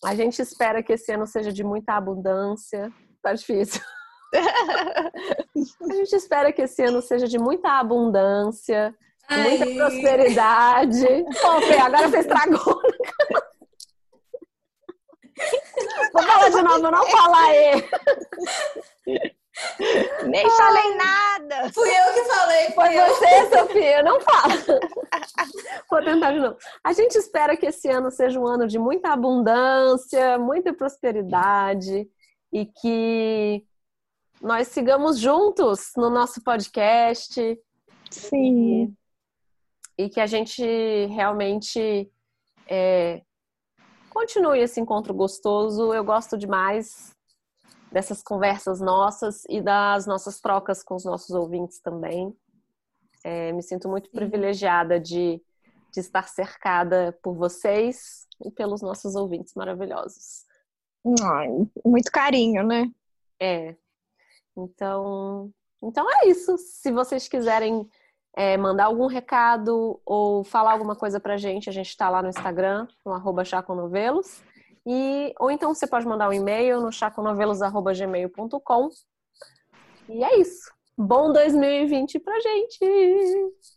A 0.05 0.15
gente 0.15 0.41
espera 0.41 0.83
que 0.83 0.93
esse 0.93 1.13
ano 1.13 1.27
seja 1.27 1.53
de 1.53 1.65
muita 1.65 1.95
abundância. 1.95 2.93
Tá 3.23 3.33
difícil. 3.33 3.83
A 4.35 5.95
gente 5.95 6.13
espera 6.15 6.53
que 6.53 6.63
esse 6.63 6.83
ano 6.85 7.01
seja 7.01 7.27
de 7.27 7.39
muita 7.39 7.79
abundância, 7.79 8.95
muita 9.31 9.65
Ai. 9.65 9.75
prosperidade. 9.75 11.25
Pô, 11.41 11.61
Fê, 11.63 11.79
agora 11.79 12.09
você 12.09 12.19
estragou. 12.19 12.83
Vou 16.13 16.23
falar 16.23 16.49
de 16.51 16.63
novo, 16.63 16.91
não 16.91 17.07
falar 17.07 17.55
E. 17.55 19.35
Nem 20.29 20.49
falei 20.51 20.95
nada. 20.95 21.73
Fui 21.73 21.89
eu 21.89 22.15
que 22.15 22.25
falei, 22.25 22.71
Foi 22.73 22.95
você, 22.95 23.57
Sofia, 23.57 24.03
não 24.03 24.21
fala. 24.21 24.55
Vou 25.91 26.05
tentar 26.05 26.33
de 26.33 26.41
novo. 26.41 26.57
A 26.85 26.93
gente 26.93 27.17
espera 27.17 27.57
que 27.57 27.67
esse 27.67 27.89
ano 27.89 28.11
seja 28.11 28.39
um 28.39 28.47
ano 28.47 28.67
de 28.67 28.79
muita 28.79 29.13
abundância, 29.13 30.39
muita 30.39 30.73
prosperidade 30.73 32.09
e 32.53 32.67
que 32.67 33.65
nós 34.41 34.69
sigamos 34.69 35.19
juntos 35.19 35.93
no 35.97 36.09
nosso 36.09 36.43
podcast 36.43 37.59
Sim. 38.11 38.95
e 39.97 40.09
que 40.09 40.21
a 40.21 40.27
gente 40.27 40.63
realmente 41.07 42.11
é, 42.67 43.23
continue 44.11 44.61
esse 44.61 44.81
encontro 44.81 45.13
gostoso. 45.13 45.93
Eu 45.93 46.05
gosto 46.05 46.39
demais 46.39 47.18
dessas 47.91 48.23
conversas 48.23 48.81
nossas 48.81 49.45
e 49.49 49.61
das 49.61 50.07
nossas 50.07 50.41
trocas 50.41 50.83
com 50.83 50.95
os 50.95 51.05
nossos 51.05 51.31
ouvintes 51.31 51.81
também. 51.81 52.35
É, 53.25 53.53
me 53.53 53.63
sinto 53.63 53.89
muito 53.89 54.11
privilegiada 54.11 55.01
de, 55.01 55.43
de 55.93 56.01
estar 56.01 56.29
cercada 56.29 57.19
por 57.23 57.35
vocês 57.35 58.27
e 58.45 58.51
pelos 58.51 58.83
nossos 58.83 59.15
ouvintes 59.15 59.55
maravilhosos. 59.55 60.47
Ai, 61.23 61.49
muito 61.85 62.11
carinho, 62.11 62.63
né? 62.63 62.91
É. 63.41 63.75
Então, 64.57 65.53
então 65.83 66.07
é 66.11 66.29
isso. 66.29 66.57
Se 66.59 66.93
vocês 66.93 67.29
quiserem 67.29 67.89
é, 68.37 68.57
mandar 68.57 68.87
algum 68.87 69.07
recado 69.07 70.01
ou 70.05 70.45
falar 70.45 70.73
alguma 70.73 70.95
coisa 70.95 71.19
pra 71.19 71.37
gente, 71.37 71.69
a 71.69 71.73
gente 71.73 71.97
tá 71.97 72.09
lá 72.09 72.23
no 72.23 72.29
Instagram, 72.29 72.87
no 73.05 73.13
arroba 73.13 73.45
chaconovelos. 73.45 74.43
E, 74.91 75.35
ou 75.39 75.51
então 75.51 75.75
você 75.75 75.87
pode 75.87 76.07
mandar 76.07 76.31
um 76.31 76.33
e-mail 76.33 76.81
no 76.81 76.91
chaconovelos.gmail.com. 76.91 78.89
E 80.09 80.25
é 80.25 80.41
isso. 80.41 80.73
Bom 80.97 81.31
2020 81.31 82.19
pra 82.19 82.41
gente! 82.41 82.87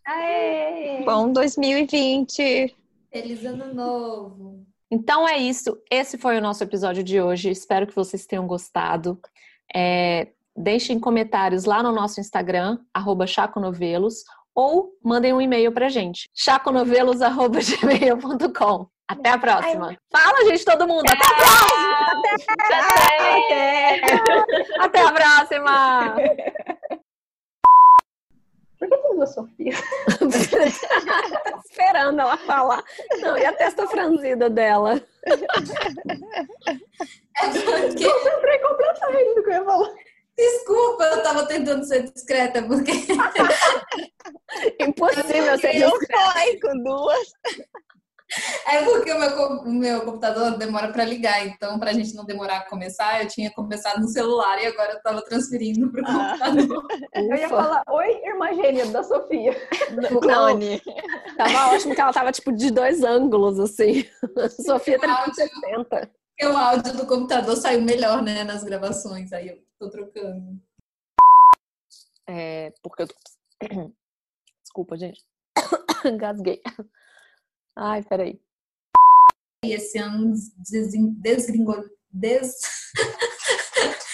Aê! 0.07 1.03
Bom 1.03 1.33
2020. 1.33 2.73
Feliz 3.11 3.45
ano 3.45 3.73
novo. 3.73 4.65
Então 4.89 5.27
é 5.27 5.37
isso. 5.37 5.77
Esse 5.91 6.17
foi 6.17 6.37
o 6.37 6.41
nosso 6.41 6.63
episódio 6.63 7.03
de 7.03 7.19
hoje. 7.19 7.49
Espero 7.49 7.85
que 7.85 7.93
vocês 7.93 8.25
tenham 8.25 8.47
gostado. 8.47 9.19
É, 9.75 10.29
deixem 10.55 10.97
comentários 10.97 11.65
lá 11.65 11.83
no 11.83 11.91
nosso 11.91 12.21
Instagram, 12.21 12.79
arroba 12.93 13.27
chaconovelos, 13.27 14.23
ou 14.55 14.97
mandem 15.03 15.33
um 15.33 15.41
e-mail 15.41 15.73
pra 15.73 15.89
gente, 15.89 16.29
chaconovelos.gmail.com. 16.33 18.87
Até 19.11 19.29
a 19.29 19.37
próxima. 19.37 19.95
Fala, 20.11 20.43
gente, 20.45 20.65
todo 20.65 20.87
mundo. 20.87 21.03
Até 21.09 21.25
a 21.25 21.35
próxima! 21.35 22.21
Até, 23.45 24.01
Até 24.79 25.01
a 25.01 25.11
próxima! 25.11 26.15
Por 28.79 28.87
que 28.89 28.97
tem 28.97 29.15
duas 29.15 29.33
Sofias? 29.33 29.79
Tá 31.43 31.59
esperando 31.65 32.21
ela 32.21 32.37
falar. 32.37 32.83
Não, 33.19 33.37
e 33.37 33.45
a 33.45 33.53
testa 33.53 33.85
franzida 33.87 34.49
dela? 34.49 35.01
É 35.25 35.37
porque, 37.47 38.05
Eu 38.05 38.23
lembrei 38.23 38.59
completamente 38.59 39.35
do 39.35 39.43
que 39.43 39.49
eu 39.49 39.53
ia 39.53 39.63
falar. 39.65 39.89
desculpa, 40.37 41.03
eu 41.03 41.23
tava 41.23 41.45
tentando 41.47 41.83
ser 41.85 42.03
discreta, 42.11 42.63
porque 42.63 42.91
Impossível 44.79 45.57
ser 45.59 45.75
Eu 45.77 45.89
discreta. 45.91 46.31
foi 46.31 46.59
com 46.59 46.83
duas. 46.83 47.27
É 48.67 48.83
porque 48.83 49.11
o 49.11 49.19
meu, 49.19 49.37
o 49.61 49.71
meu 49.71 50.05
computador 50.05 50.57
demora 50.57 50.91
pra 50.91 51.03
ligar, 51.03 51.45
então 51.45 51.77
pra 51.79 51.93
gente 51.93 52.13
não 52.15 52.25
demorar 52.25 52.57
a 52.57 52.69
começar, 52.69 53.21
eu 53.21 53.27
tinha 53.27 53.51
começado 53.51 53.99
no 54.01 54.07
celular 54.07 54.61
e 54.61 54.67
agora 54.67 54.93
eu 54.93 55.01
tava 55.01 55.21
transferindo 55.23 55.91
pro 55.91 56.03
Ah. 56.05 56.37
computador. 56.39 56.87
Eu 57.13 57.35
ia 57.35 57.49
falar, 57.49 57.83
oi, 57.89 58.21
irmã 58.25 58.53
gêmea 58.53 58.85
da 58.87 59.03
Sofia. 59.03 59.55
Clone. 60.21 60.81
Tava 61.37 61.75
ótimo 61.75 61.95
que 61.95 62.01
ela 62.01 62.13
tava 62.13 62.31
tipo 62.31 62.51
de 62.51 62.71
dois 62.71 63.03
ângulos, 63.03 63.59
assim. 63.59 64.05
Sofia 64.63 64.97
O 64.99 65.09
áudio. 65.09 65.33
360. 65.33 66.11
Porque 66.37 66.53
o 66.53 66.57
áudio 66.57 66.93
do 66.97 67.05
computador 67.05 67.55
saiu 67.55 67.81
melhor, 67.81 68.21
né, 68.23 68.43
nas 68.43 68.63
gravações. 68.63 69.31
Aí 69.33 69.49
eu 69.49 69.57
tô 69.77 69.89
trocando. 69.89 70.59
É, 72.27 72.71
porque 72.81 73.03
eu 73.03 73.07
tô... 73.07 73.15
Desculpa, 74.63 74.95
gente. 74.97 75.21
Engasguei. 76.05 76.61
Ai, 77.75 78.03
peraí. 78.03 78.41
E 79.63 79.73
esse 79.73 79.97
ano 79.97 80.33
desgringolou. 81.21 81.89
Des... 82.11 82.55